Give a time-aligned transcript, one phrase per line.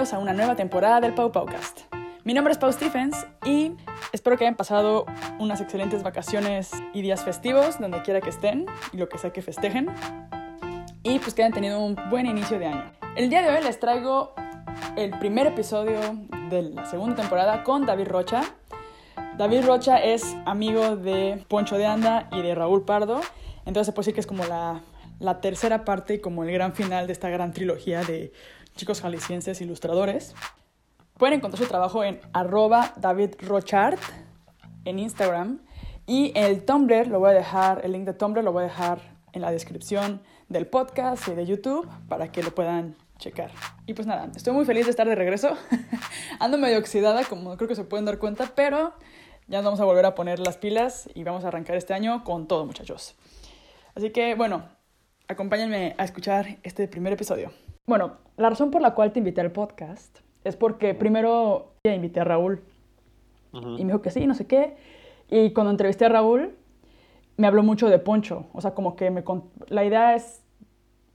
[0.00, 1.82] A una nueva temporada del Pau Paucast.
[2.24, 3.72] Mi nombre es Pau Stephens y
[4.12, 5.04] espero que hayan pasado
[5.38, 9.42] unas excelentes vacaciones y días festivos donde quiera que estén y lo que sea que
[9.42, 9.90] festejen.
[11.02, 12.90] Y pues que hayan tenido un buen inicio de año.
[13.14, 14.32] El día de hoy les traigo
[14.96, 16.00] el primer episodio
[16.48, 18.40] de la segunda temporada con David Rocha.
[19.36, 23.20] David Rocha es amigo de Poncho de Anda y de Raúl Pardo.
[23.66, 24.80] Entonces se puede decir que es como la,
[25.18, 28.32] la tercera parte y como el gran final de esta gran trilogía de
[28.76, 30.34] chicos jaliscienses ilustradores.
[31.18, 33.98] Pueden encontrar su trabajo en arroba David Rochard
[34.84, 35.60] en Instagram.
[36.06, 39.00] Y el Tumblr lo voy a dejar, el link de Tumblr lo voy a dejar
[39.32, 43.52] en la descripción del podcast y de YouTube para que lo puedan checar.
[43.86, 45.56] Y pues nada, estoy muy feliz de estar de regreso.
[46.40, 48.94] Ando medio oxidada, como creo que se pueden dar cuenta, pero
[49.46, 52.24] ya nos vamos a volver a poner las pilas y vamos a arrancar este año
[52.24, 53.14] con todo, muchachos.
[53.94, 54.64] Así que, bueno,
[55.28, 57.52] acompáñenme a escuchar este primer episodio.
[57.90, 62.20] Bueno, la razón por la cual te invité al podcast es porque primero ya invité
[62.20, 62.62] a Raúl
[63.52, 64.76] y me dijo que sí, no sé qué.
[65.28, 66.54] Y cuando entrevisté a Raúl,
[67.36, 68.44] me habló mucho de Poncho.
[68.52, 69.24] O sea, como que me
[69.70, 70.40] la idea es,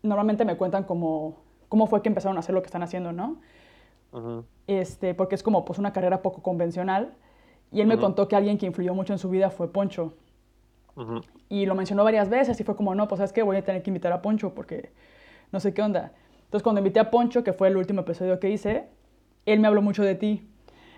[0.04, 1.38] normalmente me cuentan como
[1.70, 3.38] cómo fue que empezaron a hacer lo que están haciendo, ¿no?
[4.68, 7.14] este, porque es como pues una carrera poco convencional.
[7.72, 10.12] Y él me contó que alguien que influyó mucho en su vida fue Poncho.
[11.48, 13.82] Y lo mencionó varias veces y fue como, no, pues sabes que voy a tener
[13.82, 14.92] que invitar a Poncho porque
[15.54, 16.12] no sé qué onda.
[16.56, 18.86] Entonces cuando invité a Poncho, que fue el último episodio que hice,
[19.46, 20.48] él me habló mucho de ti.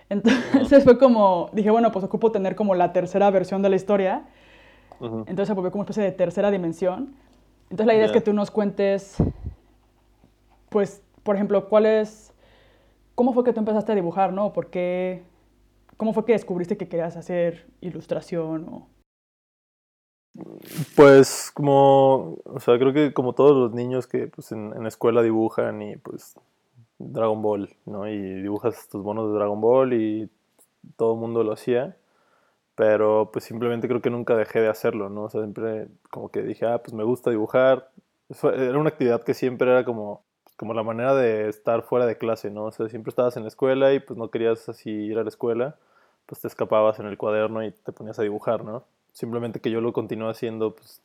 [0.07, 4.27] Entonces fue como, dije, bueno, pues ocupo tener como la tercera versión de la historia.
[5.01, 7.15] Entonces se volvió como una especie de tercera dimensión.
[7.71, 9.17] Entonces la idea es que tú nos cuentes,
[10.69, 12.31] pues, por ejemplo, cuál es,
[13.15, 14.53] cómo fue que tú empezaste a dibujar, ¿no?
[14.53, 15.23] ¿Por qué,
[15.97, 18.87] cómo fue que descubriste que querías hacer ilustración o...
[20.95, 25.21] Pues como, o sea, creo que como todos los niños que pues en, en escuela
[25.23, 26.35] dibujan y pues
[26.99, 28.07] Dragon Ball, ¿no?
[28.07, 30.29] Y dibujas tus monos de Dragon Ball y
[30.97, 31.95] todo el mundo lo hacía.
[32.75, 35.23] Pero pues simplemente creo que nunca dejé de hacerlo, ¿no?
[35.23, 37.89] O sea, siempre como que dije, ah, pues me gusta dibujar.
[38.43, 40.23] era una actividad que siempre era como,
[40.57, 42.65] como la manera de estar fuera de clase, ¿no?
[42.65, 45.29] O sea, siempre estabas en la escuela y pues no querías así ir a la
[45.29, 45.77] escuela,
[46.27, 48.83] pues te escapabas en el cuaderno y te ponías a dibujar, ¿no?
[49.17, 51.01] Simplemente que yo lo continué haciendo pues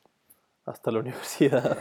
[0.67, 1.79] hasta la universidad.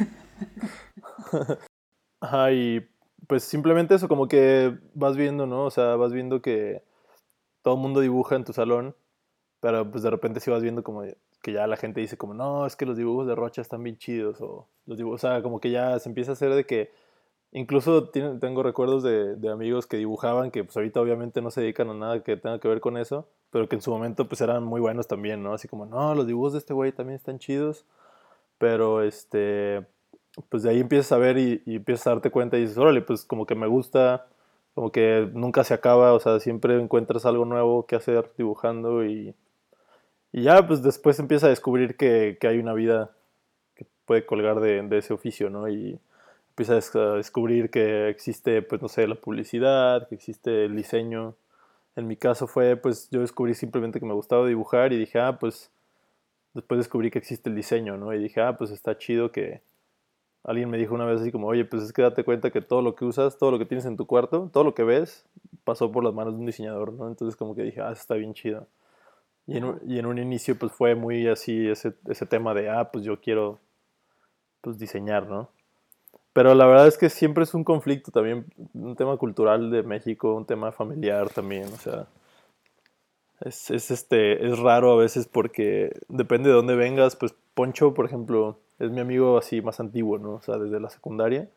[2.22, 2.88] Ajá, y
[3.28, 5.66] pues simplemente eso, como que vas viendo, ¿no?
[5.66, 6.84] O sea, vas viendo que
[7.64, 8.96] todo el mundo dibuja en tu salón,
[9.60, 11.04] pero pues de repente sí vas viendo como
[11.42, 13.98] que ya la gente dice como, no, es que los dibujos de Rocha están bien
[13.98, 16.94] chidos, o los dibujos, o sea, como que ya se empieza a hacer de que,
[17.52, 21.94] incluso tengo recuerdos de, amigos que dibujaban, que pues ahorita obviamente no se dedican a
[21.94, 24.82] nada que tenga que ver con eso, pero que en su momento pues eran muy
[24.82, 25.54] buenos también, ¿no?
[25.54, 27.86] Así como, no, los dibujos de este güey también están chidos,
[28.58, 29.86] pero este,
[30.50, 33.26] pues de ahí empiezas a ver y, empiezas a darte cuenta y dices, órale, pues
[33.26, 34.28] como que me gusta,
[34.74, 39.36] como que nunca se acaba, o sea, siempre encuentras algo nuevo que hacer dibujando y,
[40.32, 43.12] y ya, pues después empiezas a descubrir que, que hay una vida
[43.76, 45.68] que puede colgar de, de, ese oficio, ¿no?
[45.68, 46.00] Y
[46.62, 51.36] empiezas a descubrir que existe, pues no sé, la publicidad, que existe el diseño.
[51.96, 55.38] En mi caso fue, pues yo descubrí simplemente que me gustaba dibujar y dije, ah,
[55.40, 55.72] pues
[56.54, 58.14] después descubrí que existe el diseño, ¿no?
[58.14, 59.62] Y dije, ah, pues está chido que
[60.44, 62.82] Alguien me dijo una vez así como, oye, pues es que date cuenta que todo
[62.82, 65.26] lo que usas, todo lo que tienes en tu cuarto, todo lo que ves,
[65.64, 67.08] pasó por las manos de un diseñador, ¿no?
[67.08, 68.68] Entonces como que dije, ah, está bien chido.
[69.46, 72.70] Y en, un, y en un inicio pues fue muy así ese, ese tema de,
[72.70, 73.60] ah, pues yo quiero
[74.62, 75.50] pues diseñar, ¿no?
[76.34, 80.34] Pero la verdad es que siempre es un conflicto también, un tema cultural de México,
[80.34, 82.08] un tema familiar también, o sea,
[83.42, 88.06] es, es, este, es raro a veces porque depende de dónde vengas, pues Poncho, por
[88.06, 90.34] ejemplo, es mi amigo así más antiguo, ¿no?
[90.36, 91.50] O sea, desde la secundaria.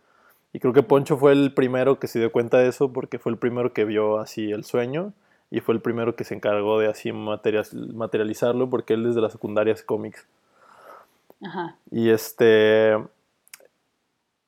[0.52, 3.32] Y creo que Poncho fue el primero que se dio cuenta de eso porque fue
[3.32, 5.12] el primero que vio así el sueño
[5.50, 9.74] y fue el primero que se encargó de así materializarlo porque él desde la secundaria
[9.74, 10.26] hace cómics.
[11.42, 11.76] Ajá.
[11.90, 12.96] Y este...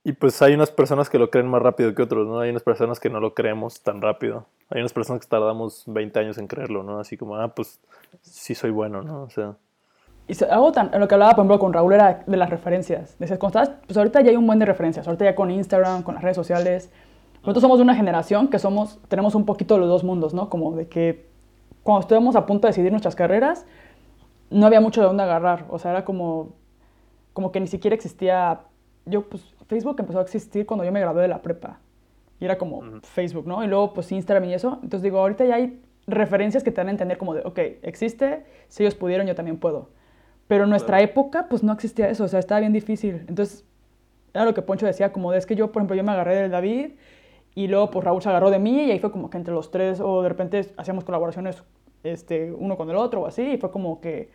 [0.07, 2.39] Y pues hay unas personas que lo creen más rápido que otros, ¿no?
[2.39, 4.47] Hay unas personas que no lo creemos tan rápido.
[4.71, 7.01] Hay unas personas que tardamos 20 años en creerlo, ¿no?
[7.01, 7.81] Así como, ah, pues
[8.23, 9.23] sí soy bueno, ¿no?
[9.23, 9.57] O sea...
[10.29, 13.19] Y algo tan, lo que hablaba, por ejemplo, con Raúl era de las referencias.
[13.19, 16.23] Decías, pues ahorita ya hay un buen de referencias, ahorita ya con Instagram, con las
[16.23, 16.93] redes sociales.
[17.41, 20.49] Nosotros somos de una generación que somos, tenemos un poquito los dos mundos, ¿no?
[20.49, 21.27] Como de que
[21.83, 23.67] cuando estuvimos a punto de decidir nuestras carreras,
[24.51, 25.65] no había mucho de dónde agarrar.
[25.69, 26.51] O sea, era como,
[27.33, 28.61] como que ni siquiera existía...
[29.05, 31.81] Yo, pues, Facebook empezó a existir cuando yo me gradué de la prepa.
[32.41, 33.65] Y era como Facebook, ¿no?
[33.65, 34.75] Y luego, pues, Instagram y eso.
[34.83, 38.45] Entonces digo, ahorita ya hay referencias que te dan a entender como de, ok, existe,
[38.69, 39.91] si ellos pudieron, yo también puedo.
[40.47, 43.25] Pero en nuestra época, pues no existía eso, o sea, estaba bien difícil.
[43.29, 43.65] Entonces,
[44.35, 46.37] era lo que Poncho decía, como de, es que yo, por ejemplo, yo me agarré
[46.37, 46.93] del David
[47.55, 49.71] Y luego, pues Raúl se agarró de mí y ahí fue como que entre los
[49.71, 51.65] tres, o de repente hacíamos colaboraciones
[52.05, 54.29] este, uno con el otro o así, y fue como que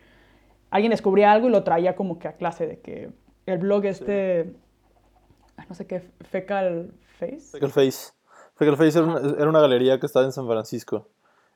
[0.72, 3.12] alguien descubría algo y lo traía como que a clase, de que
[3.46, 4.54] el blog este,
[5.70, 7.52] no sé qué, Fecal Face.
[7.52, 8.14] Fecal Face.
[8.56, 11.08] Fecal Face era una, era una galería que estaba en San Francisco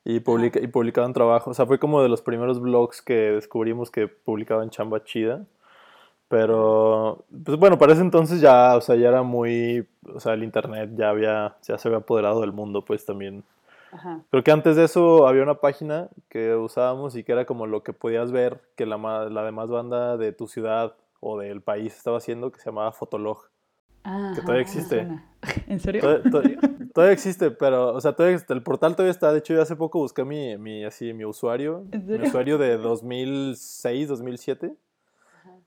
[0.05, 1.49] y, publica, y publicaban trabajo.
[1.49, 5.45] O sea, fue como de los primeros blogs que descubrimos que publicaban chamba chida.
[6.27, 10.43] Pero, pues bueno, para ese entonces ya, o sea, ya era muy, o sea, el
[10.43, 13.43] internet ya había, ya se había apoderado del mundo, pues también.
[13.91, 14.21] Ajá.
[14.29, 17.83] Creo que antes de eso había una página que usábamos y que era como lo
[17.83, 18.97] que podías ver que la,
[19.29, 23.49] la demás banda de tu ciudad o del país estaba haciendo, que se llamaba Fotolog.
[24.05, 25.07] Ah, Que todavía ajá, existe.
[25.67, 26.01] ¿En serio?
[26.01, 26.59] Todavía, todavía-
[26.93, 28.39] todavía existe, pero, o sea, todavía.
[28.49, 29.31] El portal todavía está.
[29.33, 31.85] De hecho, yo hace poco busqué mi, mi, así, mi usuario.
[31.91, 34.73] ¿En Mi usuario de 2006, 2007.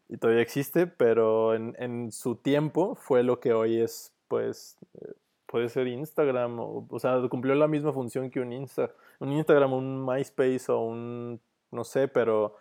[0.08, 5.12] Y todavía existe, pero en, en su tiempo fue lo que hoy es, pues, eh,
[5.46, 6.58] puede ser Instagram.
[6.60, 10.80] O, o sea, cumplió la misma función que un, Insta, un Instagram, un MySpace o
[10.80, 12.56] un, no sé, pero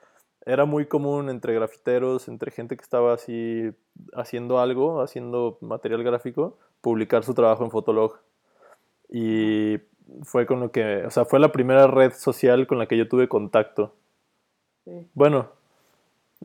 [0.47, 3.69] era muy común entre grafiteros, entre gente que estaba así
[4.13, 8.17] haciendo algo, haciendo material gráfico, publicar su trabajo en Fotolog.
[9.09, 9.77] Y
[10.23, 13.09] fue con lo que, o sea, fue la primera red social con la que yo
[13.09, 13.93] tuve contacto.
[14.85, 15.05] Sí.
[15.13, 15.49] Bueno,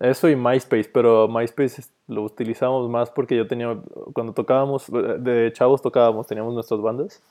[0.01, 3.79] eso y MySpace, pero MySpace lo utilizamos más porque yo tenía,
[4.15, 7.23] cuando tocábamos, de chavos tocábamos, teníamos nuestras bandas.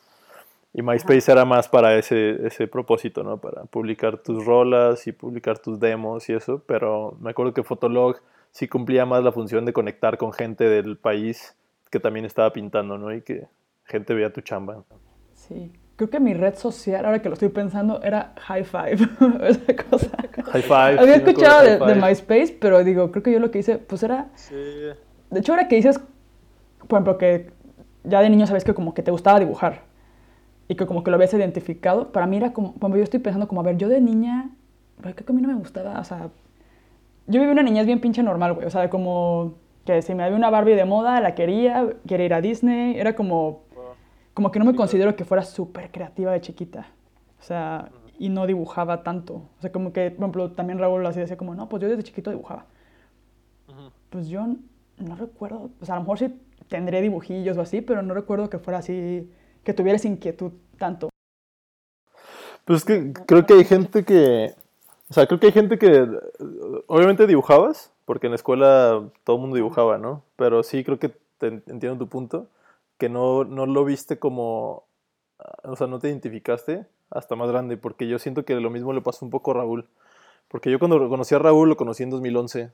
[0.74, 3.40] Y MySpace era más para ese, ese propósito, ¿no?
[3.40, 6.64] Para publicar tus rolas y publicar tus demos y eso.
[6.66, 8.22] Pero me acuerdo que Fotolog
[8.52, 11.58] sí cumplía más la función de conectar con gente del país
[11.90, 13.14] que también estaba pintando, ¿no?
[13.14, 13.48] Y que
[13.84, 14.84] gente veía tu chamba.
[15.34, 15.74] Sí.
[15.98, 18.98] Creo que mi red social, ahora que lo estoy pensando, era High Five.
[19.50, 20.10] Esa cosa.
[20.52, 21.00] High five.
[21.00, 21.96] Había sí escuchado de, de.
[21.96, 24.30] MySpace, pero digo, creo que yo lo que hice, pues era...
[24.36, 24.56] Sí.
[24.56, 26.00] De hecho, ahora que dices,
[26.88, 27.52] por ejemplo, que
[28.06, 29.91] ya de niño sabes que como que te gustaba dibujar
[30.72, 33.46] y que como que lo habías identificado, para mí era como, cuando yo estoy pensando
[33.46, 34.52] como, a ver, yo de niña,
[35.02, 36.30] creo que a mí no me gustaba, o sea,
[37.28, 40.38] yo viví una niñez bien pinche normal, güey, o sea, como que si me había
[40.38, 43.64] una Barbie de moda, la quería, quería ir a Disney, era como,
[44.34, 46.88] como que no me considero que fuera súper creativa de chiquita,
[47.42, 51.20] o sea, y no dibujaba tanto, o sea, como que, por ejemplo, también Raúl así
[51.20, 52.68] decía como, no, pues yo desde chiquito dibujaba.
[54.10, 54.48] Pues yo
[55.00, 56.34] no recuerdo, o sea, a lo mejor sí
[56.70, 59.30] tendré dibujillos o así, pero no recuerdo que fuera así,
[59.64, 61.10] que tuviera esa inquietud tanto.
[62.66, 64.54] Pues es que creo que hay gente que.
[65.10, 66.08] O sea, creo que hay gente que.
[66.88, 70.24] Obviamente dibujabas, porque en la escuela todo el mundo dibujaba, ¿no?
[70.36, 72.48] Pero sí creo que te en- entiendo tu punto,
[72.98, 74.84] que no, no lo viste como.
[75.64, 79.02] O sea, no te identificaste hasta más grande, porque yo siento que lo mismo le
[79.02, 79.88] pasó un poco a Raúl.
[80.48, 82.72] Porque yo cuando conocí a Raúl lo conocí en 2011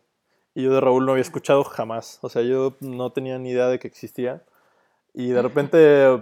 [0.54, 2.20] y yo de Raúl no había escuchado jamás.
[2.22, 4.42] O sea, yo no tenía ni idea de que existía.
[5.20, 6.20] Y de repente, eh,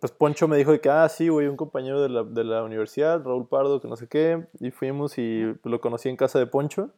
[0.00, 2.64] pues Poncho me dijo de que, ah, sí, güey, un compañero de la, de la
[2.64, 4.46] universidad, Raúl Pardo, que no sé qué.
[4.60, 6.88] Y fuimos y lo conocí en casa de Poncho.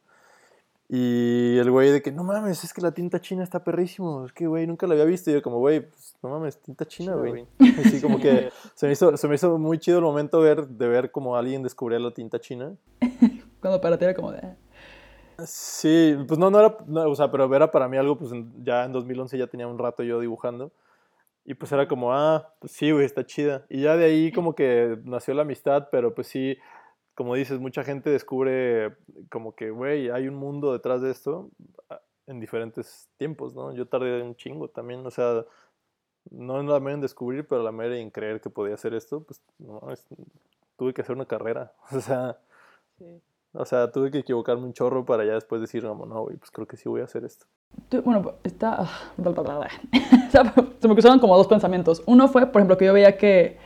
[0.88, 4.24] Y el güey de que, no mames, es que la tinta china está perrísimo.
[4.24, 5.32] Es que, güey, nunca la había visto.
[5.32, 7.44] Y yo como, güey, pues, no mames, tinta china, güey.
[7.84, 10.86] Así como que se me, hizo, se me hizo muy chido el momento ver, de
[10.86, 12.72] ver como alguien descubría la tinta china.
[13.60, 14.38] Cuando para ti era como de...
[14.38, 14.56] "Ah".
[15.44, 18.30] Sí, pues no, no era, no, o sea, pero era para mí algo, pues
[18.62, 20.70] ya en 2011 ya tenía un rato yo dibujando.
[21.48, 23.64] Y pues era como, ah, pues sí, güey, está chida.
[23.68, 26.58] Y ya de ahí como que nació la amistad, pero pues sí,
[27.14, 28.96] como dices, mucha gente descubre
[29.30, 31.50] como que, güey, hay un mundo detrás de esto
[31.88, 33.72] ah, en diferentes tiempos, ¿no?
[33.72, 35.44] Yo tardé un chingo también, o sea,
[36.30, 39.22] no en la manera en descubrir, pero la manera en creer que podía hacer esto,
[39.22, 39.80] pues no,
[40.76, 42.38] tuve que hacer una carrera, o sea,
[43.58, 46.66] o sea, tuve que equivocarme un chorro para ya después decir, no, güey, pues creo
[46.66, 47.46] que sí voy a hacer esto.
[48.04, 48.76] Bueno, está...
[48.80, 48.90] ah,
[50.80, 52.02] se me cruzaron como dos pensamientos.
[52.06, 53.58] Uno fue, por ejemplo, que yo veía que,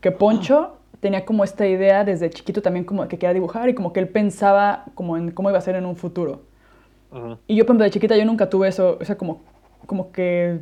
[0.00, 3.92] que Poncho tenía como esta idea desde chiquito también como que quería dibujar y como
[3.92, 6.42] que él pensaba como en cómo iba a ser en un futuro.
[7.48, 9.42] Y yo, por ejemplo, de chiquita yo nunca tuve eso, o sea, como,
[9.86, 10.60] como que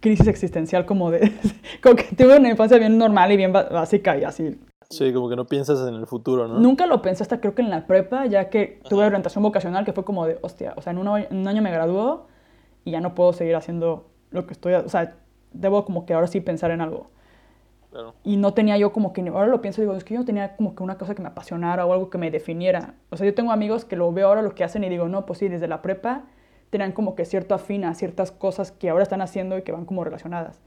[0.00, 1.32] crisis existencial, como de...
[1.82, 4.56] como que tuve una infancia bien normal y bien básica y así.
[4.90, 6.58] Sí, como que no piensas en el futuro, ¿no?
[6.58, 9.92] Nunca lo pensé hasta creo que en la prepa, ya que tuve orientación vocacional, que
[9.92, 12.26] fue como de, hostia, o sea, en, un año me graduó
[12.84, 15.16] y ya no puedo seguir haciendo lo que estoy, o sea,
[15.52, 17.06] debo como que ahora sí pensar en algo.
[17.92, 18.14] Claro.
[18.24, 20.56] Y no tenía yo como que, ahora lo pienso digo, es que yo no tenía
[20.56, 22.94] como que una cosa que me apasionara o algo que me definiera.
[23.10, 25.24] O sea, yo tengo amigos que lo veo ahora lo que hacen y digo, no,
[25.24, 26.24] pues sí, desde la prepa
[26.70, 29.84] tenían como que cierto afín a ciertas cosas que ahora están haciendo y que van
[29.84, 30.60] como relacionadas.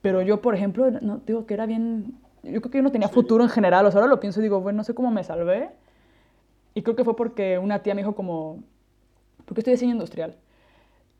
[0.00, 3.08] Pero yo, por ejemplo, no, digo que era bien, yo creo que yo no tenía
[3.08, 3.86] futuro en general.
[3.86, 5.70] O sea, ahora lo pienso y digo, bueno, no sé cómo me salvé.
[6.74, 8.62] Y creo que fue porque una tía me dijo como,
[9.44, 10.36] ¿por qué estoy diseño industrial?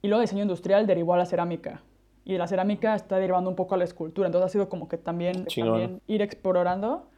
[0.03, 1.83] Y luego diseño industrial derivó a la cerámica.
[2.25, 4.27] y la cerámica está derivando un poco a la escultura.
[4.29, 7.09] Entonces ha sido como que también, también ir explorando.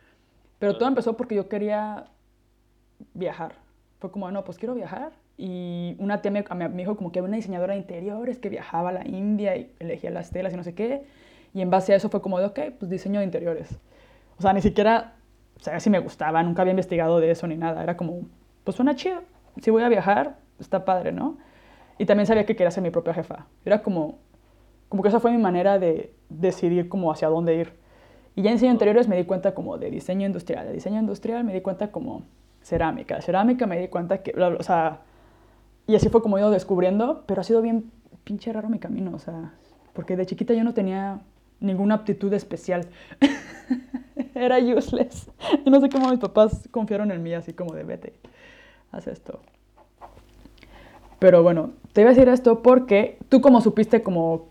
[0.60, 2.04] Pero todo empezó porque yo quería
[3.14, 3.54] viajar.
[3.98, 5.12] Fue como, no, pues quiero viajar.
[5.36, 8.90] Y una tía me, me dijo como que había una diseñadora de interiores que viajaba
[8.90, 11.06] a la India y elegía las telas y no sé qué.
[11.54, 13.78] Y en base a eso fue como de, ok, pues diseño de interiores.
[14.38, 15.14] O sea, ni siquiera
[15.60, 17.82] sabía si me gustaba, nunca había investigado de eso ni nada.
[17.82, 18.22] Era como,
[18.64, 19.22] pues suena chido.
[19.60, 21.38] Si voy a viajar, está padre, ¿no?
[21.98, 23.46] Y también sabía que quería ser mi propia jefa.
[23.64, 24.18] Era como,
[24.88, 27.80] como que esa fue mi manera de decidir como hacia dónde ir.
[28.36, 31.44] Y ya en diseño interiores me di cuenta como de diseño industrial, de diseño industrial
[31.44, 32.22] me di cuenta como
[32.62, 35.00] cerámica, de cerámica me di cuenta que, o sea,
[35.86, 37.90] y así fue como he ido descubriendo, pero ha sido bien
[38.24, 39.52] pinche raro mi camino, o sea,
[39.92, 41.20] porque de chiquita yo no tenía
[41.60, 42.88] ninguna aptitud especial.
[44.34, 45.30] Era useless.
[45.66, 48.14] No sé cómo mis papás confiaron en mí así como de vete,
[48.92, 49.40] haz esto.
[51.18, 54.50] Pero bueno, te iba a decir esto porque tú como supiste como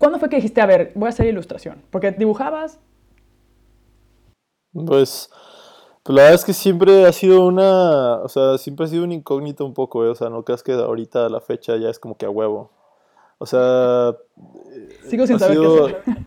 [0.00, 1.82] ¿Cuándo fue que dijiste, a ver, voy a hacer ilustración?
[1.90, 2.80] Porque dibujabas.
[4.72, 5.30] Pues,
[6.02, 9.12] pues, la verdad es que siempre ha sido una, o sea, siempre ha sido un
[9.12, 10.08] incógnito un poco, ¿eh?
[10.08, 12.70] o sea, no creas que ahorita la fecha ya es como que a huevo.
[13.36, 14.16] O sea,
[15.10, 16.26] sigo sin saber qué hacer.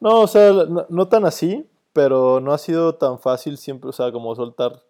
[0.00, 0.52] No, o sea,
[0.88, 4.82] no, tan así, pero no ha sido tan fácil siempre, o sea, como soltar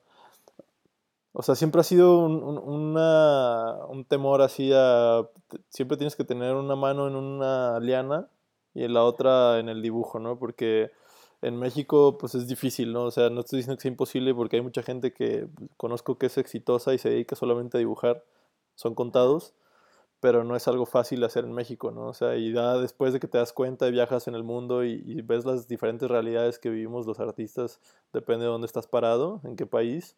[1.34, 2.42] o sea, siempre ha sido un,
[2.98, 5.26] un, temor así a...
[5.70, 8.28] Siempre tienes que tener una mano en una liana
[8.74, 10.38] y en la otra en el dibujo, ¿no?
[10.38, 10.90] Porque
[11.40, 13.04] en México pues es difícil, ¿no?
[13.04, 16.26] O sea, no estoy diciendo que sea imposible porque hay mucha gente que conozco que
[16.26, 18.24] es exitosa y se dedica solamente a dibujar,
[18.74, 19.54] son contados,
[20.22, 22.06] pero no es algo fácil hacer en México, ¿no?
[22.06, 24.84] O sea, y ya después de que te das cuenta y viajas en el mundo
[24.84, 27.80] y, y ves las diferentes realidades que vivimos los artistas,
[28.14, 30.16] depende de dónde estás parado, en qué país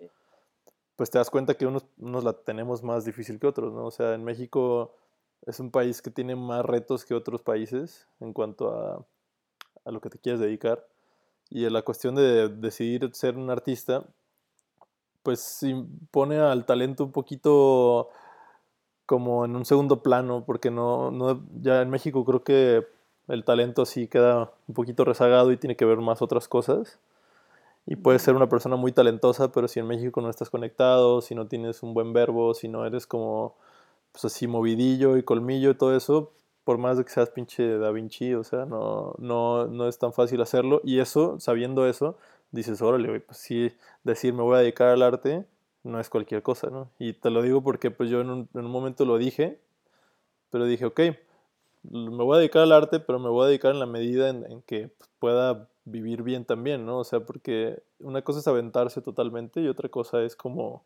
[0.96, 3.86] pues te das cuenta que unos, la tenemos más difícil que otros, ¿no?
[3.86, 4.94] O sea, en México
[5.46, 9.04] es un país que tiene más retos que otros países en cuanto a,
[9.84, 10.86] a lo que te quieres dedicar.
[11.50, 14.04] Y la cuestión de decidir ser un artista,
[15.22, 15.60] pues
[16.10, 18.10] pone al talento un poquito
[19.06, 22.86] como en un segundo plano, porque no, no, ya en México creo que
[23.28, 26.98] el talento sí queda un poquito rezagado y tiene que ver más otras cosas.
[27.86, 31.34] Y puedes ser una persona muy talentosa, pero si en México no estás conectado, si
[31.34, 33.56] no tienes un buen verbo, si no eres como,
[34.12, 36.32] pues así, movidillo y colmillo y todo eso,
[36.64, 40.14] por más de que seas pinche Da Vinci, o sea, no, no, no es tan
[40.14, 40.80] fácil hacerlo.
[40.84, 42.16] Y eso, sabiendo eso,
[42.52, 45.46] dices, órale, pues sí, decir me voy a dedicar al arte
[45.84, 46.90] no es cualquier cosa, ¿no?
[46.98, 49.60] Y te lo digo porque pues yo en un, en un momento lo dije,
[50.50, 51.00] pero dije, ok,
[51.90, 54.62] me voy a dedicar al arte, pero me voy a dedicar en la medida en,
[54.62, 56.98] que pueda vivir bien también, ¿no?
[56.98, 60.82] O sea, porque una cosa es aventarse totalmente y otra cosa es como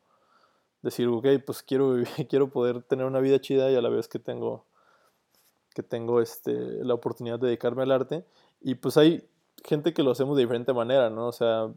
[0.83, 1.95] decir, ok, pues quiero,
[2.29, 4.65] quiero poder tener una vida chida y a la vez que tengo,
[5.75, 6.53] que tengo este,
[6.85, 8.25] la oportunidad de dedicarme al arte.
[8.61, 9.29] Y pues hay
[9.65, 11.29] gente que lo hacemos de diferente manera, ¿no?
[11.29, 11.69] O sea,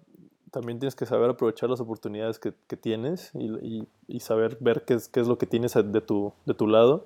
[0.51, 4.95] también tienes que saber aprovechar las oportunidades que, que tienes y, y, saber ver qué
[4.95, 7.05] es, qué es lo que tienes de tu, de tu lado.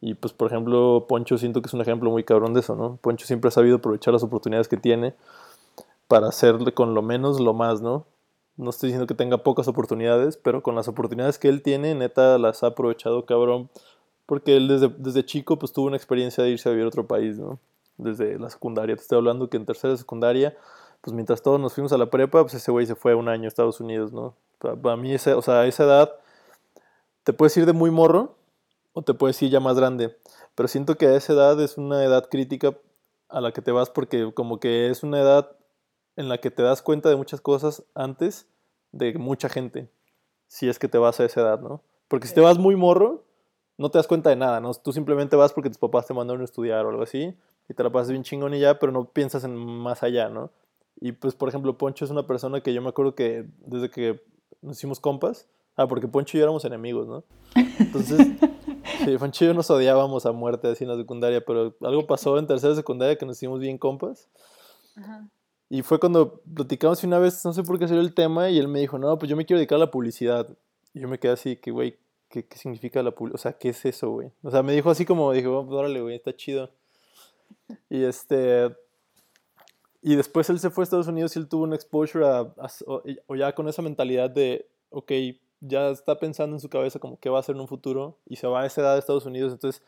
[0.00, 2.98] Y pues, por ejemplo, Poncho siento que es un ejemplo muy cabrón de eso, ¿no?
[3.00, 5.14] Poncho siempre ha sabido aprovechar las oportunidades que tiene
[6.08, 8.04] para hacerle con lo menos lo más, ¿no?
[8.56, 12.36] No estoy diciendo que tenga pocas oportunidades, pero con las oportunidades que él tiene, neta,
[12.38, 13.70] las ha aprovechado cabrón.
[14.26, 17.06] Porque él desde, desde chico pues tuvo una experiencia de irse a vivir a otro
[17.06, 17.60] país, ¿no?
[17.96, 18.96] Desde la secundaria.
[18.96, 20.56] Te estoy hablando que en tercera secundaria,
[21.02, 23.44] pues mientras todos nos fuimos a la prepa, pues ese güey se fue un año
[23.44, 24.34] a Estados Unidos, ¿no?
[24.58, 26.14] Para, mí, esa, o sea, a esa edad,
[27.24, 28.36] te puedes ir de muy morro
[28.92, 30.16] o te puedes ir ya más grande.
[30.54, 32.76] Pero siento que a esa edad es una edad crítica
[33.28, 35.56] a la que te vas porque como que es una edad
[36.14, 38.46] en la que te das cuenta de muchas cosas antes
[38.92, 39.88] de mucha gente,
[40.46, 41.80] si es que te vas a esa edad, ¿no?
[42.06, 43.24] Porque si te vas muy morro,
[43.78, 44.72] no te das cuenta de nada, ¿no?
[44.74, 47.34] Tú simplemente vas porque tus papás te mandaron a estudiar o algo así,
[47.68, 50.50] y te la pasas bien chingón y ya, pero no piensas en más allá, ¿no?
[51.04, 54.22] Y pues, por ejemplo, Poncho es una persona que yo me acuerdo que desde que
[54.60, 57.24] nos hicimos compas, ah, porque Poncho y yo éramos enemigos, ¿no?
[57.80, 58.18] Entonces,
[59.04, 62.38] sí, Poncho y yo nos odiábamos a muerte así en la secundaria, pero algo pasó
[62.38, 64.28] en tercera secundaria que nos hicimos bien compas.
[64.94, 65.28] Ajá.
[65.68, 68.68] Y fue cuando platicamos una vez, no sé por qué salió el tema, y él
[68.68, 70.56] me dijo, no, pues yo me quiero dedicar a la publicidad.
[70.94, 73.34] Y yo me quedé así, que, güey, ¿qué, ¿qué, significa la publicidad?
[73.34, 74.30] O sea, ¿qué es eso, güey?
[74.44, 76.70] O sea, me dijo así como, dijo, oh, pues órale, güey, está chido.
[77.90, 78.70] Y este...
[80.02, 82.52] Y después él se fue a Estados Unidos y él tuvo un exposure a,
[82.86, 85.12] o, ya con esa mentalidad de, ok,
[85.60, 88.36] ya está pensando en su cabeza como qué va a hacer en un futuro y
[88.36, 89.80] se va a esa edad de Estados Unidos, entonces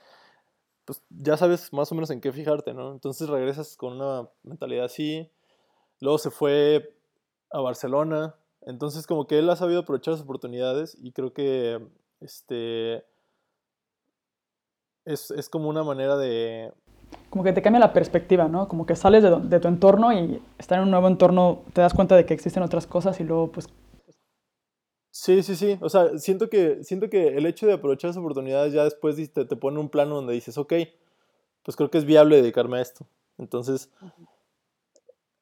[0.84, 2.92] pues ya sabes más o menos en qué fijarte, ¿no?
[2.92, 5.30] Entonces regresas con una mentalidad así,
[6.00, 6.94] Luego se fue
[7.50, 8.34] a Barcelona.
[8.62, 11.80] Entonces, como que él ha sabido aprovechar las oportunidades y creo que
[12.20, 13.04] este.
[15.04, 16.72] es, es como una manera de,
[17.30, 18.68] como que te cambia la perspectiva, ¿no?
[18.68, 21.94] Como que sales de, de, tu entorno y estar en un nuevo entorno, te das
[21.94, 23.68] cuenta de que existen otras cosas y luego pues...
[25.10, 25.78] Sí, sí, sí.
[25.80, 29.44] O sea, siento que, siento que el hecho de aprovechar esas oportunidades ya después te,
[29.44, 30.72] te pone un plano donde dices, ok,
[31.62, 33.06] pues creo que es viable dedicarme a esto.
[33.38, 33.90] Entonces,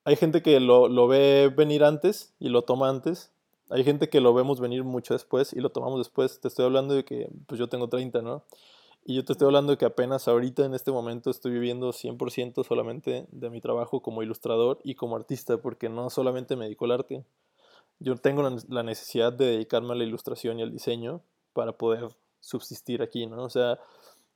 [0.04, 3.30] hay gente que lo, lo ve venir antes y lo toma antes.
[3.70, 6.40] Hay gente que lo vemos venir mucho después y lo tomamos después.
[6.40, 8.44] Te estoy hablando de que pues yo tengo 30, ¿no?
[9.04, 12.64] Y yo te estoy hablando de que apenas ahorita en este momento estoy viviendo 100%
[12.64, 16.92] solamente de mi trabajo como ilustrador y como artista, porque no solamente me dedico al
[16.92, 17.25] arte.
[17.99, 21.21] Yo tengo la necesidad de dedicarme a la ilustración y al diseño
[21.52, 23.42] para poder subsistir aquí, ¿no?
[23.42, 23.80] O sea,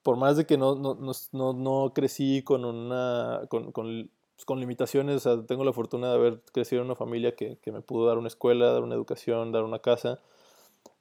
[0.02, 0.96] por más de que no, no,
[1.32, 3.42] no, no crecí con una...
[3.48, 6.96] Con, con, pues, con, limitaciones, o sea, tengo la fortuna de haber crecido en una
[6.96, 10.20] familia que, que me pudo dar una escuela, dar una educación, dar una casa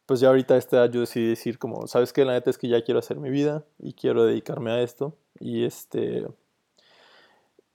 [0.05, 2.25] pues ya ahorita esta yo decidí decir como, ¿sabes qué?
[2.25, 5.15] La neta es que ya quiero hacer mi vida y quiero dedicarme a esto.
[5.39, 6.27] Y este...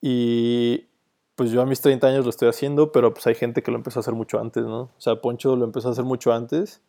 [0.00, 0.86] Y
[1.34, 3.76] pues yo a mis 30 años lo estoy haciendo, pero pues hay gente que lo
[3.76, 4.82] empezó a hacer mucho antes, ¿no?
[4.82, 6.80] O sea, Poncho lo empezó a hacer mucho antes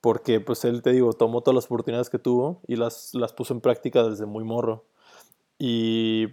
[0.00, 3.54] porque pues él, te digo, tomó todas las oportunidades que tuvo y las, las puso
[3.54, 4.84] en práctica desde muy morro.
[5.58, 6.28] Y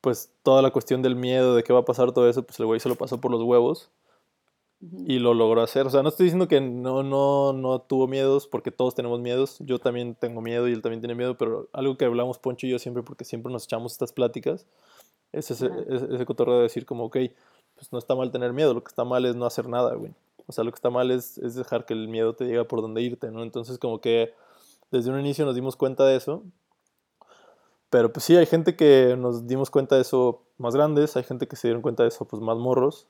[0.00, 2.66] pues toda la cuestión del miedo, de qué va a pasar todo eso, pues el
[2.66, 3.90] güey se lo pasó por los huevos
[4.80, 5.86] y lo logró hacer.
[5.86, 9.58] O sea, no estoy diciendo que no, no, no tuvo miedos, porque todos tenemos miedos.
[9.60, 12.70] Yo también tengo miedo y él también tiene miedo, pero algo que hablamos Poncho y
[12.70, 14.66] yo siempre, porque siempre nos echamos estas pláticas,
[15.32, 17.16] es ese, ese cotorreo de decir como, ok,
[17.74, 20.12] pues no está mal tener miedo, lo que está mal es no hacer nada, güey.
[20.46, 22.82] O sea, lo que está mal es, es dejar que el miedo te diga por
[22.82, 23.42] dónde irte, ¿no?
[23.42, 24.32] Entonces como que
[24.90, 26.42] desde un inicio nos dimos cuenta de eso.
[27.90, 31.46] Pero pues sí, hay gente que nos dimos cuenta de eso más grandes, hay gente
[31.48, 33.06] que se dieron cuenta de eso pues más morros.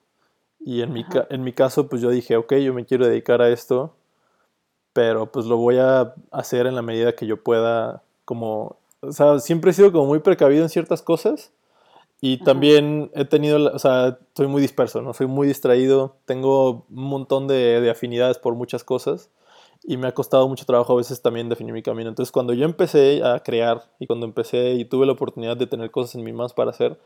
[0.65, 3.49] Y en mi, en mi caso, pues yo dije, ok, yo me quiero dedicar a
[3.49, 3.95] esto,
[4.93, 9.39] pero pues lo voy a hacer en la medida que yo pueda, como, o sea,
[9.39, 11.53] siempre he sido como muy precavido en ciertas cosas
[12.21, 15.15] y también he tenido, o sea, soy muy disperso, ¿no?
[15.15, 19.31] Soy muy distraído, tengo un montón de, de afinidades por muchas cosas
[19.83, 22.11] y me ha costado mucho trabajo a veces también definir mi camino.
[22.11, 25.91] Entonces, cuando yo empecé a crear y cuando empecé y tuve la oportunidad de tener
[25.91, 26.99] cosas en mis manos para hacer,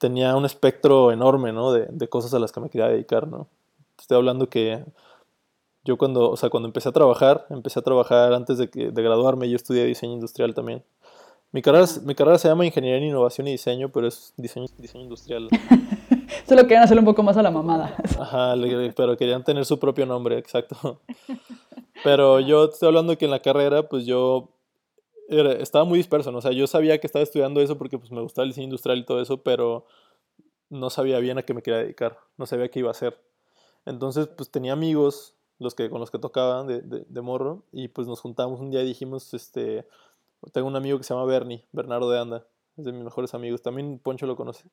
[0.00, 1.72] tenía un espectro enorme, ¿no?
[1.72, 3.46] De, de, cosas a las que me quería dedicar, ¿no?
[3.98, 4.82] Estoy hablando que
[5.84, 9.02] yo cuando, o sea, cuando empecé a trabajar, empecé a trabajar antes de, que, de
[9.02, 10.82] graduarme, yo estudié diseño industrial también.
[11.52, 15.04] Mi carrera, mi carrera se llama Ingeniería en Innovación y Diseño, pero es diseño, diseño
[15.04, 15.48] industrial.
[16.48, 17.94] Solo querían hacerlo un poco más a la mamada.
[18.18, 18.54] Ajá,
[18.96, 21.00] pero querían tener su propio nombre, exacto.
[22.02, 24.48] Pero yo estoy hablando que en la carrera, pues yo
[25.30, 26.38] estaba muy disperso, ¿no?
[26.38, 28.98] O sea, yo sabía que estaba estudiando eso porque pues me gustaba el diseño industrial
[28.98, 29.86] y todo eso, pero
[30.68, 33.20] no sabía bien a qué me quería dedicar, no sabía qué iba a hacer.
[33.86, 37.88] Entonces, pues tenía amigos los que, con los que tocaban de, de, de morro y
[37.88, 39.86] pues nos juntamos un día y dijimos, este,
[40.52, 43.62] tengo un amigo que se llama Bernie, Bernardo de Anda, es de mis mejores amigos,
[43.62, 44.64] también Poncho lo conoce.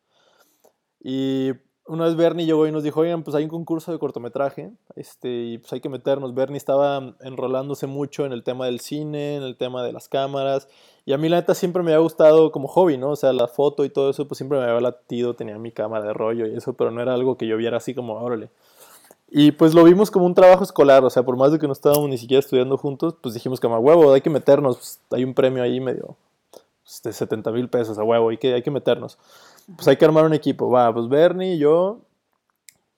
[1.02, 1.52] Y
[1.88, 5.30] una vez Bernie llegó y nos dijo, oigan, pues hay un concurso de cortometraje, este,
[5.30, 6.34] y pues hay que meternos.
[6.34, 10.68] Bernie estaba enrolándose mucho en el tema del cine, en el tema de las cámaras,
[11.06, 13.12] y a mí la neta siempre me había gustado como hobby, ¿no?
[13.12, 16.06] O sea, la foto y todo eso, pues siempre me había latido, tenía mi cámara
[16.06, 18.50] de rollo y eso, pero no era algo que yo viera así como, órale.
[19.30, 21.74] Y pues lo vimos como un trabajo escolar, o sea, por más de que no
[21.74, 25.24] estábamos ni siquiera estudiando juntos, pues dijimos que a huevo, hay que meternos, pues, hay
[25.24, 26.16] un premio ahí medio,
[26.84, 29.18] pues, de 70 mil pesos a huevo, y que hay que meternos
[29.76, 30.70] pues hay que armar un equipo.
[30.70, 32.02] Va, pues Bernie, yo.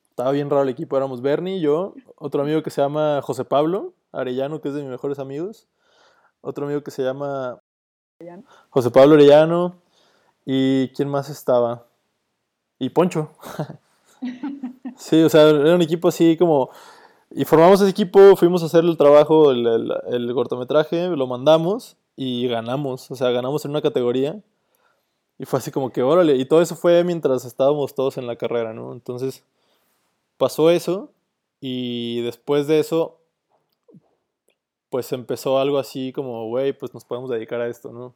[0.09, 0.97] Estaba bien raro el equipo.
[0.97, 4.89] Éramos Bernie, yo, otro amigo que se llama José Pablo Arellano, que es de mis
[4.89, 5.67] mejores amigos.
[6.41, 7.59] Otro amigo que se llama
[8.69, 9.75] José Pablo Arellano.
[10.45, 11.85] ¿Y quién más estaba?
[12.79, 13.31] Y Poncho.
[14.97, 16.69] sí, o sea, era un equipo así como.
[17.31, 21.95] Y formamos ese equipo, fuimos a hacer el trabajo, el, el, el cortometraje, lo mandamos
[22.15, 23.09] y ganamos.
[23.11, 24.41] O sea, ganamos en una categoría
[25.39, 28.35] y fue así como que, órale, y todo eso fue mientras estábamos todos en la
[28.35, 28.91] carrera, ¿no?
[28.91, 29.45] Entonces,
[30.37, 31.11] pasó eso
[31.61, 33.17] y después de eso,
[34.89, 38.15] pues empezó algo así como, güey, pues nos podemos dedicar a esto, ¿no?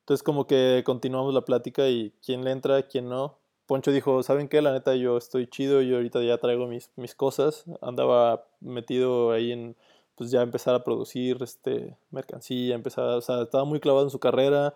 [0.00, 3.36] Entonces como que continuamos la plática y quién le entra, quién no.
[3.66, 4.62] Poncho dijo, ¿saben qué?
[4.62, 7.64] La neta yo estoy chido, yo ahorita ya traigo mis, mis cosas.
[7.82, 9.76] Andaba metido ahí en,
[10.14, 14.18] pues ya empezar a producir este, mercancía, empezar, o sea, estaba muy clavado en su
[14.18, 14.74] carrera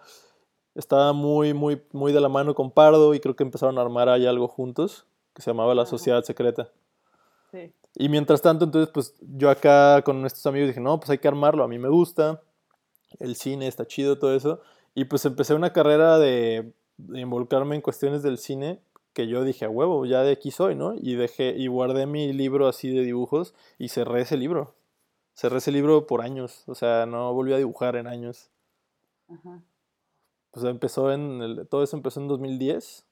[0.75, 4.09] estaba muy, muy, muy de la mano con Pardo y creo que empezaron a armar
[4.09, 6.71] ahí algo juntos que se llamaba La Sociedad Secreta.
[7.51, 7.73] Sí.
[7.95, 11.29] Y mientras tanto, entonces, pues yo acá con estos amigos dije, no, pues hay que
[11.29, 12.41] armarlo, a mí me gusta,
[13.19, 14.61] el cine está chido, todo eso.
[14.95, 18.81] Y pues empecé una carrera de, de involucrarme en cuestiones del cine
[19.13, 20.95] que yo dije, a huevo, ya de aquí soy, ¿no?
[20.95, 24.75] Y dejé, y guardé mi libro así de dibujos y cerré ese libro.
[25.35, 28.51] Cerré ese libro por años, o sea, no volví a dibujar en años.
[29.29, 29.63] Ajá.
[30.53, 33.07] Pues empezó en, el, todo eso empezó en 2010.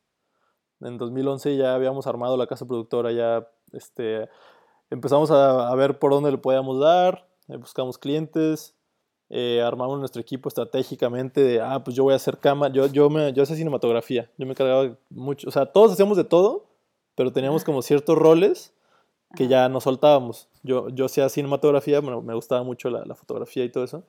[0.83, 4.29] En 2011 ya habíamos armado la casa productora, ya este,
[4.89, 8.75] empezamos a, a ver por dónde le podíamos dar, eh, buscamos clientes,
[9.29, 13.09] eh, armamos nuestro equipo estratégicamente de, ah, pues yo voy a hacer cámara, yo, yo,
[13.11, 16.67] me, yo hacía cinematografía, yo me cargaba mucho, o sea, todos hacíamos de todo,
[17.15, 18.73] pero teníamos como ciertos roles
[19.37, 20.49] que ya nos soltábamos.
[20.63, 24.03] Yo, yo hacía cinematografía, bueno, me gustaba mucho la, la, fotografía y todo eso.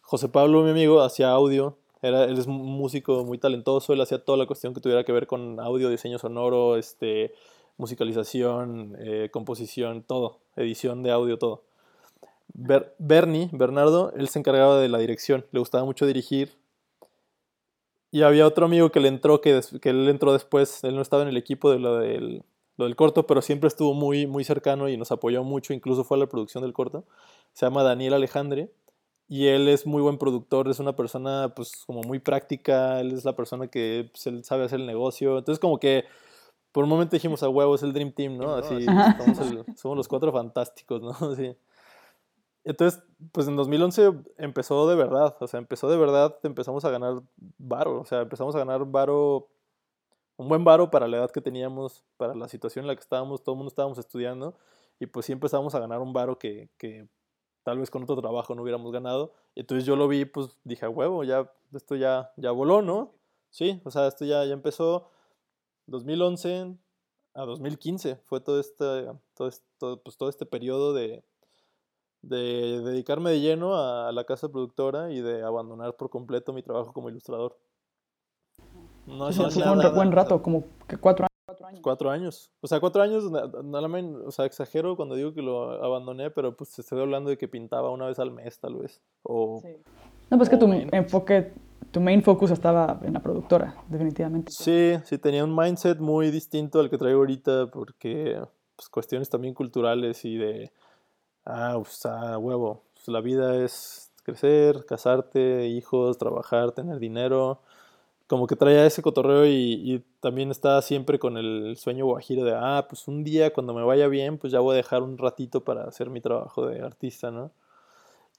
[0.00, 4.24] José Pablo, mi amigo, hacía audio, era, él es un músico muy talentoso, él hacía
[4.24, 7.32] toda la cuestión que tuviera que ver con audio, diseño sonoro, este,
[7.76, 11.64] musicalización, eh, composición, todo, edición de audio, todo.
[12.98, 16.56] Bernie, Bernardo, él se encargaba de la dirección, le gustaba mucho dirigir.
[18.10, 21.22] Y había otro amigo que le entró, que, que él entró después, él no estaba
[21.22, 22.42] en el equipo de lo del,
[22.78, 26.16] lo del corto, pero siempre estuvo muy, muy cercano y nos apoyó mucho, incluso fue
[26.16, 27.04] a la producción del corto.
[27.52, 28.70] Se llama Daniel Alejandre
[29.28, 33.26] y él es muy buen productor, es una persona pues como muy práctica, él es
[33.26, 35.38] la persona que pues, él sabe hacer el negocio.
[35.38, 36.06] Entonces como que
[36.72, 38.54] por un momento dijimos a huevo, es el Dream Team, ¿no?
[38.54, 38.86] Así,
[39.76, 41.10] somos los cuatro fantásticos, ¿no?
[41.32, 41.54] Así.
[42.64, 47.22] Entonces, pues en 2011 empezó de verdad, o sea, empezó de verdad, empezamos a ganar
[47.58, 49.48] varo, o sea, empezamos a ganar varo,
[50.36, 53.42] un buen varo para la edad que teníamos, para la situación en la que estábamos,
[53.42, 54.54] todo el mundo estábamos estudiando,
[55.00, 57.08] y pues sí empezamos a ganar un varo que, que
[57.68, 59.34] tal vez con otro trabajo no hubiéramos ganado.
[59.54, 63.12] Y entonces yo lo vi, pues dije, a huevo, ya, esto ya, ya voló, ¿no?
[63.50, 65.10] Sí, o sea, esto ya, ya empezó
[65.84, 66.78] 2011
[67.34, 71.22] a 2015, fue todo este, todo, todo, pues, todo este periodo de
[72.22, 76.92] de dedicarme de lleno a la casa productora y de abandonar por completo mi trabajo
[76.92, 77.56] como ilustrador.
[79.06, 81.27] No fue un buen rato, como que cuatro
[81.68, 81.80] años.
[81.82, 82.50] Cuatro años.
[82.60, 86.56] O sea, cuatro años, nada más, o sea, exagero cuando digo que lo abandoné, pero
[86.56, 89.00] pues se estoy hablando de que pintaba una vez al mes, tal vez.
[89.22, 89.62] O,
[90.30, 91.52] No, pues que tu enfoque,
[91.90, 94.52] tu main focus estaba en la productora, definitivamente.
[94.52, 98.40] Sí, sí, tenía un mindset muy distinto al que traigo ahorita, porque
[98.76, 100.72] pues, cuestiones también culturales y de
[101.44, 107.62] ah, pues, ah, huevo, pues, la vida es crecer, casarte, hijos, trabajar, tener dinero.
[108.28, 112.86] Como que traía ese cotorreo y, también estaba siempre con el sueño guajiro de, ah,
[112.88, 115.84] pues un día cuando me vaya bien, pues ya voy a dejar un ratito para
[115.84, 117.50] hacer mi trabajo de artista, ¿no?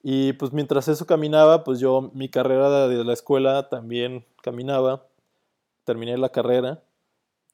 [0.03, 5.05] Y pues mientras eso caminaba, pues yo mi carrera de la escuela también caminaba,
[5.85, 6.81] terminé la carrera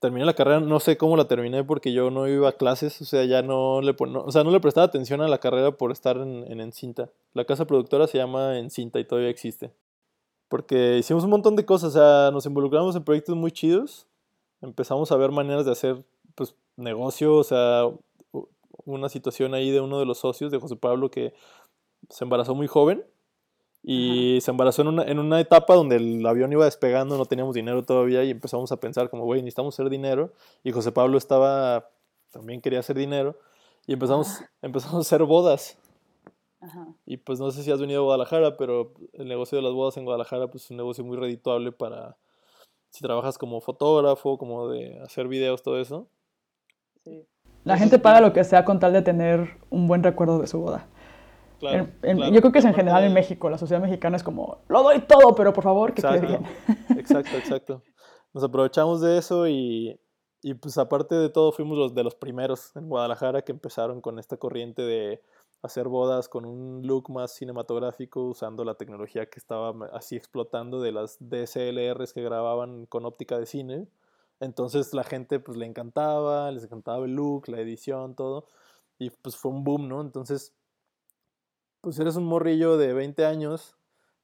[0.06, 3.06] terminé la carrera, no sé cómo la terminé porque yo no iba a clases, o
[3.06, 6.18] sea, ya no le, o sea, no le prestaba atención a la carrera por estar
[6.18, 7.10] en, en Encinta.
[7.34, 9.72] La casa productora se llama Encinta y todavía existe.
[10.48, 14.08] Porque hicimos un montón de cosas, o sea, nos involucramos en proyectos muy chidos,
[14.62, 16.06] empezamos a ver maneras de hacer,
[16.36, 17.90] pues, negocio, o sea,
[18.86, 21.34] una situación ahí de uno de los socios, de José Pablo, que
[22.10, 23.04] se embarazó muy joven
[23.88, 27.54] y se embarazó en una, en una etapa donde el avión iba despegando, no teníamos
[27.54, 30.34] dinero todavía y empezamos a pensar como, güey, necesitamos hacer dinero.
[30.64, 31.90] Y José Pablo estaba,
[32.32, 33.38] también quería hacer dinero.
[33.86, 35.78] Y empezamos, empezamos a hacer bodas.
[37.06, 39.98] Y pues no sé si has venido a Guadalajara, pero el negocio de las bodas
[39.98, 42.18] en Guadalajara pues es un negocio muy redituable para
[42.90, 46.08] si trabajas como fotógrafo, como de hacer videos, todo eso.
[47.04, 47.28] Sí.
[47.64, 50.60] La gente paga lo que sea con tal de tener un buen recuerdo de su
[50.60, 50.88] boda.
[51.62, 55.00] Yo creo que es en general en México, la sociedad mexicana es como, lo doy
[55.00, 56.44] todo, pero por favor, que quede bien.
[56.98, 57.84] Exacto, exacto.
[58.34, 60.00] Nos aprovechamos de eso y,
[60.42, 64.20] y pues aparte de todo fuimos los de los primeros en Guadalajara que empezaron con
[64.20, 65.22] esta corriente de
[65.66, 70.92] hacer bodas con un look más cinematográfico usando la tecnología que estaba así explotando de
[70.92, 73.88] las DSLRs que grababan con óptica de cine.
[74.40, 78.48] Entonces la gente pues le encantaba, les encantaba el look, la edición, todo.
[79.00, 80.02] Y pues fue un boom, ¿no?
[80.02, 80.54] Entonces
[81.82, 83.76] pues eres un morrillo de 20 años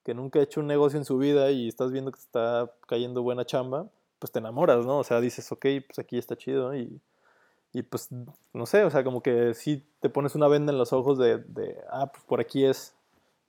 [0.04, 3.22] que nunca ha hecho un negocio en su vida y estás viendo que está cayendo
[3.22, 4.98] buena chamba, pues te enamoras, ¿no?
[4.98, 7.00] O sea, dices, ok, pues aquí está chido y,
[7.74, 8.10] y pues,
[8.54, 11.38] no sé, o sea, como que sí te pones una venda en los ojos de,
[11.38, 12.94] de, ah, pues por aquí es.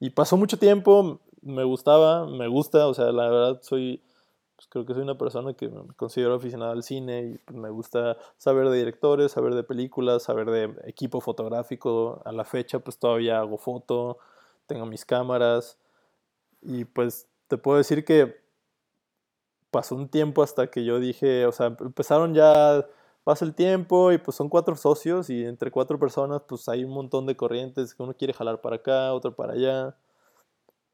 [0.01, 4.03] Y pasó mucho tiempo, me gustaba, me gusta, o sea, la verdad soy
[4.63, 7.71] pues, creo que soy una persona que me considero aficionada al cine y pues, me
[7.71, 12.23] gusta saber de directores, saber de películas, saber de equipo fotográfico.
[12.25, 14.19] A la fecha pues todavía hago foto,
[14.67, 15.79] tengo mis cámaras
[16.63, 18.41] y pues te puedo decir que
[19.71, 22.87] pasó un tiempo hasta que yo dije, o sea, empezaron ya,
[23.25, 26.93] pasa el tiempo y pues son cuatro socios y entre cuatro personas pues hay un
[26.93, 29.97] montón de corrientes que uno quiere jalar para acá, otro para allá.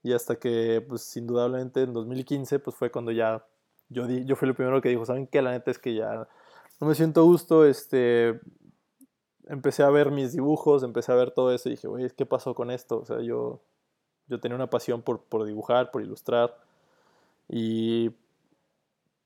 [0.03, 3.45] Y hasta que, pues, indudablemente en 2015, pues fue cuando ya
[3.88, 5.43] yo, di, yo fui el primero que dijo, ¿saben qué?
[5.43, 6.29] La neta es que ya
[6.81, 8.41] no me siento gusto, este,
[9.49, 12.55] empecé a ver mis dibujos, empecé a ver todo eso y dije, oye, ¿qué pasó
[12.55, 13.01] con esto?
[13.01, 13.61] O sea, yo,
[14.29, 16.57] yo tenía una pasión por, por dibujar, por ilustrar.
[17.49, 18.11] Y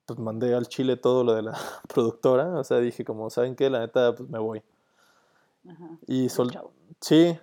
[0.05, 1.57] pues mandé al chile todo lo de la
[1.93, 2.59] productora.
[2.59, 3.69] O sea, dije como, ¿saben qué?
[3.69, 4.61] La neta, pues me voy.
[5.67, 5.97] Ajá.
[6.07, 6.51] Y sol
[6.99, 7.37] sí,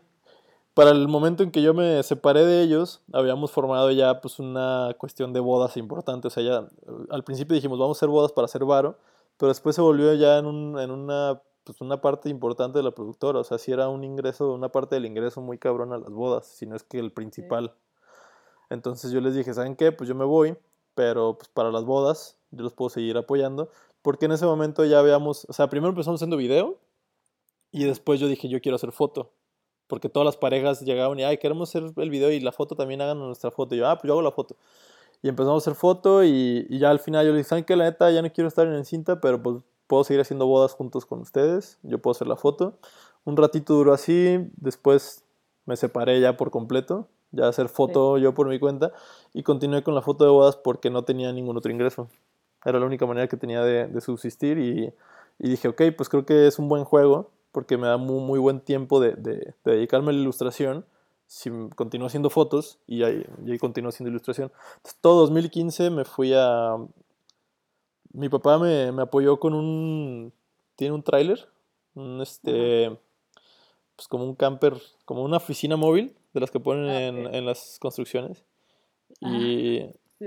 [0.75, 4.94] para el momento en que yo me separé de ellos, habíamos formado ya pues una
[4.99, 6.29] cuestión de bodas importante.
[6.29, 6.68] O sea, ya
[7.11, 8.96] al principio dijimos, vamos a hacer bodas para hacer varo,
[9.37, 12.92] pero después se volvió ya en, un, en una, pues una parte importante de la
[12.92, 13.40] productora.
[13.40, 16.46] O sea, sí era un ingreso, una parte del ingreso muy cabrón a las bodas,
[16.46, 17.75] si no es que el principal.
[18.70, 19.90] Entonces yo les dije, ¿saben qué?
[19.90, 20.57] Pues yo me voy,
[21.00, 23.70] pero pues para las bodas yo los puedo seguir apoyando,
[24.02, 26.76] porque en ese momento ya habíamos, o sea, primero empezamos haciendo video
[27.72, 29.32] y después yo dije, yo quiero hacer foto,
[29.86, 33.00] porque todas las parejas llegaban y, ay, queremos hacer el video y la foto también
[33.00, 33.74] hagan nuestra foto.
[33.74, 34.56] Y yo, ah, pues yo hago la foto.
[35.22, 37.74] Y empezamos a hacer foto y, ya al final yo le dije, ¿saben qué?
[37.76, 41.06] La neta ya no quiero estar en cinta, pero pues puedo seguir haciendo bodas juntos
[41.06, 42.78] con ustedes, yo puedo hacer la foto.
[43.24, 45.24] Un ratito duró así, después
[45.64, 48.93] me separé ya por completo, ya hacer foto yo por mi cuenta
[49.33, 52.09] y continué con la foto de bodas porque no tenía ningún otro ingreso.
[52.64, 54.93] Era la única manera que tenía de, de subsistir y,
[55.38, 58.38] y dije, ok, pues creo que es un buen juego porque me da muy, muy
[58.38, 60.85] buen tiempo de, de- de dedicarme a la ilustración.
[61.27, 64.51] Si continúo haciendo fotos y ahí, y ahí continúo haciendo ilustración.
[64.77, 66.77] Entonces, todo 2015 me fui a...
[68.12, 70.33] Mi papá me, me apoyó con un...
[70.77, 71.49] Tiene un tráiler,
[71.95, 72.97] un este...
[73.97, 77.35] Pues como un camper, como una oficina móvil de las que ponen Ah, en, ok.
[77.35, 78.45] en las construcciones.
[79.23, 80.27] Ah, Y, sí.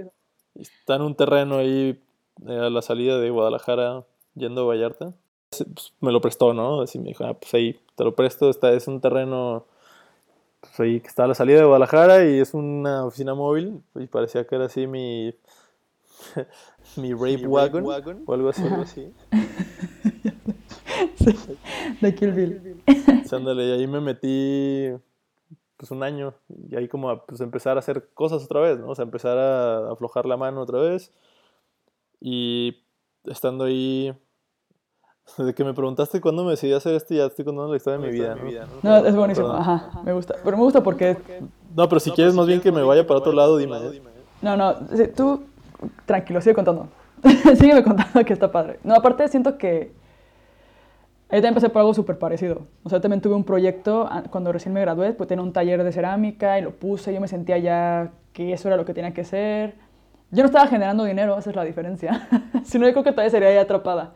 [0.55, 1.99] y está en un terreno ahí
[2.47, 4.03] eh, a la salida de Guadalajara
[4.35, 5.13] yendo a Vallarta.
[5.49, 6.81] Pues, me lo prestó, ¿no?
[6.81, 9.65] Así me dijo, ah, pues ahí te lo presto, está, es un terreno
[10.61, 14.07] pues, ahí que está a la salida de Guadalajara y es una oficina móvil y
[14.07, 15.33] parecía que era así mi
[16.97, 17.85] mi rape wagon,
[18.25, 19.11] o algo así, algo así.
[21.15, 21.35] Sí,
[22.01, 22.81] de Kill Bill.
[23.25, 24.89] Sí, ándale, y ahí me metí
[25.83, 26.33] pues un año
[26.69, 28.87] y ahí como a pues, empezar a hacer cosas otra vez, ¿no?
[28.87, 31.11] O sea, empezar a aflojar la mano otra vez
[32.21, 32.85] y
[33.25, 34.15] estando ahí
[35.37, 37.99] desde que me preguntaste cuándo me decidí a hacer esto ya estoy contando la historia
[37.99, 38.79] de mi vida, ¿no?
[38.81, 39.47] No, es buenísimo.
[39.47, 39.61] Perdón.
[39.61, 40.35] Ajá, me gusta.
[40.41, 41.17] Pero me gusta porque.
[41.75, 43.77] No, pero si quieres más bien que me vaya para otro lado, dime.
[43.77, 44.01] ¿eh?
[44.41, 45.43] No, no, sí, tú.
[46.05, 46.87] Tranquilo, sigue contando.
[47.57, 48.79] Sígueme contando que está padre.
[48.85, 49.91] No, aparte siento que.
[51.33, 52.67] Yo también empecé por algo súper parecido.
[52.83, 55.83] O sea, también tuve un proyecto ah, cuando recién me gradué, pues tenía un taller
[55.83, 57.11] de cerámica y lo puse.
[57.11, 59.73] Yo me sentía ya que eso era lo que tenía que ser.
[60.29, 62.27] Yo no estaba generando dinero, esa es la diferencia.
[62.63, 64.13] si no, yo creo que todavía sería ahí atrapada.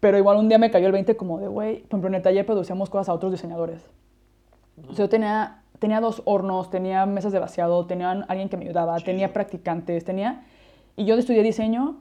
[0.00, 2.22] Pero igual un día me cayó el 20 como de, güey, por ejemplo, en el
[2.22, 3.86] taller producíamos cosas a otros diseñadores.
[4.88, 8.64] O sea, yo tenía, tenía dos hornos, tenía mesas de vaciado, tenía alguien que me
[8.64, 10.46] ayudaba, tenía practicantes, tenía...
[10.96, 12.00] Y yo estudié diseño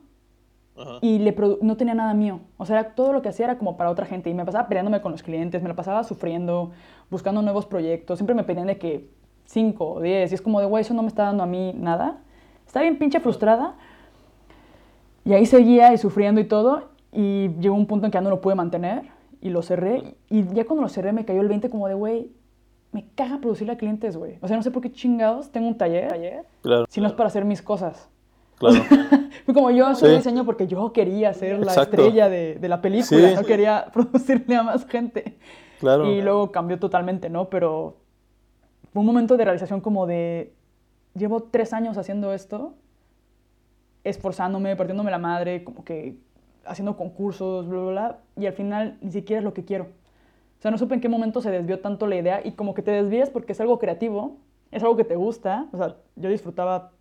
[0.78, 0.98] Ajá.
[1.02, 2.40] y le produ- no tenía nada mío.
[2.58, 4.30] O sea, todo lo que hacía era como para otra gente.
[4.30, 6.72] Y me pasaba peleándome con los clientes, me la pasaba sufriendo,
[7.10, 8.20] buscando nuevos proyectos.
[8.20, 9.10] Siempre me pedían de que
[9.46, 10.32] 5 o 10.
[10.32, 12.18] Y es como de, güey, eso no me está dando a mí nada.
[12.66, 13.76] Estaba bien pinche frustrada.
[15.24, 16.90] Y ahí seguía y sufriendo y todo.
[17.12, 19.04] Y llegó un punto en que ya no lo pude mantener.
[19.42, 20.16] Y lo cerré.
[20.30, 22.32] Y ya cuando lo cerré me cayó el 20 como de, güey,
[22.92, 24.38] me caga producirle a clientes, güey.
[24.42, 27.28] O sea, no sé por qué chingados tengo un taller Claro, si no es para
[27.28, 28.10] hacer mis cosas.
[28.58, 28.84] Claro.
[29.46, 30.16] Fue como yo soy Sí.
[30.18, 31.98] diseño porque yo quería ser la Exacto.
[31.98, 33.36] estrella de, de la película, Sí.
[33.36, 35.38] no quería producirle a más gente.
[35.80, 36.10] Claro.
[36.12, 37.50] Y luego cambió totalmente, ¿no?
[37.50, 37.98] Pero
[38.94, 40.54] fue un momento de realización como de,
[41.14, 42.74] llevo tres años haciendo esto,
[44.04, 46.18] esforzándome, partiéndome la madre, como que
[46.66, 49.86] haciendo concursos, bla, bla, bla, y al final ni siquiera es lo que quiero.
[50.58, 52.82] O sea, no supe en qué momento se desvió tanto la idea y como que
[52.82, 54.38] te desvías porque es algo creativo,
[54.72, 55.68] es algo que te gusta.
[55.74, 56.92] O sea, yo disfrutaba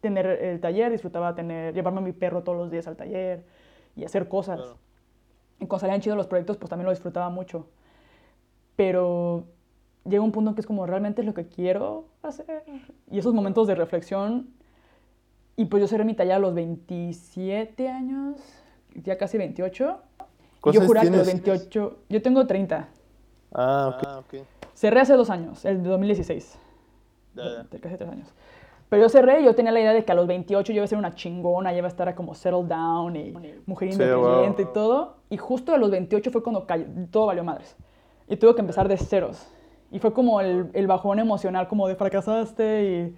[0.00, 3.44] tener el taller, disfrutaba tener, llevarme a mi perro todos los días al taller
[3.96, 4.56] y hacer cosas.
[4.56, 4.78] Claro.
[5.60, 7.66] Y cuando salían chidos los proyectos, pues también lo disfrutaba mucho.
[8.76, 9.44] Pero
[10.04, 12.64] llega un punto en que es como, ¿realmente es lo que quiero hacer?
[13.10, 14.48] Y esos momentos de reflexión,
[15.56, 18.40] y pues yo cerré mi taller a los 27 años,
[18.94, 20.00] ya casi 28.
[20.00, 21.44] Y ¿Cuántos yo juraba que los tienes?
[21.44, 22.88] 28, yo tengo 30.
[23.52, 24.46] Ah, ok.
[24.74, 26.58] Cerré hace dos años, el de 2016.
[27.34, 27.62] Ya, ya.
[27.64, 28.28] de casi tres años.
[28.90, 30.84] Pero yo cerré y yo tenía la idea de que a los 28 yo iba
[30.84, 33.32] a ser una chingona, ya iba a estar como settled down y
[33.64, 34.70] mujer Sí, independiente wow.
[34.70, 35.16] y todo.
[35.30, 37.76] Y justo a los 28 fue cuando cayó, todo valió madres.
[38.26, 39.48] Y tuve que empezar de ceros.
[39.92, 43.16] Y fue como el, el bajón emocional, como de fracasaste y...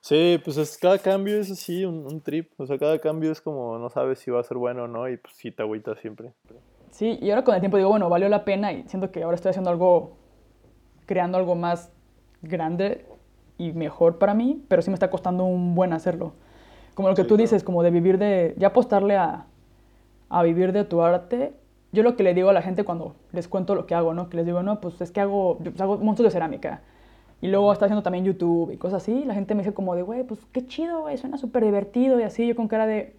[0.00, 2.50] Sí, pues es, cada cambio es así, un, un trip.
[2.58, 5.08] O sea, cada cambio es como no sabes si va a ser bueno o no
[5.10, 6.32] y pues sí te agüitas siempre.
[6.90, 9.34] Sí, y ahora con el tiempo digo, bueno, valió la pena y siento que ahora
[9.34, 10.16] estoy haciendo algo,
[11.04, 11.92] creando algo más
[12.42, 13.06] grande
[13.60, 16.32] y mejor para mí, pero sí me está costando un buen hacerlo.
[16.94, 17.42] Como lo que Sí, tú claro.
[17.42, 19.44] dices, como de vivir de, ya apostarle a,
[20.30, 21.52] a vivir de tu arte.
[21.92, 24.30] Yo lo que le digo a la gente cuando les cuento lo que hago, ¿no?
[24.30, 26.80] Que les digo, no, pues es que hago, pues, hago monstruos de cerámica.
[27.42, 29.24] Y luego está haciendo también YouTube y cosas así.
[29.26, 32.22] La gente me dice como de, güey, pues qué chido, güey, suena súper divertido y
[32.22, 32.46] así.
[32.46, 33.14] Yo con cara de,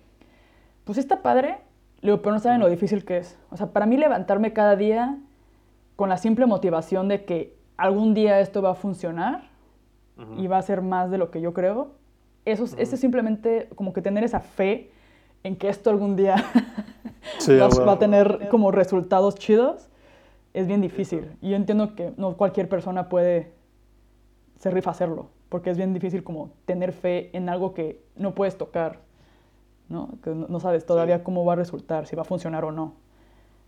[0.86, 1.60] pues está padre.
[2.01, 3.38] Le digo, pero no saben lo difícil que es.
[3.51, 5.19] O sea, para mí levantarme cada día
[5.95, 9.50] con la simple motivación de que algún día esto va a funcionar
[10.38, 11.89] y va a ser más de lo que yo creo.
[12.45, 14.91] Eso, es simplemente como que tener esa fe
[15.43, 16.36] en que esto algún día
[17.49, 19.89] va, a tener como resultados chidos,
[20.53, 21.31] es bien difícil.
[21.41, 23.51] Y yo entiendo que no cualquier persona puede
[24.60, 28.57] se rifa hacerlo, porque es bien difícil como tener fe en algo que no puedes
[28.57, 28.99] tocar,
[29.89, 30.10] ¿no?
[30.23, 32.93] Que no sabes todavía cómo va a resultar, si va a funcionar o no.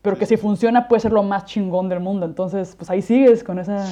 [0.03, 3.43] Pero que si funciona puede ser lo más chingón del mundo, entonces pues ahí sigues
[3.43, 3.87] con esa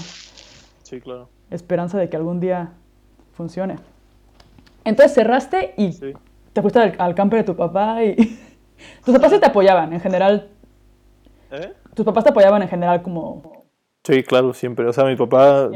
[1.52, 2.72] esperanza de que algún día
[3.34, 3.76] funcione.
[4.84, 5.92] Entonces cerraste y
[6.54, 8.16] te fuiste al, camper de tu papá y...
[9.06, 10.50] tus papás te apoyaban en general.
[11.52, 11.74] ¿Eh?
[11.94, 13.64] Tus papás te apoyaban en general como...
[14.04, 14.88] Sí, claro, siempre.
[14.88, 15.70] O sea, mi papá...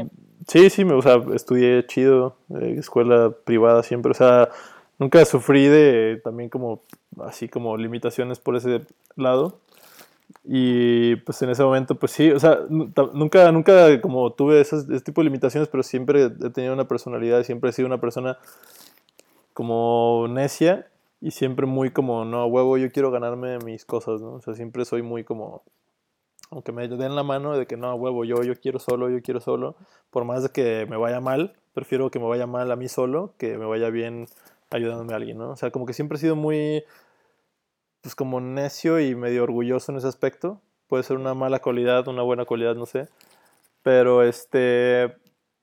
[0.48, 4.48] Sí, sí, me, o sea, estudié chido, eh, escuela privada siempre, o sea,
[4.96, 6.82] nunca sufrí de también como,
[7.20, 8.82] así como limitaciones por ese
[9.16, 9.58] lado.
[10.44, 15.20] Y pues en ese momento, pues sí, o sea, nunca, nunca como tuve ese tipo
[15.20, 18.38] de limitaciones, pero siempre he tenido una personalidad, siempre he sido una persona
[19.52, 20.86] como necia
[21.20, 24.34] y siempre muy como, no, huevo, yo quiero ganarme mis cosas, ¿no?
[24.34, 25.62] O sea, siempre soy muy como,
[26.50, 29.40] aunque me den la mano de que no, huevo, yo, yo quiero solo, yo quiero
[29.40, 29.76] solo,
[30.10, 33.32] por más de que me vaya mal, prefiero que me vaya mal a mí solo
[33.38, 34.26] que me vaya bien
[34.70, 35.50] ayudándome a alguien, ¿no?
[35.50, 36.84] O sea, como que siempre he sido muy,
[38.06, 40.62] pues como necio y medio orgulloso en ese aspecto.
[40.86, 43.08] Puede ser una mala cualidad, una buena cualidad, no sé.
[43.82, 45.02] Pero este,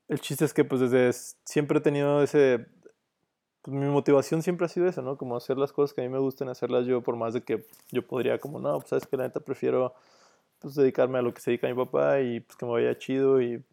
[0.10, 1.14] el chiste es que pues desde
[1.46, 2.68] siempre he tenido ese,
[3.62, 5.16] pues mi motivación siempre ha sido esa, ¿no?
[5.18, 7.66] Como hacer las cosas que a mí me gustan, hacerlas yo, por más de que
[7.94, 9.94] yo podría como, no, pues sabes que la neta prefiero
[10.60, 13.42] pues dedicarme a lo que se dedica mi papá y pues que me vaya chido
[13.42, 13.64] y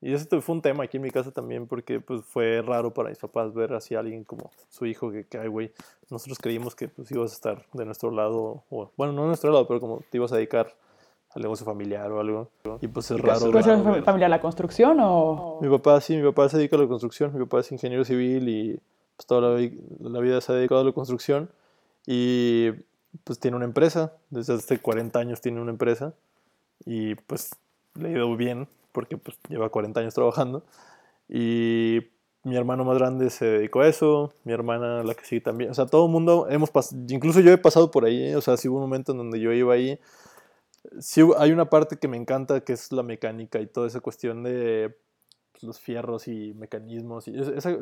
[0.00, 3.08] y eso fue un tema aquí en mi casa también porque pues fue raro para
[3.08, 5.72] mis papás ver así a alguien como su hijo que, ay güey,
[6.10, 9.50] nosotros creímos que pues ibas a estar de nuestro lado, o bueno, no de nuestro
[9.50, 10.76] lado, pero como te ibas a dedicar
[11.30, 12.50] al negocio familiar o algo.
[12.80, 13.50] Y pues es raro.
[13.50, 15.58] ¿Puede ser familiar la construcción o...?
[15.62, 18.48] Mi papá sí, mi papá se dedica a la construcción, mi papá es ingeniero civil
[18.48, 18.80] y
[19.16, 21.50] pues toda la, la vida se ha dedicado a la construcción
[22.06, 22.70] y
[23.24, 26.12] pues tiene una empresa, desde hace 40 años tiene una empresa
[26.84, 27.56] y pues
[27.94, 30.64] le ha ido bien porque pues lleva 40 años trabajando.
[31.28, 32.00] Y
[32.44, 35.74] mi hermano más grande se dedicó a eso, mi hermana la que sí también, o
[35.74, 38.68] sea, todo el mundo hemos pasado, incluso yo he pasado por ahí, o sea, sí
[38.68, 39.98] hubo un momento en donde yo iba ahí,
[41.00, 44.44] sí hay una parte que me encanta que es la mecánica y toda esa cuestión
[44.44, 44.96] de
[45.50, 47.32] pues, los fierros y mecanismos, y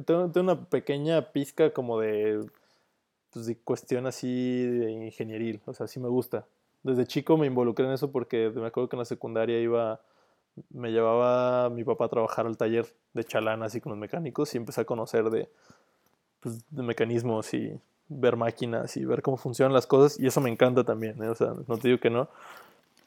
[0.07, 2.46] tengo, una pequeña pizca como de
[3.35, 6.46] pues, de cuestión así de ingenieril, o sea, sí me gusta.
[6.83, 10.00] Desde chico me involucré en eso porque me acuerdo que en la secundaria iba,
[10.71, 14.59] me llevaba mi papá a trabajar al taller de chalán así con los mecánicos y
[14.59, 15.49] empecé a conocer de,
[16.40, 20.51] pues, de mecanismos y ver máquinas y ver cómo funcionan las cosas y eso me
[20.51, 21.29] encanta también, ¿eh?
[21.29, 22.29] o sea, no te digo que no,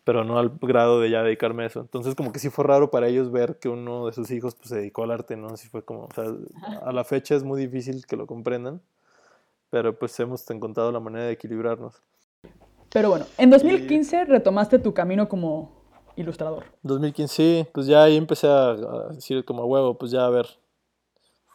[0.03, 1.81] pero no al grado de ya dedicarme a eso.
[1.81, 4.69] Entonces como que sí fue raro para ellos ver que uno de sus hijos pues
[4.69, 5.47] se dedicó al arte, ¿no?
[5.47, 6.25] Así fue como, o sea,
[6.83, 8.81] a la fecha es muy difícil que lo comprendan
[9.69, 12.01] pero pues hemos encontrado la manera de equilibrarnos.
[12.89, 15.76] Pero bueno, en 2015 retomaste tu camino como
[16.17, 16.65] ilustrador.
[16.83, 18.73] 2015, sí, pues ya ahí empecé a,
[19.11, 20.47] decir como huevo, pues ya a ver,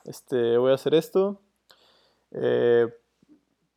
[0.05, 1.39] este, voy a hacer esto.
[2.31, 2.89] Eh,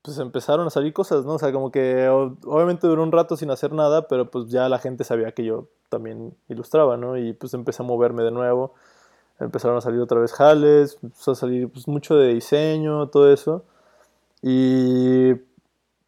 [0.01, 1.33] pues empezaron a salir cosas, ¿no?
[1.33, 4.77] O sea, como que obviamente duró un rato sin hacer nada, pero pues ya la
[4.77, 7.17] gente sabía que yo también ilustraba, ¿no?
[7.17, 8.75] Y pues empecé a moverme de nuevo.
[9.39, 13.65] Empezaron a salir otra vez jales, empezó a salir pues mucho de diseño, todo eso.
[14.41, 15.33] Y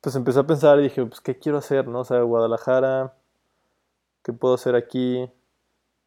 [0.02, 1.88] pues empecé a pensar y dije, pues, ¿qué quiero hacer?
[1.88, 2.02] ¿No?
[2.02, 3.16] O sea, Guadalajara,
[4.28, 5.26] ¿qué puedo hacer aquí?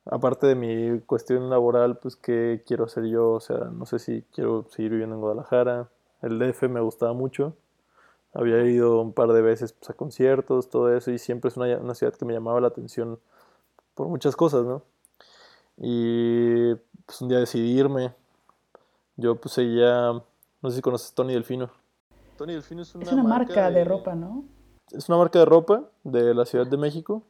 [0.04, 3.30] Aparte de mi cuestión laboral, pues, ¿qué quiero hacer yo?
[3.30, 5.88] O sea, no sé si quiero seguir viviendo en Guadalajara.
[6.20, 7.56] El DF me gustaba mucho.
[8.34, 11.78] Había ido un par de veces pues, a conciertos, todo eso, y siempre es una,
[11.78, 13.18] una ciudad que me llamaba la atención
[13.94, 14.82] por muchas cosas, ¿no?
[15.78, 16.74] Y
[17.06, 18.12] pues un día decidí irme.
[19.16, 21.70] Yo pues seguía, no sé si conoces Tony Delfino.
[22.36, 24.44] Tony Delfino es una, marca, de, ropa, ¿no?
[24.90, 27.22] Es una marca de ropa de la Ciudad de México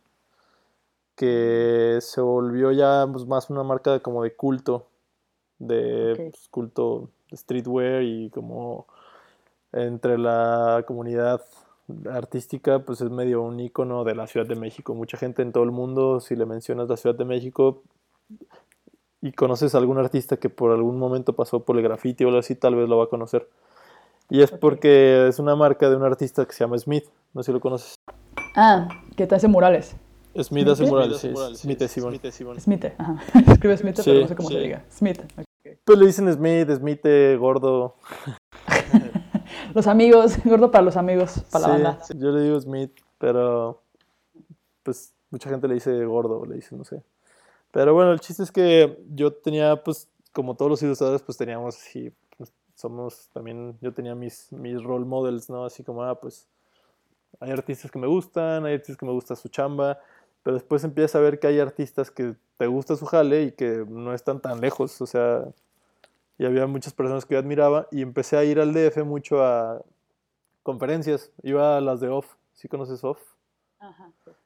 [1.20, 4.86] que se volvió ya pues, más una marca como de culto,
[5.58, 8.86] de pues, culto de streetwear y como
[9.70, 11.42] entre la comunidad
[12.10, 14.94] artística, pues es medio un icono de la Ciudad de México.
[14.94, 17.82] Mucha gente en todo el mundo, si le mencionas la Ciudad de México
[19.20, 22.40] y conoces a algún artista que por algún momento pasó por el graffiti o algo
[22.40, 23.46] así, tal vez lo va a conocer.
[24.30, 27.04] Y es porque es una marca de un artista que se llama Smith.
[27.34, 27.94] No sé si lo conoces.
[28.56, 29.96] Ah, que te hace murales.
[30.44, 30.86] Smith hace
[31.18, 31.34] sí.
[31.56, 31.90] Smith es
[32.34, 32.60] Simón.
[32.60, 33.16] Smith, ajá.
[33.52, 34.54] Escribe Smith, Sí, pero no sé cómo sí.
[34.54, 34.84] se diga.
[34.90, 35.20] Smith.
[35.84, 37.00] Pues le dicen Smith, Smith,
[37.38, 37.94] gordo.
[39.74, 42.04] Los amigos, gordo para los amigos, para la Sí, banda.
[42.04, 43.82] sí, yo le digo Smith, pero
[44.82, 47.02] pues mucha gente le dice gordo, le dice, no sé.
[47.72, 51.76] Pero bueno, el chiste es que yo tenía, pues, como todos los ilustradores, pues teníamos
[51.76, 55.64] así, pues, somos también, yo tenía mis, mis role models, ¿no?
[55.64, 56.48] Así como, ah, pues,
[57.38, 59.98] hay artistas que me gustan, hay artistas que me gusta su chamba,
[60.42, 63.84] pero después empiezas a ver que hay artistas que te gusta su jale y que
[63.88, 65.44] no están tan lejos, o sea,
[66.38, 69.82] y había muchas personas que yo admiraba y empecé a ir al DF mucho a
[70.62, 73.20] conferencias, iba a las de Off, ¿sí conoces Off?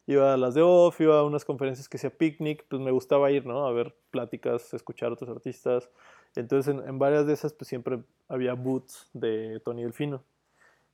[0.06, 3.30] Iba a las de Off, iba a unas conferencias que hacía Picnic, pues me gustaba
[3.30, 3.66] ir, ¿no?
[3.66, 5.90] A ver pláticas, escuchar a otros artistas.
[6.36, 10.22] Entonces en, en varias de esas pues siempre había booths de Tony Delfino.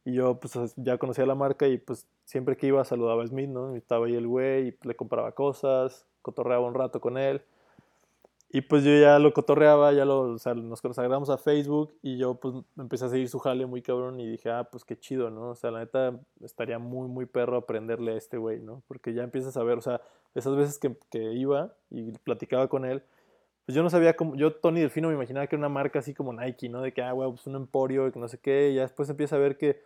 [0.04, 3.50] Y yo pues ya conocía la marca y pues siempre que iba saludaba a Smith,
[3.50, 3.74] ¿no?
[3.76, 7.42] Estaba ahí el güey y le compraba cosas, cotorreaba un rato con él.
[8.52, 12.18] Y pues yo ya lo cotorreaba, ya lo, o sea, nos consagramos a Facebook y
[12.18, 15.30] yo pues empecé a seguir su jale muy cabrón y dije, ah, pues qué chido,
[15.30, 15.50] ¿no?
[15.50, 18.82] O sea, la neta estaría muy, muy perro aprenderle a este güey, ¿no?
[18.88, 20.00] Porque ya empiezas a ver, o sea,
[20.34, 23.04] esas veces que, que iba y platicaba con él,
[23.66, 26.12] pues yo no sabía cómo, yo Tony Delfino me imaginaba que era una marca así
[26.12, 26.82] como Nike, ¿no?
[26.82, 29.08] De que, ah, güey, pues un emporio, y que no sé qué, y ya después
[29.08, 29.80] empieza a ver que,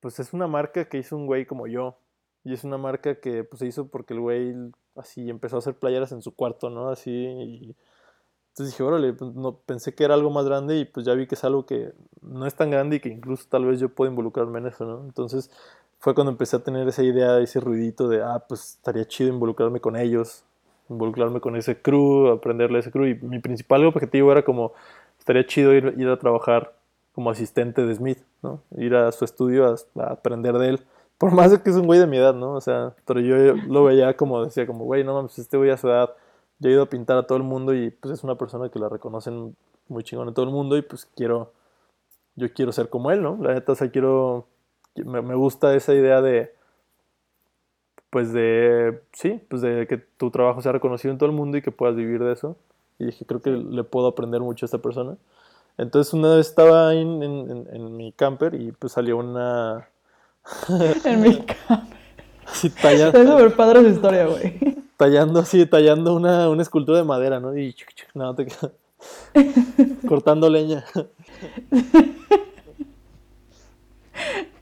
[0.00, 1.98] pues es una marca que hizo un güey como yo,
[2.44, 4.54] y es una marca que pues se hizo porque el güey
[4.96, 6.88] así empezó a hacer playeras en su cuarto, ¿no?
[6.88, 7.76] Así, y
[8.58, 11.26] entonces dije, órale, pues, no, pensé que era algo más grande y pues ya vi
[11.26, 11.92] que es algo que
[12.22, 15.04] no es tan grande y que incluso tal vez yo puedo involucrarme en eso, ¿no?
[15.04, 15.50] Entonces
[15.98, 19.80] fue cuando empecé a tener esa idea, ese ruidito de, ah, pues estaría chido involucrarme
[19.80, 20.44] con ellos,
[20.88, 23.06] involucrarme con ese crew, aprenderle a ese crew.
[23.06, 24.72] Y mi principal objetivo era como,
[25.18, 26.77] estaría chido ir a trabajar
[27.18, 28.62] como asistente de Smith, ¿no?
[28.76, 30.86] Ir a su estudio a, a aprender de él.
[31.18, 32.52] Por más de que es un güey de mi edad, ¿no?
[32.52, 33.34] O sea, pero yo
[33.66, 36.14] lo veía como, decía como, güey, no mames, este güey a su edad
[36.60, 38.78] yo he ido a pintar a todo el mundo y pues es una persona que
[38.78, 39.56] la reconocen
[39.88, 41.52] muy chingón en todo el mundo y pues quiero,
[42.36, 43.36] yo quiero ser como él, ¿no?
[43.40, 44.46] La neta, o sea, quiero,
[44.94, 46.54] me, me gusta esa idea de,
[48.10, 51.62] pues de, sí, pues de que tu trabajo sea reconocido en todo el mundo y
[51.62, 52.56] que puedas vivir de eso.
[53.00, 55.16] Y dije, creo que le puedo aprender mucho a esta persona.
[55.78, 59.88] Entonces una vez estaba en, en, mi camper y pues salió una...
[61.04, 61.88] En mi cama.
[62.46, 64.58] así talla- Está súper padre esa historia, güey.
[64.96, 67.56] tallando así, tallando una, una escultura de madera, ¿no?
[67.56, 68.72] Y chuc, chuc, no, te queda-
[70.08, 70.84] cortando leña.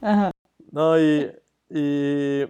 [0.02, 0.30] Ajá.
[0.70, 1.32] No, y,
[1.70, 2.42] y,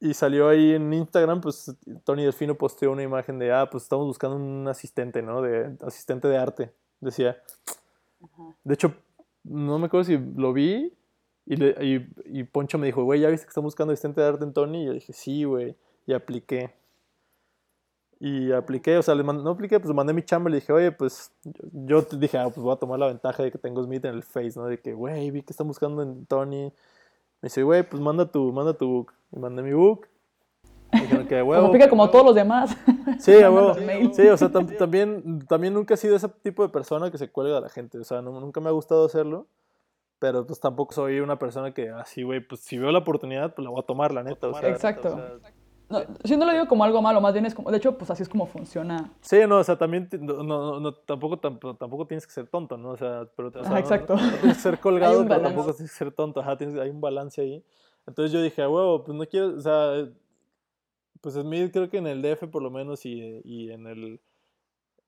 [0.00, 4.06] y salió ahí en Instagram, pues Tony Delfino posteó una imagen de, ah, pues estamos
[4.06, 5.40] buscando un asistente, ¿no?
[5.40, 7.40] De asistente de arte, decía.
[8.64, 8.94] De hecho,
[9.44, 10.92] no me acuerdo si lo vi
[11.46, 14.26] y, le- y, y Poncho me dijo, güey, ¿ya viste que están buscando asistente de
[14.28, 14.82] arte en Tony?
[14.82, 16.72] Y yo dije, sí, güey, y apliqué.
[18.20, 20.72] Y apliqué, o sea, le mand- no apliqué, pues mandé mi chamba y le dije,
[20.72, 23.82] oye, pues yo, yo dije, ah, pues voy a tomar la ventaja de que tengo
[23.82, 24.66] Smith en el Face, ¿no?
[24.66, 26.66] De que, güey, vi que están buscando en Tony.
[27.42, 29.14] Me dice, güey, pues manda tu, manda tu book.
[29.32, 30.08] Y mandé mi book.
[31.28, 31.54] Que, huevo.
[31.62, 32.76] Como aplica como todos los demás.
[33.18, 33.74] Sí, a huevo.
[34.12, 37.30] Sí, o sea, tam- también, también nunca he sido ese tipo de persona que se
[37.30, 37.98] cuelga a la gente.
[37.98, 39.46] O sea, no- nunca me ha gustado hacerlo.
[40.18, 43.64] Pero pues tampoco soy una persona que así, güey, pues si veo la oportunidad, pues
[43.64, 44.46] la voy a tomar, la neta.
[44.48, 45.18] O sea, Exacto.
[45.88, 48.08] No, yo no lo digo como algo malo, más bien es como, de hecho, pues
[48.10, 49.12] así es como funciona.
[49.20, 52.90] Sí, no, o sea, también no, no, no, tampoco, tampoco, tienes que ser tonto, ¿no?
[52.90, 54.14] O sea, pero, o sea, Ajá, exacto.
[54.14, 56.40] no tienes que ser colgado, pero tampoco tienes que ser tonto.
[56.40, 57.62] Ajá, tienes- hay un balance ahí.
[58.06, 60.08] Entonces yo dije, huevo, pues no quiero, o sea,
[61.22, 64.20] pues Smith creo que en el DF por lo menos y, y en el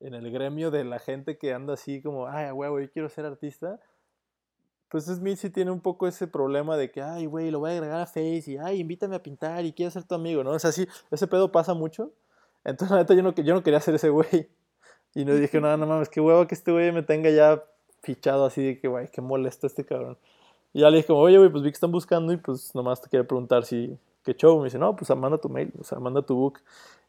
[0.01, 3.09] en el gremio de la gente que anda así como, ay, a huevo, yo quiero
[3.09, 3.81] ser artista.
[4.89, 7.75] Pues Smith sí tiene un poco ese problema de que, ay, güey, lo voy a
[7.75, 10.51] agregar a Face y, ay, invítame a pintar y quiero ser tu amigo, ¿no?
[10.51, 12.13] O sea, sí, ese pedo pasa mucho.
[12.65, 14.49] Entonces, la neta, yo no, yo no quería ser ese güey.
[15.15, 17.63] Y no dije, no, no mames, qué huevo que este güey me tenga ya
[18.03, 20.19] fichado así de que, güey, qué molesto este cabrón.
[20.73, 23.01] Y ya le dije como, oye, güey, pues vi que están buscando y pues nomás
[23.01, 24.59] te quería preguntar si, qué show.
[24.59, 26.61] Me dice, no, pues manda tu mail, o sea, manda tu book.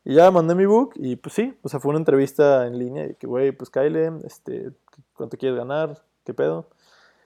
[0.03, 3.07] Y ya mandé mi book y pues sí, o sea, fue una entrevista en línea
[3.07, 4.71] y que, güey, pues Kyle, este,
[5.15, 6.03] ¿cuánto quieres ganar?
[6.23, 6.67] ¿Qué pedo?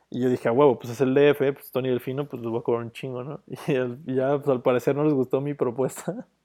[0.09, 2.59] Y yo dije, a huevo, pues es el DF, pues Tony Delfino, pues les voy
[2.59, 3.41] a cobrar un chingo, ¿no?
[3.67, 6.27] Y, y ya, pues al parecer no les gustó mi propuesta.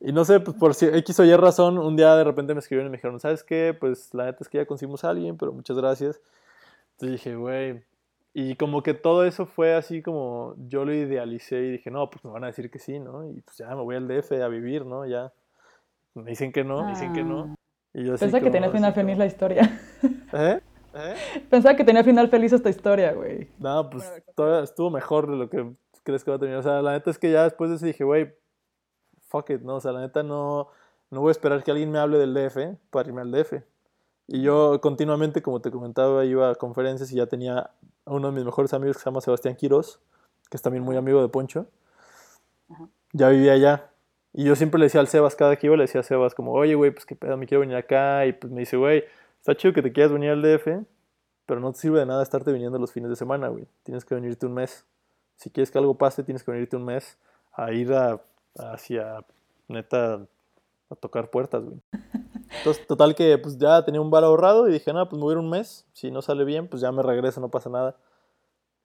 [0.00, 2.60] Y no sé, pues por si X o Y razón, un día de repente me
[2.60, 3.74] escribieron y me dijeron, ¿sabes qué?
[3.78, 6.20] Pues la neta es que ya conseguimos a alguien, pero muchas gracias.
[6.92, 7.82] Entonces dije, güey.
[8.36, 12.24] Y como que todo eso fue así como yo lo idealicé y dije, no, pues
[12.24, 13.24] me van a decir que sí, ¿no?
[13.30, 15.06] Y pues ya me voy al DF a vivir, ¿no?
[15.06, 15.32] Ya.
[16.14, 17.54] Me dicen que no, dicen que no.
[17.92, 19.80] Y yo así Pensaba que tenía final feliz como, la historia.
[20.32, 20.60] ¿Eh?
[20.94, 21.14] ¿Eh?
[21.48, 23.48] Pensaba que tenía final feliz esta historia, güey.
[23.60, 25.72] No, pues todavía estuvo mejor de lo que
[26.02, 26.58] crees que va a terminar.
[26.58, 28.34] O sea, la neta es que ya después de eso dije, güey,
[29.28, 29.76] fuck it, ¿no?
[29.76, 30.68] O sea, la neta no,
[31.10, 33.62] no voy a esperar que alguien me hable del DF para irme al DF.
[34.26, 37.70] Y yo continuamente, como te comentaba, iba a conferencias y ya tenía
[38.06, 40.00] a uno de mis mejores amigos que se llama Sebastián Quiroz,
[40.50, 41.66] que es también muy amigo de Poncho.
[43.12, 43.90] Ya vivía allá.
[44.32, 46.52] Y yo siempre le decía al Sebas, cada que iba, le decía a Sebas como,
[46.52, 48.26] oye, güey, pues qué pedo, me quiero venir acá.
[48.26, 49.04] Y pues me dice, güey,
[49.38, 50.84] está chido que te quieras venir al DF,
[51.46, 53.66] pero no te sirve de nada estarte viniendo los fines de semana, güey.
[53.84, 54.84] Tienes que venirte un mes.
[55.36, 57.18] Si quieres que algo pase, tienes que venirte un mes
[57.52, 58.20] a ir a,
[58.56, 59.24] hacia,
[59.68, 60.26] neta,
[60.90, 61.80] a tocar puertas, güey.
[62.58, 65.32] Entonces, total que pues ya tenía un bar ahorrado y dije, nada, pues me voy
[65.32, 65.86] a ir un mes.
[65.92, 67.96] Si no sale bien, pues ya me regreso, no pasa nada.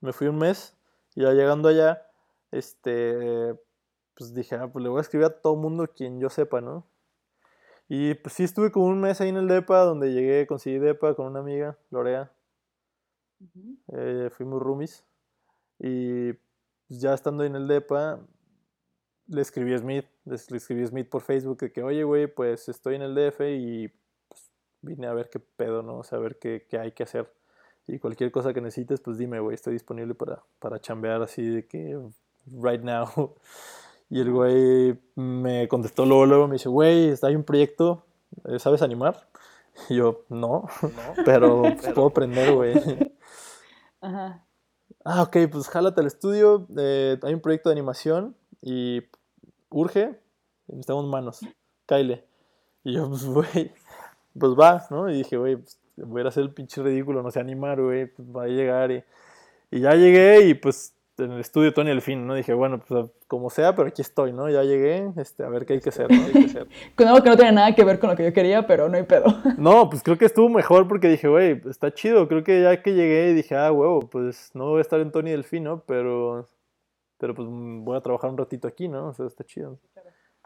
[0.02, 0.76] Me fui un mes
[1.16, 2.06] y ya llegando allá,
[2.52, 3.56] este,
[4.16, 6.86] pues dije, ah, pues le voy a escribir a todo mundo quien yo sepa, ¿no?
[7.88, 11.16] Y pues sí estuve como un mes ahí en el DEPA, donde llegué, conseguí DEPA
[11.16, 12.32] con una amiga, Lorea.
[13.94, 15.04] Eh, fuimos roomies.
[15.80, 16.34] Y
[16.88, 18.20] pues ya estando ahí en el DEPA,
[19.30, 22.96] le escribí a Smith, le, escribí a Smith por Facebook que, oye, güey, pues estoy
[22.96, 23.88] en el DF y
[24.28, 24.52] pues,
[24.82, 26.00] vine a ver qué pedo, ¿no?
[26.00, 27.32] O sea, a ver qué, qué hay que hacer.
[27.88, 31.68] Y cualquier cosa que necesites, pues dime, güey, estoy disponible para, para chambear así de
[31.68, 32.00] que
[32.62, 33.36] right now.
[34.12, 38.08] Y el güey me contestó luego, luego me dice, güey, hay un proyecto,
[38.46, 39.28] eh, ¿sabes animar?
[39.88, 40.66] Y yo, no,
[41.26, 42.74] pero, pues, puedo aprender, güey.
[44.02, 44.44] Ajá.
[45.06, 49.04] Ah, ok, pues jálate al estudio, eh, hay un proyecto de animación y
[49.70, 50.20] urge,
[50.68, 51.40] necesitamos manos,
[51.86, 52.24] Kyle.
[52.84, 53.72] Y yo, pues, güey,
[54.38, 55.10] pues va, ¿no?
[55.10, 58.28] Y dije, güey, pues, voy a hacer el pinche ridículo, no sé animar, güey, pues
[58.30, 59.04] va a llegar y,
[59.72, 62.36] y ya llegué y pues en el estudio Tony el fin, ¿no?
[62.36, 64.50] Dije, bueno, pues como sea, pero aquí estoy, ¿no?
[64.50, 66.24] Ya llegué, este, a ver qué hay que hacer, ¿no?
[66.26, 66.68] Hay que hacer.
[66.96, 68.98] con algo que no tenía nada que ver con lo que yo quería, pero no
[68.98, 69.26] hay pedo.
[69.58, 72.28] no, pues creo que estuvo mejor porque dije, güey, está chido.
[72.28, 75.32] Creo que ya que llegué dije, ah, huevo, pues no voy a estar en Tony
[75.32, 75.84] Delfín, ¿no?
[75.86, 76.48] Pero,
[77.20, 79.10] pero pues voy a trabajar un ratito aquí, ¿no?
[79.10, 79.78] O sea, está chido.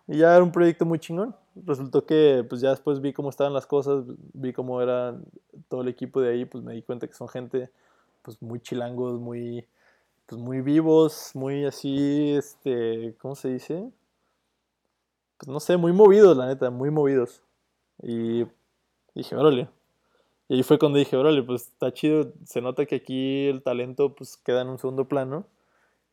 [0.08, 1.36] Y ya era un proyecto muy chingón.
[1.56, 5.16] Resultó que pues ya después vi cómo estaban las cosas, vi cómo era
[5.70, 7.70] todo el equipo de ahí, pues me di cuenta que son gente
[8.24, 9.66] pues muy chilangos, muy
[10.26, 13.92] pues muy vivos, muy así, este, ¿cómo se dice?
[15.38, 17.44] Pues no sé, muy movidos, la neta, muy movidos.
[18.02, 18.46] Y
[19.14, 19.70] dije, órale.
[20.50, 24.16] Y ahí fue cuando dije, órale, pues está chido, se nota que aquí el talento
[24.16, 25.46] pues queda en un segundo plano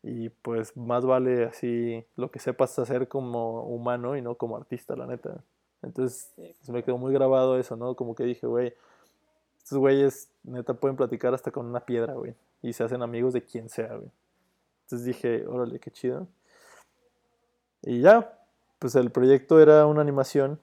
[0.03, 4.95] y pues más vale así lo que sepas hacer como humano y no como artista,
[4.95, 5.43] la neta.
[5.81, 6.33] Entonces
[6.67, 7.95] me quedó muy grabado eso, ¿no?
[7.95, 8.73] Como que dije, güey,
[9.57, 13.43] estos güeyes neta pueden platicar hasta con una piedra, güey y se hacen amigos de
[13.43, 14.11] quien sea, güey.
[14.83, 16.27] Entonces dije, órale, qué chido.
[17.81, 18.37] Y ya,
[18.79, 20.59] pues el proyecto era una animación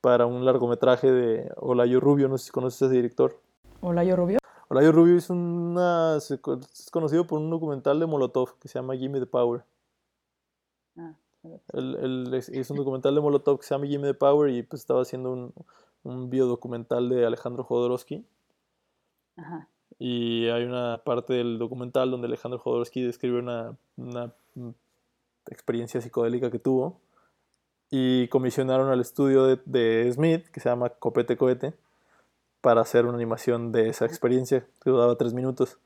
[0.00, 3.38] para un largometraje de Olayo Rubio, no sé si conoces a ese director.
[3.80, 4.38] ¿Olayo Rubio?
[4.72, 9.20] Olayo Rubio es, una, es conocido por un documental de Molotov que se llama Gimme
[9.20, 9.64] the Power.
[10.96, 11.12] Ah,
[11.74, 15.52] un documental de Molotov que se llama Gimme the Power y pues estaba haciendo un,
[16.04, 18.24] un biodocumental de Alejandro Jodorowsky.
[19.36, 19.68] Ajá.
[19.98, 24.32] Y hay una parte del documental donde Alejandro Jodorowsky describe una, una
[25.50, 26.98] experiencia psicodélica que tuvo.
[27.90, 31.74] Y comisionaron al estudio de, de, Smith, que se llama Copete Cohete,
[32.62, 35.78] para hacer una animación de esa experiencia, que duraba tres minutos.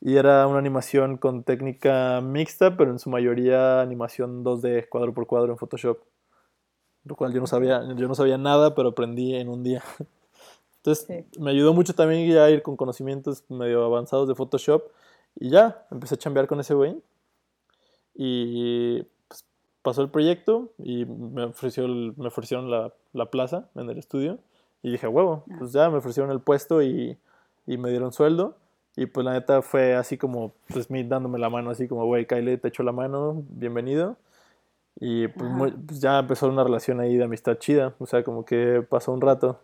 [0.00, 5.26] Y era una animación con técnica mixta, pero en su mayoría animación 2D, cuadro por
[5.26, 5.98] cuadro en Photoshop.
[7.04, 9.82] Lo cual yo no sabía, yo no sabía nada, pero aprendí en un día.
[10.76, 14.84] Entonces me ayudó mucho también ya a ir con conocimientos medio avanzados de Photoshop
[15.38, 16.96] y ya, empecé a chambear con ese güey.
[18.14, 19.44] Y pues,
[19.82, 24.38] pasó el proyecto y me, ofreció me ofrecieron la, la, plaza en el estudio.
[24.82, 25.54] Y dije, huevo, ah.
[25.58, 27.18] pues ya me ofrecieron el puesto y,
[27.66, 28.56] y, me dieron sueldo.
[28.96, 32.26] Y pues la neta fue así como, pues Smith dándome la mano, así como, güey,
[32.26, 34.16] Kyle, te echo la mano, bienvenido.
[34.98, 37.94] Y pues, pues, ya empezó una relación ahí de amistad chida.
[37.98, 39.60] O sea, como que pasó un rato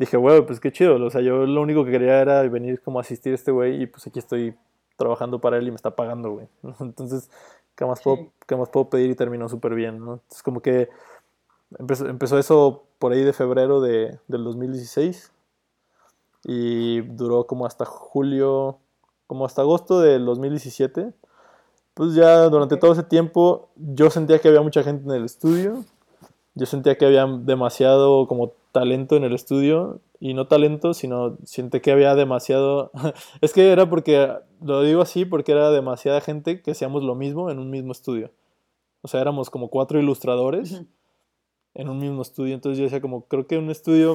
[0.00, 0.96] dije, güey, pues qué chido.
[1.04, 3.82] O sea, yo lo único que quería era venir como a asistir a este güey
[3.82, 4.54] y pues aquí estoy
[4.96, 6.48] trabajando para él y me está pagando, güey.
[6.80, 7.30] Entonces,
[7.76, 9.10] ¿qué más, puedo, ¿qué más puedo pedir?
[9.10, 10.14] Y terminó súper bien, ¿no?
[10.14, 10.88] Entonces, como que
[11.78, 15.32] empezó, empezó eso por ahí de febrero de, del 2016
[16.44, 18.78] y duró como hasta julio,
[19.26, 21.12] como hasta agosto del 2017.
[21.94, 25.84] Pues ya durante todo ese tiempo yo sentía que había mucha gente en el estudio.
[26.54, 31.80] Yo sentía que había demasiado como talento en el estudio y no talento, sino siente
[31.80, 32.90] que había demasiado...
[33.40, 37.50] es que era porque, lo digo así, porque era demasiada gente que hacíamos lo mismo
[37.50, 38.30] en un mismo estudio.
[39.02, 40.82] O sea, éramos como cuatro ilustradores
[41.74, 42.54] en un mismo estudio.
[42.54, 44.12] Entonces yo decía como, creo que un estudio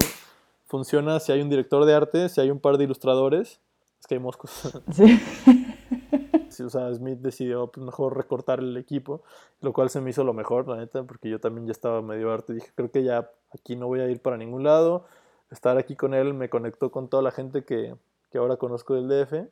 [0.66, 3.60] funciona si hay un director de arte, si hay un par de ilustradores.
[4.00, 4.72] Es que hay moscos.
[6.48, 6.62] Sí.
[6.62, 9.22] o sea, Smith decidió pues, mejor recortar el equipo,
[9.60, 12.32] lo cual se me hizo lo mejor, la neta, porque yo también ya estaba medio
[12.32, 12.54] harto.
[12.54, 15.04] Dije, creo que ya aquí no voy a ir para ningún lado.
[15.50, 17.94] Estar aquí con él me conectó con toda la gente que,
[18.30, 19.50] que ahora conozco del DF.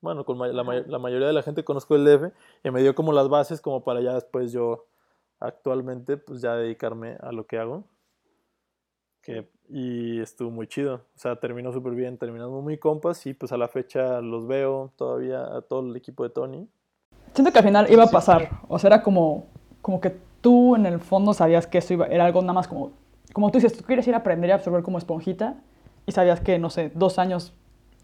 [0.00, 2.34] Bueno, con la, la mayoría de la gente conozco del DF
[2.64, 4.86] y me dio como las bases como para ya después yo
[5.40, 7.84] actualmente pues ya dedicarme a lo que hago.
[9.22, 10.94] Que, y estuvo muy chido.
[10.94, 14.92] O sea, terminó súper bien, terminamos muy compas y pues a la fecha los veo
[14.96, 16.68] todavía a todo el equipo de Tony.
[17.34, 18.48] Siento que al final iba a pasar.
[18.68, 19.46] O sea, era como,
[19.82, 22.92] como que tú en el fondo sabías que eso iba, era algo nada más como,
[23.32, 25.62] como tú dices, tú quieres ir a aprender y absorber como esponjita
[26.06, 27.52] y sabías que, no sé, dos años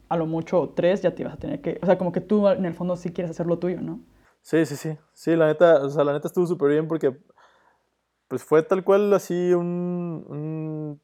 [0.08, 2.46] a lo mucho tres ya te ibas a tener que, o sea, como que tú
[2.48, 4.00] en el fondo sí quieres hacer lo tuyo, ¿no?
[4.46, 4.96] Sí, sí, sí.
[5.12, 7.16] Sí, la neta, o sea, la neta estuvo súper bien porque
[8.28, 11.00] pues fue tal cual así un,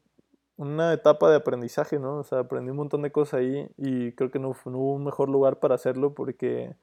[0.55, 2.19] una etapa de aprendizaje, ¿no?
[2.19, 5.03] O sea, aprendí un montón de cosas ahí y creo que no, no, hubo un
[5.03, 6.73] mejor lugar para hacerlo porque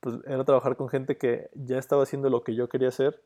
[0.00, 3.22] pues, era trabajar con gente que ya estaba haciendo lo que yo quería hacer.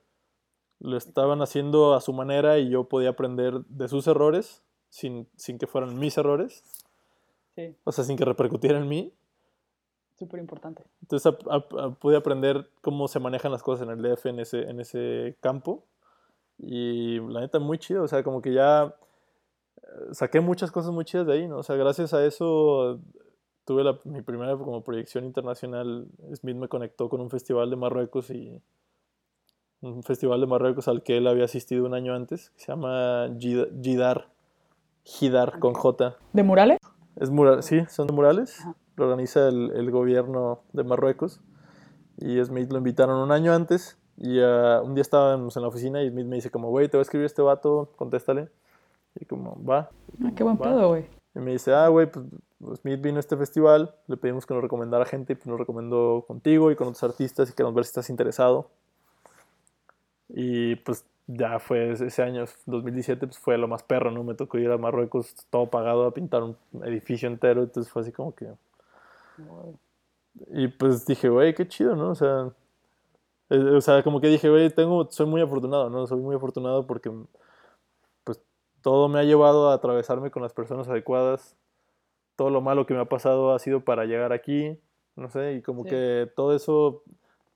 [0.81, 5.59] Lo estaban haciendo a su manera y yo podía aprender de sus errores sin, sin
[5.59, 6.65] que fueran mis errores.
[7.55, 7.77] Sí.
[7.85, 9.13] O sea, sin que repercutieran en mí.
[10.19, 10.83] Súper importante.
[11.03, 11.35] Entonces
[12.01, 15.85] pude aprender cómo se manejan las cosas en el DF en ese, en ese campo.
[16.59, 18.05] Y la neta, muy chido.
[18.05, 18.95] O sea, como que ya
[19.77, 21.59] eh, saqué muchas cosas muy chidas de ahí, ¿no?
[21.59, 22.99] O sea, gracias a eso
[23.67, 26.07] tuve la, mi primera como proyección internacional.
[26.35, 28.63] Smith me conectó con un festival de Marruecos y
[29.83, 33.29] un festival de Marruecos al que él había asistido un año antes, que se llama
[33.39, 34.29] Gidar,
[35.05, 36.17] Gidar con J.
[36.33, 36.79] ¿De murales?
[37.17, 38.65] Es mural, sí, son de murales
[38.97, 41.41] lo organiza el, el, gobierno de Marruecos.
[42.19, 43.97] Y Smith lo invitaron un año antes.
[44.19, 46.97] Y uh, un día estábamos en la oficina y Smith me dice como, güey, te
[46.97, 48.49] voy a escribir este vato, contéstale.
[49.21, 49.91] Y como, va.
[50.25, 51.07] Ah, qué buen pedo, güey.
[51.35, 52.25] Y me dice, ah, güey, pues
[52.81, 56.25] Smith vino a este festival, le pedimos que nos recomendara gente y pues nos recomendó
[56.27, 58.71] contigo y con otros artistas y queremos ver si estás interesado.
[60.29, 64.25] Y pues ya fue ese año, 2017, pues fue lo más perro, ¿no?
[64.25, 68.13] Me tocó ir a Marruecos todo pagado a pintar un edificio entero, entonces fue así
[68.13, 68.47] como que
[70.49, 72.11] y pues dije, güey, qué chido, ¿no?
[72.11, 72.51] O sea,
[73.51, 76.07] eh, o sea, como que dije, güey, tengo, soy muy afortunado, ¿no?
[76.07, 77.11] Soy muy afortunado porque,
[78.25, 78.41] pues,
[78.83, 81.57] todo me ha llevado a atravesarme con las personas adecuadas.
[82.37, 84.79] Todo lo malo que me ha pasado ha sido para llegar aquí,
[85.17, 87.03] no sé, y como que todo eso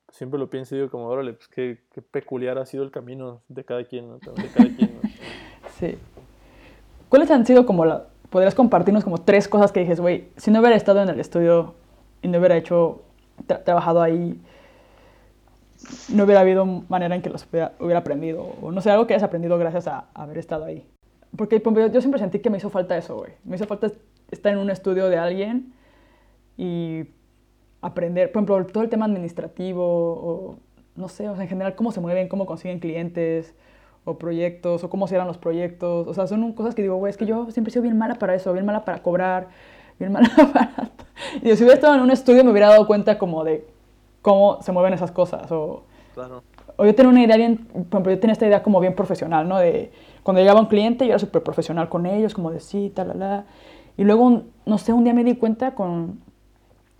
[0.09, 3.43] siempre lo pienso y digo como, órale, pues qué, qué peculiar ha sido el camino
[3.49, 4.18] de cada quien, ¿no?
[4.18, 5.01] De cada quien,
[5.78, 5.99] Sí.
[7.09, 10.61] ¿Cuáles han sido como la, podrías compartirnos como tres cosas que dices, güey, si no
[10.61, 11.74] hubiera estado en el estudio
[12.22, 13.03] y no hubiera hecho,
[13.64, 14.41] trabajado ahí,
[16.09, 19.24] no hubiera habido manera en que los hubiera, aprendido, o no sé, algo que hayas
[19.24, 20.87] aprendido gracias a, haber estado ahí.
[21.37, 21.62] Porque
[21.93, 23.33] yo siempre sentí que me hizo falta eso, güey.
[23.45, 23.91] Me hizo falta
[24.31, 25.72] estar en un estudio de alguien
[26.57, 27.07] y
[27.81, 30.59] aprender, por ejemplo, todo el tema administrativo, o
[30.97, 33.55] no sé, o sea, en general, cómo se mueven, cómo consiguen clientes,
[34.05, 36.07] o proyectos, o cómo se eran los proyectos.
[36.07, 38.15] O sea, son cosas que digo, güey, es que yo siempre he sido bien mala
[38.15, 39.49] para eso, bien mala para cobrar,
[39.99, 40.91] bien mala para...
[41.43, 43.67] Y si hubiera estado en un estudio me hubiera dado cuenta como de
[44.23, 45.51] cómo se mueven esas cosas.
[45.53, 45.85] O,
[46.15, 46.43] claro.
[46.77, 49.49] o yo tenía una idea bien, por ejemplo, yo tenía esta idea como bien profesional,
[49.49, 49.59] ¿no?
[49.59, 49.93] De
[50.23, 53.45] cuando llegaba un cliente yo era súper profesional con ellos, como de sí, tal, la,
[53.97, 56.21] Y luego, no sé, un día me di cuenta con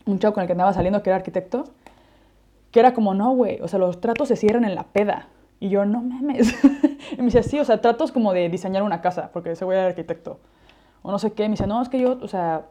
[0.07, 1.65] un chavo con el que andaba saliendo, que era arquitecto,
[2.71, 5.29] que era como, no, güey, o sea, los tratos se cierran en la peda.
[5.61, 6.55] Y yo, no mames.
[7.13, 9.79] y me dice, sí, o sea, tratos como de diseñar una casa, porque ese güey
[9.79, 10.41] era arquitecto.
[11.03, 11.45] O no sé qué.
[11.45, 12.67] Me dice, no, es que yo, o sea,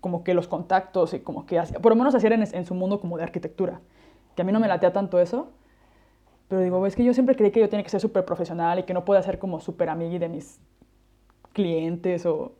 [0.00, 2.98] como que los contactos y como que, por lo menos hacían en, en, su mundo
[2.98, 3.80] como de arquitectura.
[4.34, 5.52] Que a mí no me latea tanto eso.
[6.48, 8.84] Pero digo, es que yo siempre creí que yo tenía que ser súper profesional y
[8.84, 10.60] que no podía ser como súper amigui de mis
[11.52, 12.54] clientes o...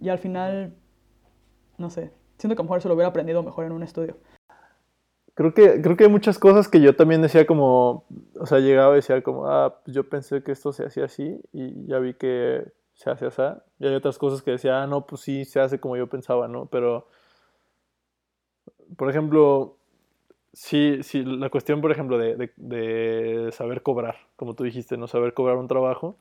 [0.00, 0.74] Y al final,
[1.76, 4.16] no sé, siento que a lo mejor eso lo hubiera aprendido mejor en un estudio
[5.34, 8.04] creo que, creo que hay muchas cosas que yo también decía como,
[8.38, 11.40] o sea, llegaba y decía como, ah, pues yo pensé que esto se hacía así
[11.52, 12.64] y ya vi que
[12.94, 13.42] se hace así.
[13.78, 16.48] Y hay otras cosas que decía, ah, no, pues sí, se hace como yo pensaba,
[16.48, 16.66] ¿no?
[16.66, 17.08] Pero,
[18.96, 19.76] por ejemplo,
[20.52, 25.34] sí, sí, la cuestión, por ejemplo, de, de, saber cobrar, como tú dijiste, no saber
[25.34, 26.18] cobrar un trabajo.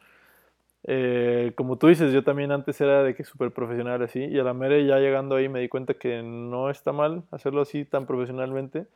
[0.84, 4.44] Eh, como tú dices, yo también antes era de que súper profesional así, y a
[4.44, 8.06] la mera ya llegando ahí me di cuenta que no está mal hacerlo así tan
[8.08, 8.88] profesionalmente,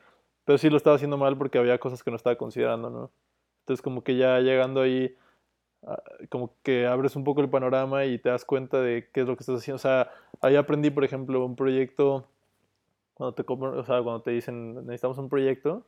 [0.46, 3.12] pero sí lo estaba haciendo mal porque había cosas que no estaba considerando, ¿no?
[3.62, 5.16] Entonces como que ya llegando ahí,
[5.84, 9.28] ah, como que abres un poco el panorama y te das cuenta de qué es
[9.28, 9.78] lo que estás haciendo.
[9.78, 10.12] O sea,
[10.42, 12.28] ahí aprendí, por ejemplo, un proyecto,
[13.16, 15.86] cuando te, o sea, cuando te dicen, necesitamos un proyecto,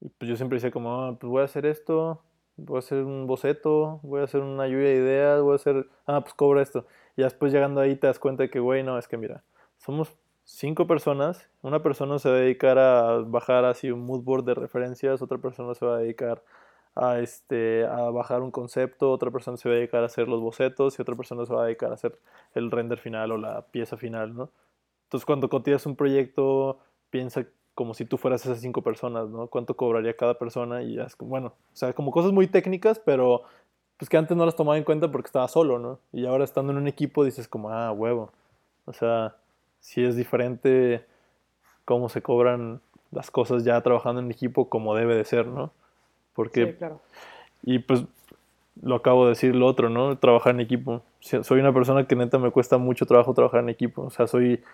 [0.00, 2.22] y pues yo siempre decía como, ah, pues voy a hacer esto,
[2.58, 5.86] voy a hacer un boceto, voy a hacer una lluvia de ideas, voy a hacer,
[6.06, 6.86] ah, pues cobra esto.
[7.16, 9.42] Y después llegando ahí te das cuenta de que, güey, no, es que mira,
[9.78, 10.12] somos
[10.44, 11.48] cinco personas.
[11.62, 15.38] Una persona se va a dedicar a bajar así un mood board de referencias, otra
[15.38, 16.42] persona se va a dedicar
[16.94, 20.40] a, este, a bajar un concepto, otra persona se va a dedicar a hacer los
[20.40, 22.18] bocetos y otra persona se va a dedicar a hacer
[22.54, 24.50] el render final o la pieza final, ¿no?
[25.04, 26.80] Entonces cuando cotizas un proyecto,
[27.10, 27.46] piensa
[27.78, 29.46] como si tú fueras esas cinco personas, ¿no?
[29.46, 30.82] ¿Cuánto cobraría cada persona?
[30.82, 33.44] Y ya es como, bueno, o sea, como cosas muy técnicas, pero
[33.96, 36.00] pues que antes no las tomaba en cuenta porque estaba solo, ¿no?
[36.12, 38.32] Y ahora estando en un equipo dices como, ah, huevo.
[38.84, 39.36] O sea,
[39.78, 41.04] si es diferente
[41.84, 42.80] cómo se cobran
[43.12, 45.70] las cosas ya trabajando en equipo como debe de ser, ¿no?
[46.34, 47.00] Porque, Sí, claro.
[47.62, 48.02] y pues
[48.82, 50.18] lo acabo de decir lo otro, ¿no?
[50.18, 51.02] Trabajar en equipo.
[51.20, 54.02] Soy una persona que neta me cuesta mucho trabajo trabajar en equipo.
[54.02, 54.64] O sea, soy,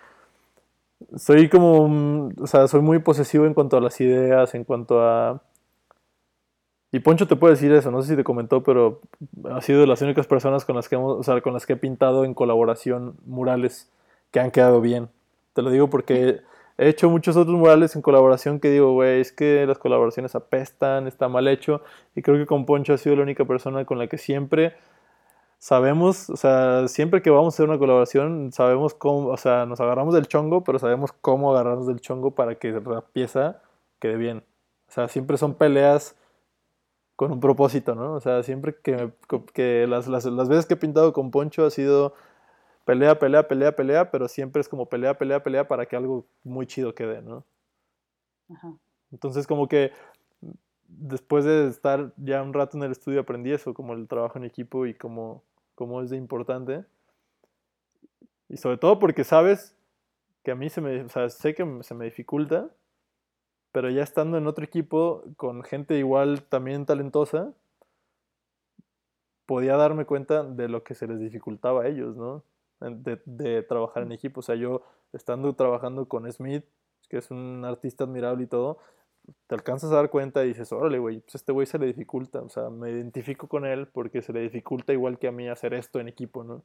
[1.17, 5.43] soy como, o sea, soy muy posesivo en cuanto a las ideas, en cuanto a...
[6.93, 9.01] Y Poncho te puede decir eso, no sé si te comentó, pero
[9.51, 11.73] ha sido de las únicas personas con las que hemos, o sea, con las que
[11.73, 13.91] he pintado en colaboración murales
[14.31, 15.09] que han quedado bien.
[15.55, 16.43] Te lo digo porque
[16.79, 21.09] he hecho muchos otros murales en colaboración que digo, güey, es que las colaboraciones apestan,
[21.09, 21.83] está mal hecho.
[22.15, 24.75] Y creo que con Poncho ha sido la única persona con la que siempre
[25.65, 29.81] sabemos, o sea, siempre que vamos a hacer una colaboración, sabemos cómo, o sea, nos
[29.81, 33.62] agarramos del chongo, pero sabemos cómo agarrarnos del chongo para que la pieza
[33.99, 34.45] quede bien.
[34.89, 36.17] O sea, siempre son peleas
[37.17, 38.12] con un propósito, ¿no?
[38.12, 39.11] O sea, siempre que,
[39.55, 42.12] que las, las, las veces que he pintado con Poncho ha sido
[42.85, 46.67] pelea, pelea, pelea, pelea, pero siempre es como pelea, pelea, pelea para que algo muy
[46.67, 47.43] chido quede, ¿no?
[48.51, 48.75] Ajá.
[49.11, 49.93] Entonces como que
[50.89, 54.45] después de estar ya un rato en el estudio aprendí eso, como el trabajo en
[54.45, 55.43] equipo y cómo,
[55.75, 56.85] cómo es de importante.
[58.49, 59.75] Y sobre todo porque sabes
[60.43, 62.70] que a mí se me, o sea, sé que se me dificulta,
[63.72, 67.53] pero ya estando en otro equipo con gente igual también talentosa,
[69.47, 72.43] podía darme cuenta de lo que se les dificultaba a ellos, ¿no?
[72.81, 74.41] De, de trabajar en equipo.
[74.41, 76.64] O sea, yo estando trabajando con Smith,
[77.09, 78.79] que es un artista admirable y todo,
[79.47, 82.41] te alcanzas a dar cuenta y dices, órale, güey, pues este güey se le dificulta.
[82.43, 85.75] O sea, me identifico con él porque se le dificulta igual que a mí hacer
[85.75, 86.62] esto en equipo, ¿no?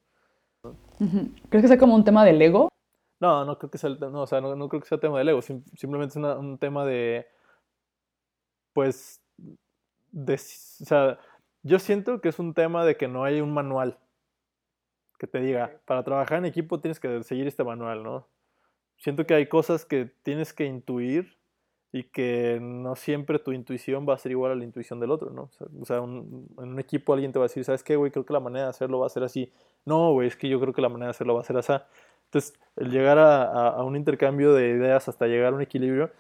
[1.50, 2.70] ¿Crees que sea como un tema del ego?
[3.22, 5.18] No, no creo que sea, el, no, o sea, no, no creo que sea tema
[5.20, 7.28] del ego, sim- simplemente es una- un tema de,
[8.74, 9.22] pues,
[10.12, 10.38] de, o
[10.86, 11.20] sea,
[11.64, 13.98] yo siento que es un tema de que no hay un manual
[15.18, 18.28] que te diga, para trabajar en equipo tienes que seguir este manual, ¿no?
[18.98, 21.38] Siento que hay cosas que tienes que intuir
[21.92, 25.32] y que no siempre tu intuición va a ser igual a la intuición del otro,
[25.32, 25.50] ¿no?
[25.82, 28.12] O sea, un- en un equipo alguien te va a decir, ¿sabes qué, güey?
[28.12, 29.52] Creo que la manera de hacerlo va a ser así.
[29.86, 31.74] No, güey, es que yo creo que la manera de hacerlo va a ser así.
[32.26, 36.12] Entonces, el llegar a, a- a un intercambio de ideas hasta llegar a un equilibrio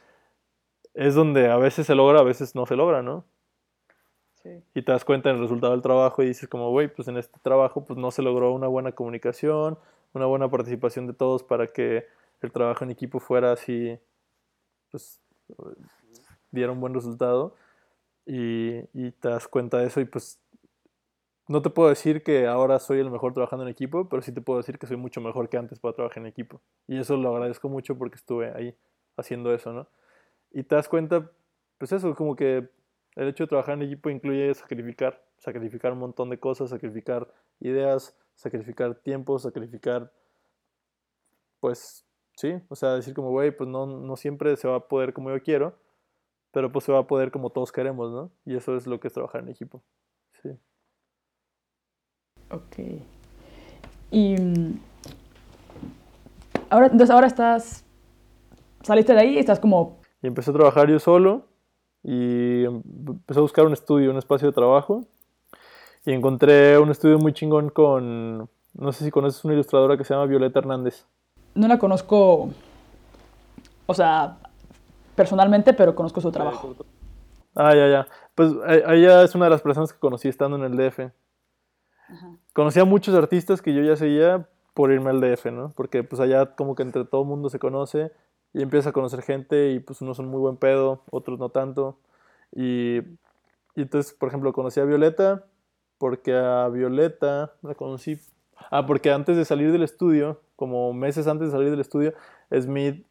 [0.96, 3.26] es donde a veces se logra, a veces no se logra, ¿no?
[4.42, 4.64] Sí.
[4.74, 7.38] y te das cuenta del resultado del trabajo y dices como, güey, pues en este
[7.42, 9.78] trabajo pues no se logró una buena comunicación,
[10.14, 12.06] una buena participación de todos para que
[12.42, 14.00] el trabajo en equipo fuera así,
[14.92, 15.20] pues
[16.52, 17.56] diera un buen resultado
[18.26, 20.40] y, y te das cuenta de eso y pues
[21.48, 24.42] no te puedo decir que ahora soy el mejor trabajando en equipo, pero sí te
[24.42, 27.34] puedo decir que soy mucho mejor que antes para trabajar en equipo y eso lo
[27.34, 28.76] agradezco mucho porque estuve ahí
[29.18, 29.88] haciendo eso, ¿no?
[30.52, 31.32] Y te das cuenta,
[31.78, 32.70] pues eso, como que
[33.16, 37.28] el hecho de trabajar en equipo incluye sacrificar, sacrificar un montón de cosas, sacrificar
[37.60, 40.12] ideas, sacrificar tiempo, sacrificar,
[41.60, 42.06] pues,
[42.40, 45.30] sí, o sea, decir como, güey, pues no, no siempre se va a poder como
[45.30, 45.76] yo quiero,
[46.52, 48.32] pero pues se va a poder como todos queremos, ¿no?
[48.46, 49.82] Y eso es lo que es trabajar en equipo,
[50.42, 50.50] sí.
[52.50, 53.02] Ok.
[54.12, 54.80] Y mm,
[56.70, 57.84] ahora, entonces ahora estás,
[58.84, 61.46] saliste de ahí y estás como, Y empecé a trabajar yo solo
[62.04, 65.06] y em- empecé a buscar un estudio, un espacio de trabajo.
[66.06, 70.14] Y encontré un estudio muy chingón con, no sé si conoces una ilustradora que se
[70.14, 71.06] llama Violeta Hernández.
[71.56, 72.50] No la conozco,
[73.86, 74.38] o sea,
[75.16, 76.76] personalmente, pero conozco su trabajo.
[77.56, 78.08] Ah, ya, ya.
[78.36, 78.54] Pues
[78.88, 81.12] ella es una de las personas que conocí estando en el DF.
[82.54, 85.74] Conocí a muchos artistas que yo ya seguía por irme al DF, ¿no?
[85.76, 88.12] Porque pues allá como que entre todo el mundo se conoce
[88.54, 92.00] y empieza a conocer gente y pues unos son muy buen pedo, otros no tanto.
[92.56, 93.00] Y,
[93.76, 95.46] y entonces, por ejemplo, conocí a Violeta
[95.98, 98.20] porque a Violeta la conocí...
[98.72, 102.14] Ah, porque antes de salir del estudio, como meses antes de salir del estudio,
[102.54, 103.06] Smith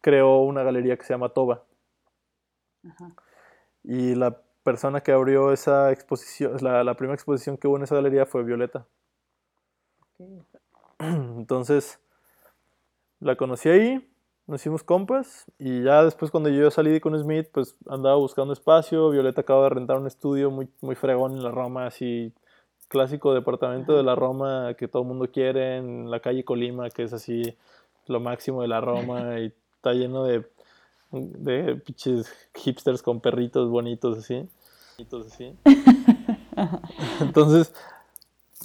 [0.00, 1.64] creó una galería que se llama Toba.
[2.88, 3.12] Ajá.
[3.82, 7.94] Y la persona que abrió esa exposición, la, la primera exposición que hubo en esa
[7.94, 8.86] galería fue Violeta.
[10.98, 12.00] Entonces,
[13.20, 14.10] la conocí ahí,
[14.46, 19.10] nos hicimos compas y ya después cuando yo salí con Smith, pues andaba buscando espacio.
[19.10, 22.34] Violeta acaba de rentar un estudio muy, muy fregón en la Roma, así
[22.94, 27.02] clásico departamento de la Roma que todo el mundo quiere, en la calle Colima, que
[27.02, 27.56] es así
[28.06, 30.46] lo máximo de la Roma y está lleno de,
[31.10, 34.48] de pinches hipsters con perritos bonitos así.
[35.26, 35.56] así.
[37.20, 37.74] Entonces,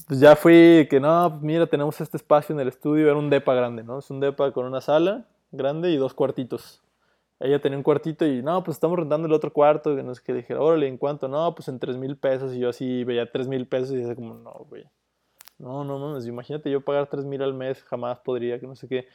[0.08, 3.56] pues ya fui que no, mira, tenemos este espacio en el estudio, era un depa
[3.56, 3.98] grande, ¿no?
[3.98, 6.82] Es un depa con una sala grande y dos cuartitos.
[7.40, 9.98] Ella tenía un cuartito y no, pues estamos rentando el otro cuarto.
[9.98, 11.28] Y no sé qué, dije, órale, ¿en cuánto?
[11.28, 12.54] No, pues en tres mil pesos.
[12.54, 14.86] Y yo así veía tres mil pesos y decía como, no, güey.
[15.60, 18.88] No, no mames, imagínate yo pagar tres mil al mes, jamás podría, que no sé
[18.88, 19.08] qué.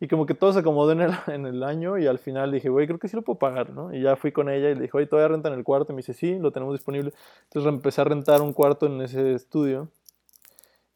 [0.00, 2.68] Y como que todo se acomodó en el, en el año y al final dije,
[2.70, 3.94] güey, creo que sí lo puedo pagar, ¿no?
[3.94, 5.92] Y ya fui con ella y le dije, oye, ¿todavía rentan el cuarto?
[5.92, 7.12] Y me dice, sí, lo tenemos disponible.
[7.44, 9.88] Entonces empecé a rentar un cuarto en ese estudio.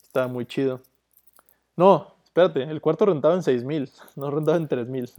[0.02, 0.80] Estaba muy chido.
[1.76, 5.10] No, espérate, el cuarto rentaba en seis mil, no rentaba en tres mil.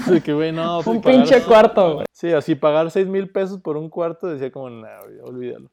[0.00, 0.80] Así que, güey, no.
[0.86, 2.06] un pinche cuarto, güey.
[2.12, 4.86] Sí, así pagar 6 mil pesos por un cuarto, decía como, no,
[5.22, 5.70] olvídalo.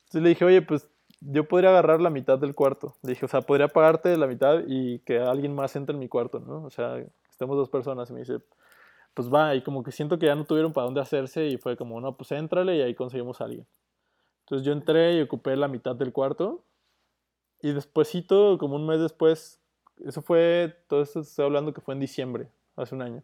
[0.00, 0.88] Entonces le dije, oye, pues
[1.20, 2.96] yo podría agarrar la mitad del cuarto.
[3.02, 6.08] Le dije, o sea, podría pagarte la mitad y que alguien más entre en mi
[6.08, 6.64] cuarto, ¿no?
[6.64, 6.96] O sea,
[7.30, 8.10] estemos dos personas.
[8.10, 8.38] Y me dice,
[9.14, 11.76] pues va, y como que siento que ya no tuvieron para dónde hacerse y fue
[11.76, 13.66] como, no, pues éntrale y ahí conseguimos a alguien.
[14.40, 16.62] Entonces yo entré y ocupé la mitad del cuarto.
[17.60, 19.60] Y despuésito, como un mes después,
[20.04, 23.22] eso fue, todo esto estoy hablando que fue en diciembre, hace un año.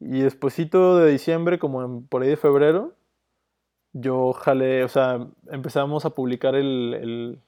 [0.00, 2.94] Y despuésito de diciembre, como por ahí de febrero,
[3.92, 7.40] yo jalé, o sea, empezamos a publicar el,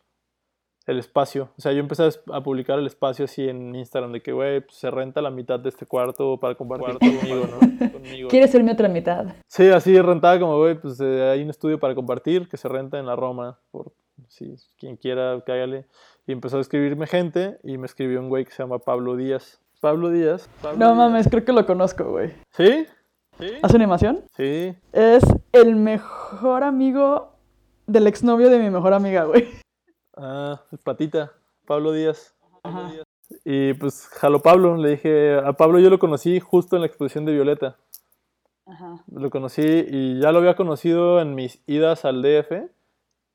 [0.87, 1.51] el, espacio.
[1.59, 4.77] O sea, yo empecé a publicar el espacio así en Instagram, de que, güey, pues,
[4.77, 8.29] se renta la mitad de este cuarto para compartir conmigo, ¿no?
[8.29, 9.35] ¿Quieres ser mi otra mitad?
[9.49, 12.99] Sí, así rentaba como, güey, pues eh, hay un estudio para compartir que se renta
[12.99, 13.93] en la Roma, por
[14.29, 15.87] si quien quiera, cállale.
[16.27, 19.61] Y empezó a escribirme gente y me escribió un güey que se llama Pablo Díaz.
[19.81, 20.49] Pablo Díaz.
[20.77, 22.33] no mames, creo que lo conozco, güey.
[22.51, 22.87] ¿Sí?
[23.39, 23.47] ¿Sí?
[23.63, 24.25] ¿Hace animación?
[24.37, 24.75] Sí.
[24.93, 25.23] Es
[25.53, 27.33] el mejor amigo
[27.87, 29.49] del exnovio de mi mejor amiga, güey.
[30.17, 31.33] Ah, Patita.
[31.67, 32.35] Pablo Díaz.
[32.63, 32.91] Ajá.
[33.45, 37.25] Y pues jaló Pablo, le dije, a Pablo yo lo conocí justo en la exposición
[37.25, 37.77] de Violeta.
[38.67, 39.05] Ajá.
[39.13, 42.69] Lo conocí y ya lo había conocido en mis idas al DF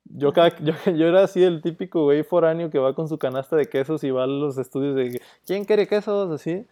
[0.06, 3.56] yo, cada, yo, yo, era así el típico güey foráneo que va con su canasta
[3.56, 6.32] de quesos y va a los estudios de ¿quién quiere quesos?
[6.32, 6.66] Así.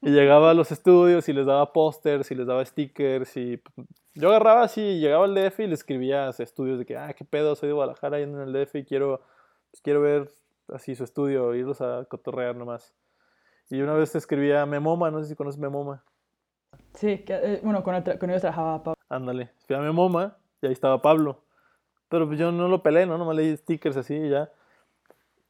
[0.00, 3.60] Y llegaba a los estudios y les daba pósters y les daba stickers y
[4.14, 7.24] yo agarraba así, llegaba al DF y le escribía a estudios de que, ah, qué
[7.24, 9.22] pedo, soy de Guadalajara y en el DF y quiero,
[9.70, 10.30] pues, quiero ver
[10.68, 12.94] así su estudio, irlos a cotorrear nomás.
[13.70, 16.04] Y una vez escribía a Memoma, no sé si conoces Memoma.
[16.94, 18.98] Sí, eh, bueno, con, con ellos trabajaba Pablo.
[19.08, 21.42] Ándale, fui a Memoma y ahí estaba Pablo.
[22.12, 23.16] Pero pues yo no lo pelé, ¿no?
[23.16, 24.52] Nomás leí stickers así y ya.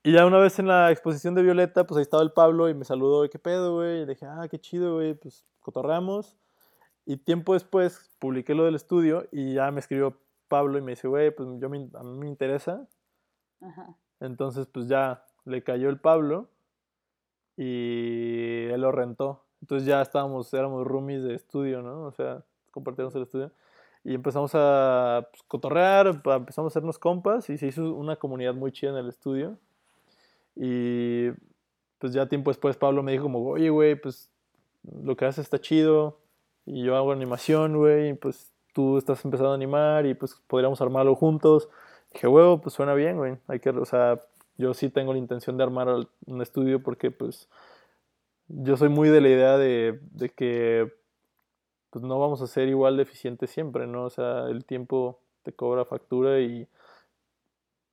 [0.05, 2.75] Y ya una vez en la exposición de Violeta, pues ahí estaba el Pablo y
[2.75, 4.03] me saludó, ¿qué pedo, güey?
[4.03, 6.37] Y le dije, ah, qué chido, güey, pues cotorreamos.
[7.05, 11.09] Y tiempo después publiqué lo del estudio y ya me escribió Pablo y me dice,
[11.09, 12.87] güey, pues yo me, a mí me interesa.
[13.61, 13.97] Ajá.
[14.21, 16.49] Entonces, pues ya le cayó el Pablo
[17.57, 19.47] y él lo rentó.
[19.63, 22.05] Entonces ya estábamos, éramos roomies de estudio, ¿no?
[22.05, 23.51] O sea, compartíamos el estudio.
[24.05, 28.73] Y empezamos a pues, cotorrear, empezamos a hacernos compas y se hizo una comunidad muy
[28.73, 29.59] chida en el estudio.
[30.57, 31.31] Y
[31.99, 34.29] pues ya tiempo después Pablo me dijo como, oye, güey, pues
[35.05, 36.19] lo que haces está chido
[36.67, 41.15] y yo hago animación, güey, pues tú estás empezando a animar y pues podríamos armarlo
[41.15, 41.69] juntos.
[42.13, 43.37] dije, huevo, pues suena bien, güey.
[43.47, 44.21] Hay que, o sea,
[44.59, 45.89] yo sí tengo la intención de armar
[46.27, 47.49] un estudio porque pues
[48.49, 50.93] yo soy muy de la idea de, de que
[51.93, 54.05] pues no vamos a ser igual de eficientes siempre, ¿no?
[54.07, 56.67] O sea, el tiempo te cobra factura y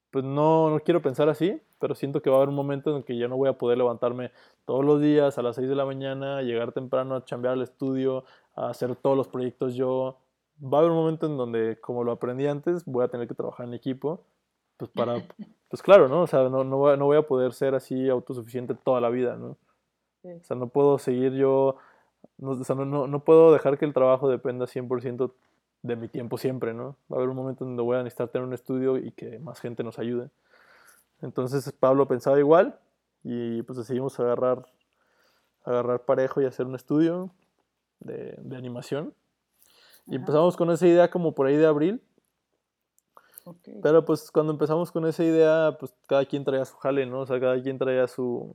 [0.10, 2.97] pues no, no quiero pensar así, pero siento que va a haber un momento en
[2.97, 4.32] el que ya no voy a poder levantarme
[4.64, 8.24] todos los días a las 6 de la mañana, llegar temprano a chambear al estudio,
[8.56, 10.18] a hacer todos los proyectos yo.
[10.64, 13.36] Va a haber un momento en donde, como lo aprendí antes, voy a tener que
[13.36, 14.24] trabajar en equipo,
[14.78, 15.16] pues para,
[15.70, 16.22] pues claro, ¿no?
[16.22, 19.36] O sea, no, no, voy, no voy a poder ser así autosuficiente toda la vida,
[19.36, 19.58] ¿no?
[20.24, 21.78] O sea, no puedo seguir yo
[22.40, 25.32] no, no, no, puedo dejar que el trabajo dependa 100%
[25.82, 26.96] de mi tiempo siempre, ¿no?
[27.12, 29.60] Va a haber un momento donde voy a necesitar tener un estudio y que más
[29.60, 30.30] gente nos ayude.
[31.22, 32.80] Entonces Pablo pensaba igual
[33.24, 34.66] y pues decidimos agarrar,
[35.66, 37.30] agarrar parejo y hacer un estudio
[38.00, 39.14] de, de animación.
[40.08, 42.02] Y empezamos con esa idea como por ahí de abril.
[43.82, 47.22] Pero pues cuando empezamos con esa idea, pues cada quien traía su jale, ¿no?
[47.22, 48.54] O sea, cada quien traía su...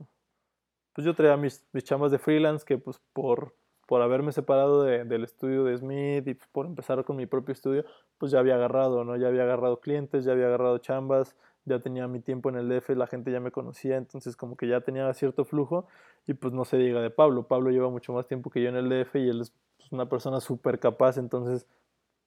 [0.93, 3.53] Pues yo traía mis, mis chamas de freelance que pues por
[3.85, 7.85] por haberme separado del estudio de Smith y por empezar con mi propio estudio,
[8.17, 9.15] pues ya había agarrado, ¿no?
[9.15, 12.89] Ya había agarrado clientes, ya había agarrado chambas, ya tenía mi tiempo en el DF,
[12.95, 15.87] la gente ya me conocía, entonces como que ya tenía cierto flujo
[16.27, 18.75] y pues no se diga de Pablo, Pablo lleva mucho más tiempo que yo en
[18.75, 21.67] el DF y él es pues, una persona súper capaz, entonces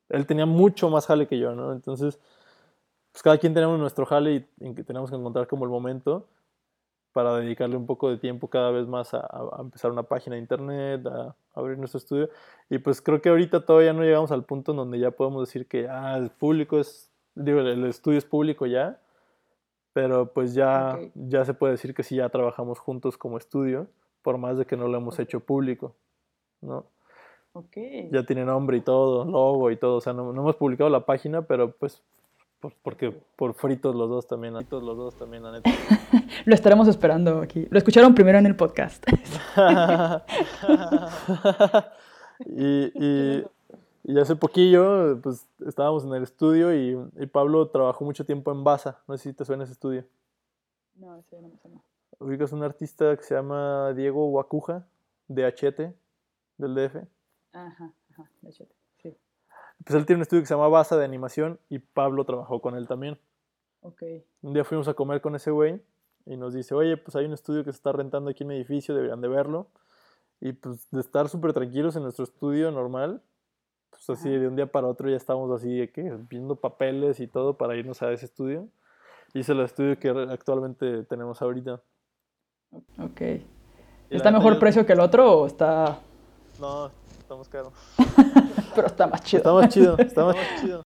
[0.09, 1.73] él tenía mucho más jale que yo, ¿no?
[1.73, 2.19] Entonces,
[3.13, 6.29] pues cada quien tenemos nuestro jale y, que tenemos que encontrar como el momento
[7.19, 10.41] para dedicarle un poco de tiempo cada vez más a, a empezar una página de
[10.41, 12.31] internet, a, abrir nuestro estudio.
[12.71, 15.67] Y pues creo que ahorita todavía no llegamos al punto en donde ya podemos decir
[15.67, 19.01] que ah, el público es, digo, el estudio es público ya,
[19.93, 21.11] pero pues ya, Ok.
[21.17, 23.89] ya se puede decir que sí ya trabajamos juntos como estudio,
[24.23, 25.21] por más de que no lo hemos Ok.
[25.21, 25.97] hecho público,
[26.61, 26.87] ¿no?
[27.53, 27.79] Ok.
[28.13, 31.05] Ya tiene nombre y todo, logo y todo, o sea, no, no hemos publicado la
[31.05, 32.01] página, pero pues
[32.61, 35.71] por- porque por fritos los dos también, fritos los dos también, la neta.
[36.45, 37.67] Lo estaremos esperando aquí.
[37.71, 39.05] Lo escucharon primero en el podcast.
[42.47, 43.45] y, y,
[44.05, 48.65] y hace poquillo, pues estábamos en el estudio y, y Pablo trabajó mucho tiempo en
[48.65, 48.99] Baza.
[49.07, 50.05] No sé si te suena ese estudio.
[50.97, 51.81] No, ese no me suena.
[52.21, 54.87] Ubicas un artista que se llama Diego Guacuja,
[55.29, 55.95] de Achete,
[56.57, 56.97] del DF.
[57.53, 58.65] Ajá, ajá, de sí.
[59.85, 62.77] Pues él tiene un estudio que se llama Baza de animación y Pablo trabajó con
[62.77, 63.19] él también.
[63.83, 64.03] Ok.
[64.43, 65.81] Un día fuimos a comer con ese güey
[66.27, 68.57] y nos dice, oye, pues hay un estudio que se está rentando aquí en mi
[68.57, 69.69] edificio, deberían de verlo.
[70.41, 73.23] Y pues de estar súper tranquilos en nuestro estudio normal,
[73.91, 74.39] pues así Ajá.
[74.39, 77.77] de un día para otro ya estábamos así de que viendo papeles y todo para
[77.77, 78.69] irnos a ese estudio.
[79.35, 81.81] Y es el estudio que actualmente tenemos ahorita.
[82.99, 83.21] Ok.
[84.11, 85.99] ¿Está mejor precio que el otro o está...
[86.59, 87.73] No, estamos caros.
[88.79, 89.39] pero está más chido?
[89.39, 90.83] Está más chido, está más chido.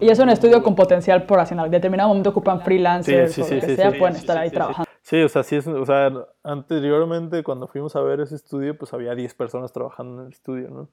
[0.00, 3.44] Y es un estudio con potencial por en determinado momento ocupan freelancers Sí, sí, o
[3.44, 4.90] sí, lo que sí, sea, sí, pueden sí, estar sí, ahí trabajando.
[5.02, 6.12] Sí, o sea, sí es, o sea,
[6.44, 10.70] anteriormente cuando fuimos a ver ese estudio, pues había 10 personas trabajando en el estudio,
[10.70, 10.88] ¿no?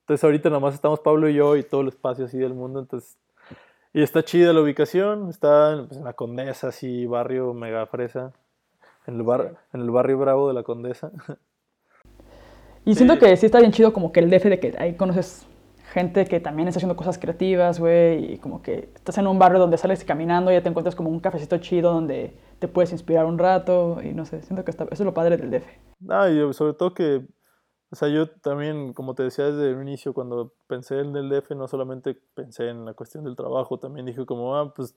[0.00, 3.18] Entonces ahorita nomás estamos Pablo y yo y todo el espacio así del mundo, entonces...
[3.94, 8.32] Y está chida la ubicación, está en, pues, en la Condesa, así, barrio mega fresa,
[9.06, 11.10] en el, bar, en el barrio bravo de la Condesa.
[12.84, 15.46] Y siento que sí está bien chido como que el DF de que ahí conoces
[15.92, 19.58] gente que también está haciendo cosas creativas, güey, y como que estás en un barrio
[19.58, 23.24] donde sales caminando y ya te encuentras como un cafecito chido donde te puedes inspirar
[23.24, 25.66] un rato y no sé, siento que está, eso es lo padre del DF.
[26.08, 27.26] Ah, y sobre todo que,
[27.90, 31.52] o sea, yo también, como te decía desde el inicio, cuando pensé en el DF,
[31.52, 34.94] no solamente pensé en la cuestión del trabajo, también dije como, ah, pues,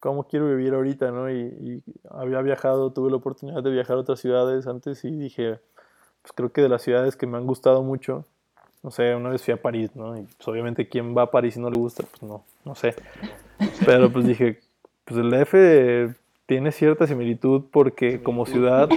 [0.00, 1.30] ¿cómo quiero vivir ahorita, no?
[1.30, 5.60] Y, y había viajado, tuve la oportunidad de viajar a otras ciudades antes y dije,
[6.24, 8.24] pues creo que de las ciudades que me han gustado mucho,
[8.82, 10.16] no sé, una vez fui a París, ¿no?
[10.18, 12.94] Y pues obviamente quién va a París y no le gusta, pues no, no sé.
[13.84, 14.60] Pero pues dije,
[15.04, 16.16] pues el DF
[16.46, 18.88] tiene cierta similitud porque como ciudad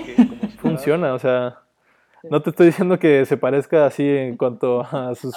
[0.61, 1.59] funciona, o sea,
[2.29, 5.35] no te estoy diciendo que se parezca así en cuanto a sus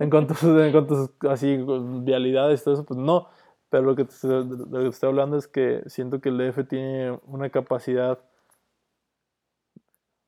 [0.00, 1.64] en cuanto a sus, en cuanto a sus así
[2.02, 3.28] vialidades y todo eso, pues no,
[3.70, 6.66] pero lo que te, lo que te estoy hablando es que siento que el DF
[6.68, 8.18] tiene una capacidad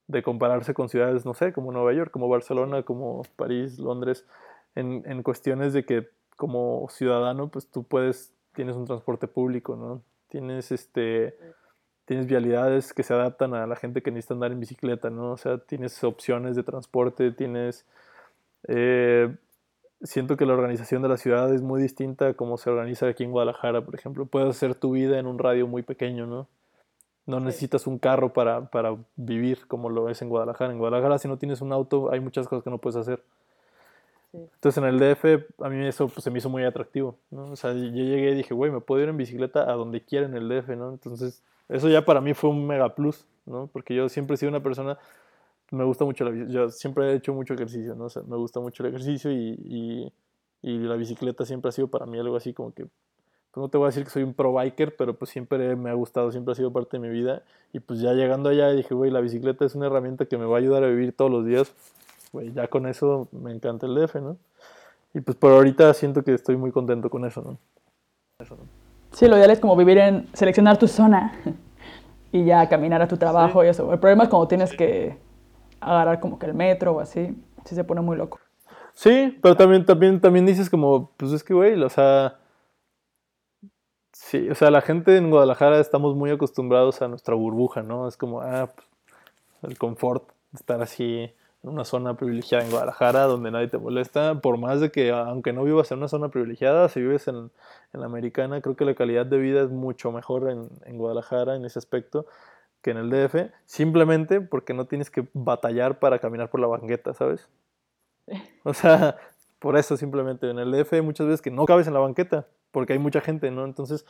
[0.09, 4.24] de compararse con ciudades, no sé, como Nueva York, como Barcelona, como París, Londres,
[4.74, 10.02] en, en cuestiones de que como ciudadano, pues tú puedes, tienes un transporte público, ¿no?
[10.28, 11.36] Tienes este,
[12.04, 15.32] tienes vialidades que se adaptan a la gente que necesita andar en bicicleta, ¿no?
[15.32, 17.84] O sea, tienes opciones de transporte, tienes...
[18.68, 19.34] eh,
[20.02, 23.24] siento que la organización de la ciudad es muy distinta a cómo se organiza aquí
[23.24, 24.26] en Guadalajara, por ejemplo.
[24.26, 26.48] Puedes hacer tu vida en un radio muy pequeño, ¿no?
[27.26, 30.72] No necesitas un carro para, para vivir como lo es en Guadalajara.
[30.72, 33.22] En Guadalajara, si no tienes un auto, hay muchas cosas que no puedes hacer.
[34.32, 34.38] Sí.
[34.38, 35.24] Entonces, en el DF,
[35.62, 37.52] a mí eso pues, se me hizo muy atractivo, ¿no?
[37.52, 40.26] O sea, yo llegué y dije, güey, me puedo ir en bicicleta a donde quiera
[40.26, 40.90] en el DF, ¿no?
[40.90, 43.68] Entonces, eso ya para mí fue un mega plus, ¿no?
[43.72, 44.98] Porque yo siempre he sido una persona,
[45.70, 48.04] me gusta mucho la yo siempre he hecho mucho ejercicio, ¿no?
[48.04, 50.12] O sea, me gusta mucho el ejercicio y, y,
[50.62, 52.86] y la bicicleta siempre ha sido para mí algo así como que,
[53.61, 55.94] no te voy a decir que soy un pro biker, pero pues siempre me ha
[55.94, 57.42] gustado, siempre ha sido parte de mi vida.
[57.72, 60.57] Y pues ya llegando allá dije, güey, la bicicleta es una herramienta que me va
[60.57, 61.72] a ayudar a vivir todos los días.
[62.32, 64.36] Güey, ya con eso me encanta el DF, ¿no?
[65.14, 67.59] Y pues por ahorita siento que estoy muy contento con eso, ¿no?
[68.38, 68.64] Eso, ¿no?
[69.12, 71.32] Sí, lo ideal es como vivir en, seleccionar tu zona
[72.32, 73.90] y ya caminar a tu trabajo y eso.
[73.90, 75.16] El problema es cuando tienes que
[75.80, 77.34] agarrar como que el metro o así,
[77.64, 78.38] sí se pone muy loco.
[78.92, 82.36] Sí, pero también, también, también dices como, pues es que, güey, o sea,
[84.18, 88.08] sí, o sea, la gente en Guadalajara estamos muy acostumbrados a nuestra burbuja, ¿no?
[88.08, 88.86] Es como, ah, pues,
[89.62, 94.40] el confort de estar así en una zona privilegiada en Guadalajara donde nadie te molesta,
[94.40, 97.50] por más de que, aunque no vivas en una zona privilegiada, si vives en,
[97.92, 101.56] en la americana, creo que la calidad de vida es mucho mejor en, en Guadalajara
[101.56, 102.26] en ese aspecto
[102.82, 107.14] que en el DF, simplemente porque no tienes que batallar para caminar por la banqueta,
[107.14, 107.48] ¿sabes?
[108.64, 109.16] O sea,
[109.58, 112.46] por eso simplemente en el DF hay muchas veces que no cabes en la banqueta,
[112.76, 113.64] porque hay mucha gente, ¿no?
[113.64, 114.04] Entonces,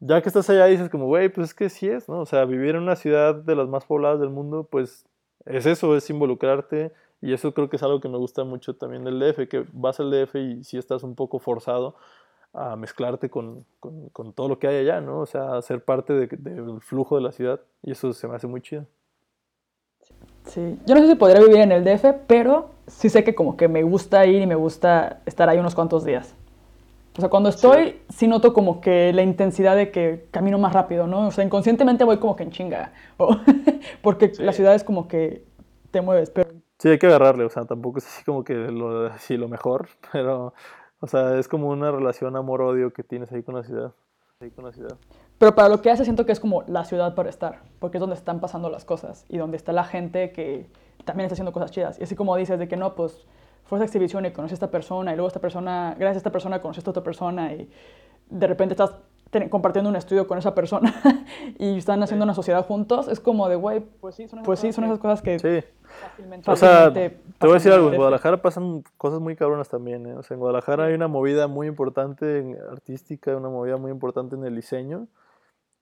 [0.00, 2.20] ya que estás allá dices como, güey, pues es que sí es, ¿no?
[2.20, 5.04] O sea, vivir en una ciudad de las más pobladas del mundo, pues
[5.44, 6.90] es eso, es involucrarte,
[7.20, 10.00] y eso creo que es algo que me gusta mucho también del DF, que vas
[10.00, 11.94] al DF y si estás un poco forzado
[12.54, 15.20] a mezclarte con, con, con, todo lo que hay allá, ¿no?
[15.20, 18.36] O sea, a ser parte de, del flujo de la ciudad y eso se me
[18.36, 18.86] hace muy chido.
[20.46, 23.58] Sí, yo no sé si podría vivir en el DF, pero sí sé que como
[23.58, 26.34] que me gusta ir y me gusta estar ahí unos cuantos días.
[27.16, 28.26] O sea, cuando estoy, sí.
[28.26, 31.26] noto como que la intensidad de que camino más rápido, ¿no?
[31.26, 32.92] O sea, inconscientemente voy como que en chinga.
[34.02, 35.44] porque la ciudad es como que
[35.90, 36.50] te mueves, pero...
[36.78, 39.88] Sí, hay que agarrarle, o sea, tampoco es así como que lo, así lo mejor,
[40.12, 40.54] pero,
[41.00, 43.92] o sea, es como una relación amor-odio que tienes ahí con la ciudad.
[44.40, 44.96] Ahí con la ciudad.
[45.38, 48.00] Pero para lo que hace siento que es como la ciudad para estar, porque es
[48.00, 50.66] donde están pasando las cosas y donde está la gente que
[51.04, 51.98] también está haciendo cosas chidas.
[52.00, 53.26] Y así como dices de que no, pues
[53.64, 56.32] fue esa exhibición y conocí a esta persona y luego esta persona, gracias a esta
[56.32, 57.70] persona conocí a esta otra persona y
[58.30, 58.94] de repente estás
[59.48, 60.94] compartiendo un estudio con esa persona
[61.58, 64.60] y están haciendo una sociedad juntos, es como de, güey, pues sí, son esas, pues
[64.60, 65.66] sí, son esas cosas que sí.
[66.00, 70.06] fácilmente, o sea, te voy a decir algo, en Guadalajara pasan cosas muy cabronas también,
[70.06, 70.14] ¿eh?
[70.14, 74.36] o sea, en Guadalajara hay una movida muy importante en artística, una movida muy importante
[74.36, 75.08] en el diseño.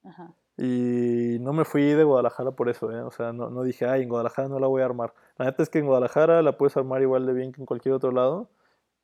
[0.05, 0.33] Ajá.
[0.57, 3.01] Y no me fui de Guadalajara por eso, ¿eh?
[3.03, 5.15] O sea, no, no, dije, ay, en Guadalajara no la voy a armar.
[5.39, 7.95] La neta es que en Guadalajara la puedes armar igual de bien que en cualquier
[7.95, 8.51] otro lado.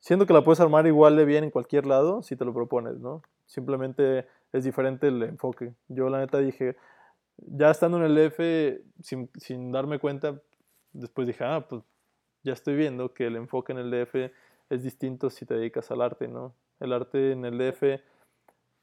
[0.00, 2.98] Siento que la puedes armar igual de bien en cualquier lado si te lo propones,
[3.00, 3.22] ¿no?
[3.46, 5.74] Simplemente es diferente el enfoque.
[5.88, 6.76] Yo la neta dije,
[7.38, 10.40] ya estando en el DF, sin, sin darme cuenta,
[10.92, 11.82] después dije, ah, pues
[12.42, 14.32] ya estoy viendo que el enfoque en el DF
[14.70, 16.54] es distinto si te dedicas al arte, ¿no?
[16.80, 18.00] El arte en el DF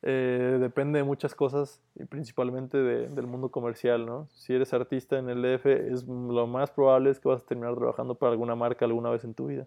[0.06, 4.28] eh, depende de muchas cosas y principalmente de, del mundo comercial, ¿no?
[4.34, 7.76] Si eres artista en el DF, es lo más probable es que vas a terminar
[7.76, 9.66] trabajando para alguna marca alguna vez en tu vida.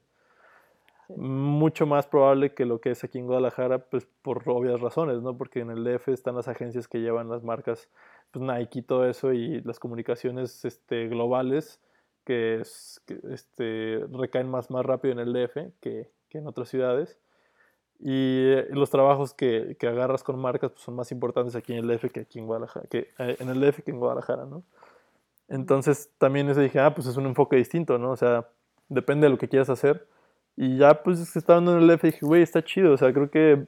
[1.08, 5.38] Mucho más probable que lo que es aquí en Guadalajara, pues por obvias razones, ¿no?
[5.38, 7.88] Porque en el DF están las agencias que llevan las marcas,
[8.30, 11.80] pues Nike y todo eso, y las comunicaciones este, globales
[12.24, 16.68] que, es, que este, recaen más, más rápido en el DF que, que en otras
[16.68, 17.18] ciudades.
[17.98, 21.78] Y eh, los trabajos que, que agarras con marcas pues, son más importantes aquí en
[21.78, 24.62] el DF que aquí en Guadalajara, que eh, en el DF que en Guadalajara, ¿no?
[25.48, 28.10] Entonces también eso dije, ah, pues es un enfoque distinto, ¿no?
[28.10, 28.48] O sea,
[28.88, 30.06] depende de lo que quieras hacer.
[30.56, 33.66] Y ya pues estando en el DF dije, güey, está chido, o sea, creo que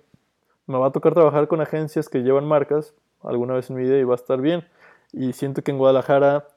[0.67, 3.99] me va a tocar trabajar con agencias que llevan marcas alguna vez en mi vida
[3.99, 4.65] y va a estar bien.
[5.13, 6.49] Y siento que en Guadalajara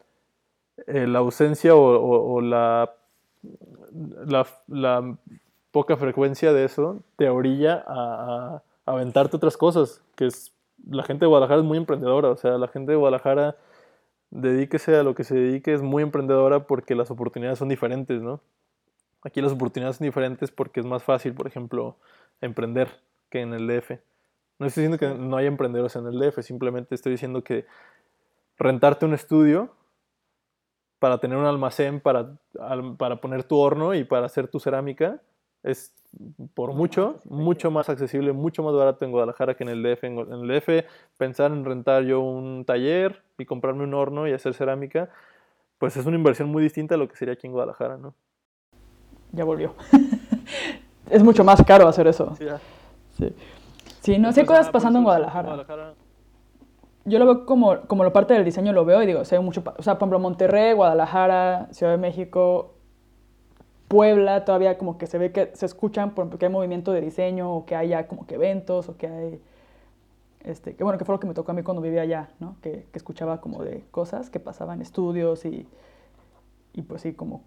[0.87, 2.93] eh, la ausencia o, o, o la,
[4.25, 5.17] la, la
[5.71, 10.53] poca frecuencia de eso te orilla a, a, aventarte otras cosas, que es,
[10.89, 13.55] la gente de Guadalajara es muy emprendedora, o sea, la gente de Guadalajara,
[14.29, 18.41] dedíquese a lo que se dedique, es muy emprendedora porque las oportunidades son diferentes, ¿no?
[19.23, 21.95] Aquí las oportunidades son diferentes porque es más fácil, por ejemplo,
[22.41, 22.89] emprender
[23.29, 23.91] que en el DF.
[24.57, 27.65] No estoy diciendo que no hay emprendedores en el DF, simplemente estoy diciendo que
[28.57, 29.69] rentarte un estudio
[30.99, 32.37] para tener un almacén, para,
[32.97, 35.19] para poner tu horno y para hacer tu cerámica,
[35.63, 35.93] es
[36.53, 40.03] por mucho, mucho más accesible, mucho más barato en Guadalajara que en el DF.
[40.03, 40.85] En el DF,
[41.17, 45.09] pensar en rentar yo un taller y comprarme un horno y hacer cerámica,
[45.77, 48.13] pues es una inversión muy distinta a lo que sería aquí en Guadalajara, ¿no?
[49.31, 49.73] Ya volvió.
[51.09, 52.35] es mucho más caro hacer eso.
[52.35, 52.45] Sí,
[53.17, 53.35] sí.
[54.01, 55.95] sí no sé cosas pasando en Guadalajara.
[57.05, 59.41] Yo lo veo como, como la parte del diseño, lo veo y digo, o sea,
[59.41, 62.75] mucho, o sea, por ejemplo, Monterrey, Guadalajara, Ciudad de México,
[63.91, 67.65] Puebla todavía como que se ve que se escuchan porque hay movimiento de diseño o
[67.65, 69.41] que haya como que eventos o que hay,
[70.45, 72.55] este, que bueno, que fue lo que me tocó a mí cuando vivía allá, ¿no?
[72.61, 75.67] Que, que escuchaba como de cosas que pasaban estudios y,
[76.71, 77.41] y pues sí, como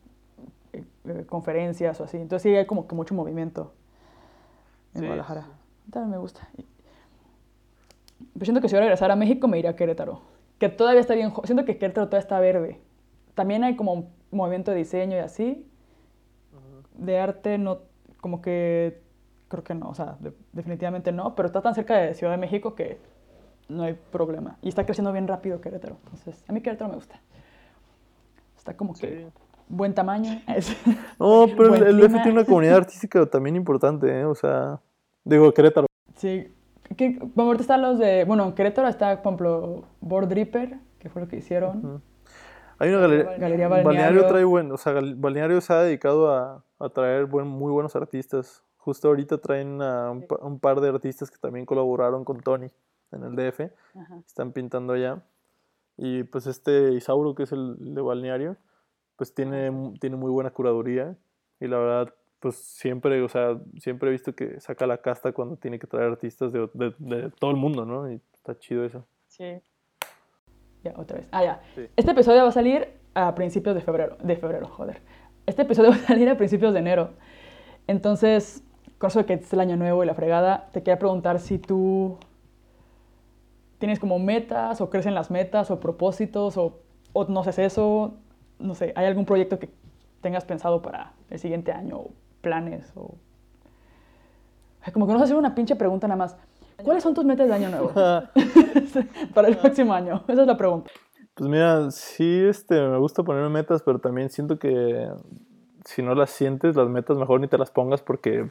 [0.74, 2.18] eh, eh, conferencias o así.
[2.18, 3.72] Entonces sí hay como que mucho movimiento
[4.92, 5.46] en sí, Guadalajara.
[5.90, 6.46] También me gusta.
[8.34, 10.20] Pero siento que si voy a regresar a México me iría a Querétaro.
[10.58, 12.82] Que todavía está bien, siento que Querétaro todavía está verde.
[13.34, 15.66] También hay como un movimiento de diseño y así,
[16.94, 17.80] de arte no,
[18.20, 19.02] como que
[19.48, 20.16] creo que no, o sea,
[20.52, 22.98] definitivamente no, pero está tan cerca de Ciudad de México que
[23.68, 24.56] no hay problema.
[24.62, 25.96] Y está creciendo bien rápido Querétaro.
[26.04, 27.20] Entonces, a mí Querétaro me gusta.
[28.56, 29.26] Está como que
[29.68, 30.40] buen tamaño.
[31.18, 34.24] no, pero el DF tiene una comunidad artística también importante, ¿eh?
[34.24, 34.80] O sea,
[35.24, 35.86] digo, Querétaro.
[36.16, 36.52] Sí.
[36.96, 41.08] Que, bueno, ahorita están los de, bueno, en Querétaro está, por ejemplo, Board Ripper, que
[41.08, 42.02] fue lo que hicieron.
[42.78, 43.84] Hay una galería, galería balneario.
[43.84, 47.94] balneario trae bueno, o sea, Balneario se ha dedicado a, a traer buen, muy buenos
[47.96, 48.62] artistas.
[48.76, 52.68] Justo ahorita traen a un, un, par de artistas que también colaboraron con Tony
[53.12, 53.60] en el DF.
[53.94, 54.22] Ajá.
[54.26, 55.22] Están pintando allá.
[55.96, 58.56] Y pues este Isauro, que es el de Balneario,
[59.16, 61.16] pues tiene, tiene muy buena curaduría.
[61.60, 65.56] Y la verdad, pues siempre, o sea, siempre he visto que saca la casta cuando
[65.56, 68.10] tiene que traer artistas de, de, de todo el mundo, ¿no?
[68.10, 69.06] Y está chido eso.
[69.28, 69.62] Sí.
[70.84, 71.28] Ya, otra vez.
[71.32, 71.60] Ah, ya.
[71.74, 71.86] Sí.
[71.96, 74.16] Este episodio va a salir a principios de febrero.
[74.22, 75.00] De febrero, joder.
[75.46, 77.10] Este episodio va a salir a principios de enero.
[77.86, 78.62] Entonces,
[78.98, 81.58] con eso de que es el año nuevo y la fregada, te quería preguntar si
[81.58, 82.18] tú
[83.78, 86.78] tienes como metas o crecen las metas o propósitos o,
[87.12, 88.14] o no sé eso,
[88.58, 89.68] no sé, ¿hay algún proyecto que
[90.20, 93.14] tengas pensado para el siguiente año o planes o...
[94.92, 96.36] Como que no sé hacer una pinche pregunta nada más.
[96.82, 97.92] ¿Cuáles son tus metas de año nuevo?
[99.34, 100.22] para el próximo año.
[100.26, 100.90] Esa es la pregunta.
[101.34, 105.08] Pues mira, sí, este, me gusta ponerme metas, pero también siento que
[105.84, 108.48] si no las sientes, las metas mejor ni te las pongas porque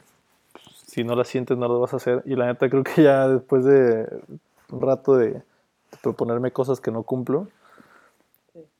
[0.86, 2.22] si no las sientes no las vas a hacer.
[2.26, 4.06] Y la neta creo que ya después de
[4.70, 5.42] un rato de,
[6.02, 7.48] proponerme cosas que no cumplo,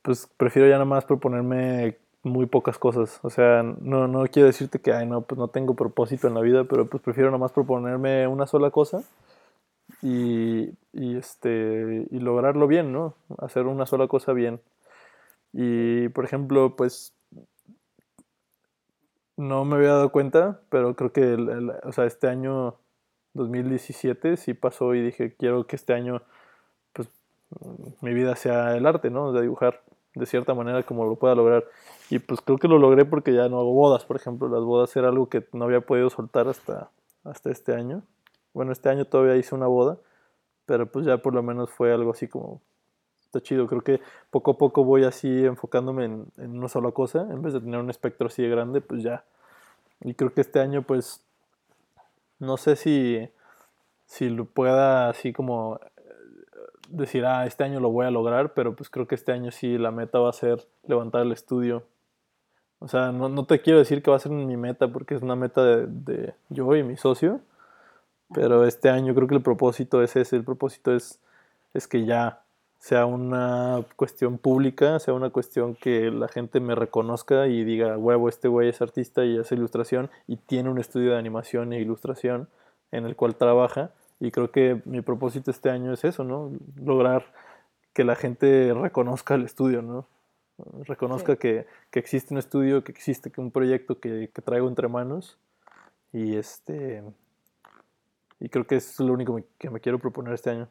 [0.02, 3.20] pues prefiero ya nada más proponerme muy pocas cosas.
[3.22, 6.40] O sea, no, no quiero decirte que, ay, no, pues no tengo propósito en la
[6.40, 9.02] vida, pero pues prefiero nada más proponerme una sola cosa
[10.02, 13.14] y, y, este, y lograrlo bien, ¿no?
[13.38, 14.60] Hacer una sola cosa bien.
[15.52, 17.14] Y, por ejemplo, pues
[19.36, 21.34] no me había dado cuenta, pero creo que
[21.84, 22.76] o sea, este año
[23.34, 26.22] 2017 sí pasó y dije, quiero que este año
[26.92, 27.08] pues
[28.00, 29.32] mi vida sea el arte, ¿no?
[29.32, 29.82] De dibujar
[30.14, 31.64] de cierta manera como lo pueda lograr.
[32.10, 34.48] Y pues creo que lo logré porque ya no hago bodas, por ejemplo.
[34.48, 36.90] Las bodas era algo que no había podido soltar hasta,
[37.24, 38.02] hasta este año.
[38.52, 39.98] Bueno, este año todavía hice una boda,
[40.66, 42.60] pero pues ya por lo menos fue algo así como...
[43.24, 44.00] Está chido, creo que
[44.30, 47.80] poco a poco voy así enfocándome en, en una sola cosa, en vez de tener
[47.80, 49.24] un espectro así de grande, pues ya.
[50.02, 51.24] Y creo que este año pues
[52.38, 53.28] no sé si,
[54.06, 55.80] si lo pueda así como
[56.88, 59.78] decir, ah, este año lo voy a lograr, pero pues creo que este año sí
[59.78, 61.84] la meta va a ser levantar el estudio.
[62.78, 65.22] O sea, no, no te quiero decir que va a ser mi meta porque es
[65.22, 67.40] una meta de, de, yo y mi socio,
[68.32, 71.20] pero este año creo que el propósito es ese, el propósito es,
[71.72, 72.42] es que ya
[72.78, 78.28] sea una cuestión pública, sea una cuestión que la gente me reconozca y diga, huevo,
[78.28, 82.48] este güey es artista y hace ilustración y tiene un estudio de animación e ilustración
[82.92, 86.52] en el cual trabaja y creo que mi propósito este año es eso, ¿no?
[86.76, 87.24] Lograr
[87.92, 90.06] que la gente reconozca el estudio, ¿no?
[90.84, 95.38] Reconozca que, que, existe un estudio, que existe un proyecto que, que, traigo entre manos.
[96.12, 97.02] Y este.
[98.38, 100.68] Y creo que es lo único que me quiero proponer este año.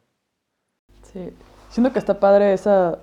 [1.02, 1.34] Sí.
[1.68, 3.00] Siento que está padre esa.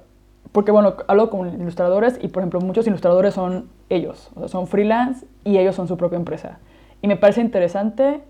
[0.51, 4.65] Porque bueno, hablo con ilustradores y por ejemplo muchos ilustradores son ellos, o sea, son
[4.68, 6.59] freelance y ellos son su propia empresa.
[7.03, 8.23] Y me parece interesante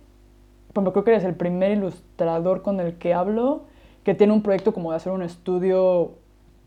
[0.72, 3.64] ejemplo, creo que eres el primer ilustrador con el que hablo
[4.04, 6.14] que tiene un proyecto como de hacer un estudio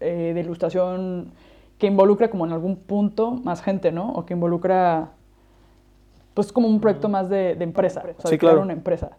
[0.01, 1.33] eh, de ilustración
[1.79, 4.13] que involucra como en algún punto más gente, ¿no?
[4.13, 5.11] O que involucra,
[6.35, 8.61] pues como un proyecto más de, empresa, o sea, sí, de claro.
[8.61, 9.11] una empresa.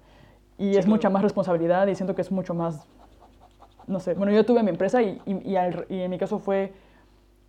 [0.58, 2.86] Y es mucha más responsabilidad y siento que es mucho más,
[3.88, 5.54] no sé, bueno, yo tuve mi empresa y, y,
[5.90, 6.72] y en mi caso fue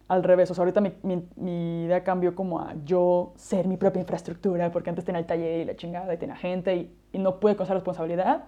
[0.09, 0.51] al revés.
[0.51, 4.91] O sea, ahorita mi, mi, idea cambió como a yo ser mi propia infraestructura, porque
[4.91, 7.65] antes tenía el taller y la chingada y tenía gente y, y no pude con
[7.65, 8.45] esa responsabilidad.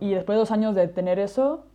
[0.00, 1.66] Y después de dos años de tener eso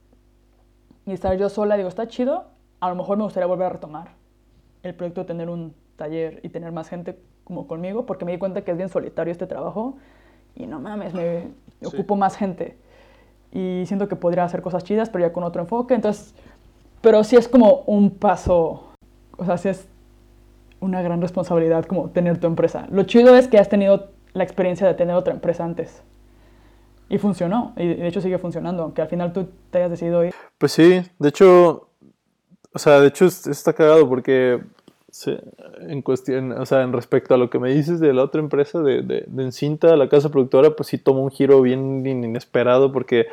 [1.06, 2.46] y estar yo sola, digo, está chido,
[2.80, 4.10] a lo mejor me gustaría volver a retomar
[4.84, 8.38] el proyecto de tener un taller y tener más gente como conmigo, porque me di
[8.38, 9.98] cuenta que es bien solitario este trabajo
[10.56, 11.48] y no mames, me
[11.82, 11.86] sí.
[11.86, 12.78] ocupo más gente.
[13.52, 15.94] Y siento que podría hacer cosas chidas, pero ya con otro enfoque.
[15.94, 16.34] Entonces,
[17.04, 18.94] pero sí es como un paso,
[19.38, 19.86] o sea, sí es
[20.80, 22.88] una gran responsabilidad como tener tu empresa.
[22.92, 26.02] Lo chido es que has tenido la experiencia de tener otra empresa antes.
[27.10, 30.34] Y funcionó, y de hecho sigue funcionando, aunque al final tú te hayas decidido ir.
[30.58, 31.90] Pues sí, de hecho,
[32.74, 34.62] o sea, de hecho está cagado porque
[35.82, 38.80] en cuestión, o sea, en respecto a lo que me dices de la otra empresa
[38.80, 43.28] de, de, de Encinta, la casa productora, pues sí tomó un giro bien inesperado porque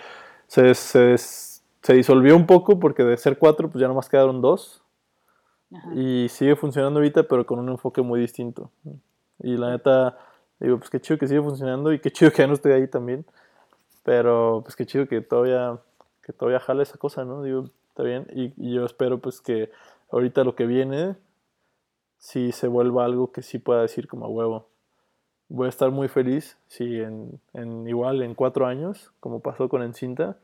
[0.49, 1.17] se, se
[1.83, 4.83] se disolvió un poco porque de ser cuatro, pues ya nomás quedaron dos.
[5.73, 5.95] Ajá.
[5.95, 8.71] Y sigue funcionando ahorita, pero con un enfoque muy distinto.
[9.43, 10.19] Y la neta,
[10.59, 12.89] digo, pues qué chido que sigue funcionando y qué chido que ya no estoy ahí
[12.89, 13.25] también.
[14.03, 15.79] Pero pues qué chido que todavía,
[16.23, 17.43] que todavía jala esa cosa, ¿no?
[17.43, 18.27] Digo, está bien.
[18.35, 19.71] Y, y yo espero pues que
[20.11, 21.17] ahorita lo que viene
[22.19, 24.69] sí se vuelva algo que sí pueda decir como a huevo.
[25.49, 29.83] Voy a estar muy feliz si en, en igual en cuatro años, como pasó con
[29.83, 30.37] Encinta,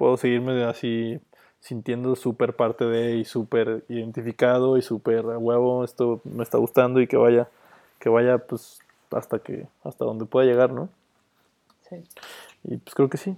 [0.00, 1.20] puedo seguirme así
[1.60, 7.06] sintiendo súper parte de y súper identificado y súper huevo, esto me está gustando y
[7.06, 7.48] que vaya,
[7.98, 10.88] que vaya pues hasta que, hasta donde pueda llegar, ¿no?
[11.86, 11.96] Sí.
[12.64, 13.36] Y pues creo que sí.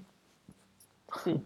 [1.24, 1.44] Sí.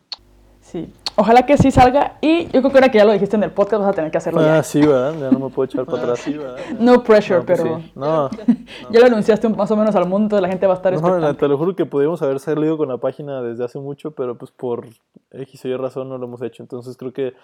[0.66, 0.92] Sí.
[1.14, 3.52] Ojalá que sí salga y yo creo que ahora que ya lo dijiste en el
[3.52, 4.62] podcast vas a tener que hacerlo ah, ya.
[4.64, 5.14] sí, ¿verdad?
[5.18, 6.18] Ya no me puedo echar para atrás.
[6.18, 6.36] Sí,
[6.80, 7.78] no pressure, no, pues pero...
[7.78, 7.92] Sí.
[7.94, 8.30] No,
[8.90, 11.48] ya lo anunciaste más o menos al mundo, la gente va a estar no, te
[11.48, 14.86] lo juro que pudimos haber salido con la página desde hace mucho, pero pues por
[15.30, 16.64] X o Y razón no lo hemos hecho.
[16.64, 17.34] Entonces creo que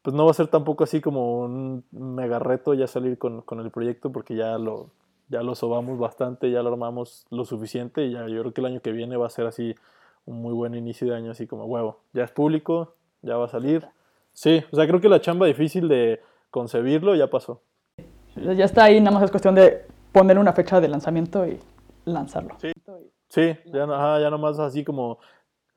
[0.00, 3.60] pues no va a ser tampoco así como un mega reto ya salir con, con
[3.60, 4.88] el proyecto porque ya lo,
[5.28, 8.66] ya lo sobamos bastante, ya lo armamos lo suficiente y ya yo creo que el
[8.68, 9.74] año que viene va a ser así
[10.28, 13.48] un muy buen inicio de año, así como huevo, ya es público, ya va a
[13.48, 13.86] salir.
[14.32, 17.62] Sí, o sea, creo que la chamba difícil de concebirlo ya pasó.
[18.36, 21.58] Ya está ahí, nada más es cuestión de poner una fecha de lanzamiento y
[22.04, 22.56] lanzarlo.
[22.58, 22.72] Sí,
[23.28, 25.18] sí ya, no, ajá, ya nomás así como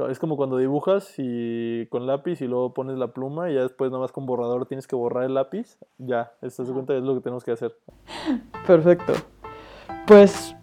[0.09, 3.91] es como cuando dibujas y con lápiz y luego pones la pluma y ya después
[3.91, 5.77] nada más con borrador tienes que borrar el lápiz.
[5.97, 7.77] Ya, esto se cuenta es lo que tenemos que hacer.
[8.67, 9.13] Perfecto.
[10.07, 10.55] Pues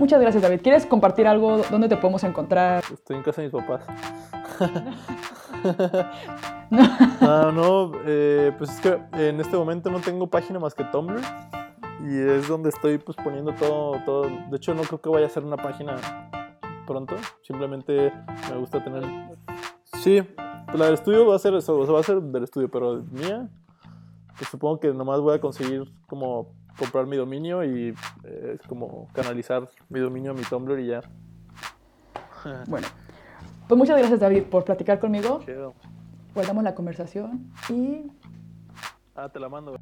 [0.00, 0.62] muchas gracias David.
[0.62, 1.58] ¿Quieres compartir algo?
[1.70, 2.82] ¿Dónde te podemos encontrar?
[2.90, 3.84] Estoy en casa de mis papás.
[6.70, 6.82] no,
[7.20, 11.20] ah, no eh, pues es que en este momento no tengo página más que Tumblr
[12.08, 14.22] y es donde estoy pues poniendo todo, todo.
[14.22, 15.96] De hecho no creo que vaya a ser una página
[16.86, 17.14] pronto.
[17.42, 18.10] Simplemente
[18.50, 19.04] me gusta tener.
[20.02, 20.22] Sí,
[20.66, 22.70] pues la del estudio va a ser eso, o sea, va a ser del estudio,
[22.70, 23.50] pero mía,
[24.38, 27.94] pues supongo que nomás voy a conseguir como comprar mi dominio y
[28.24, 31.02] eh, como canalizar mi dominio a mi Tumblr y ya.
[32.66, 32.88] Bueno,
[33.68, 35.40] pues muchas gracias David por platicar conmigo.
[36.34, 38.10] Guardamos la conversación y...
[39.14, 39.76] Ah, te la mando.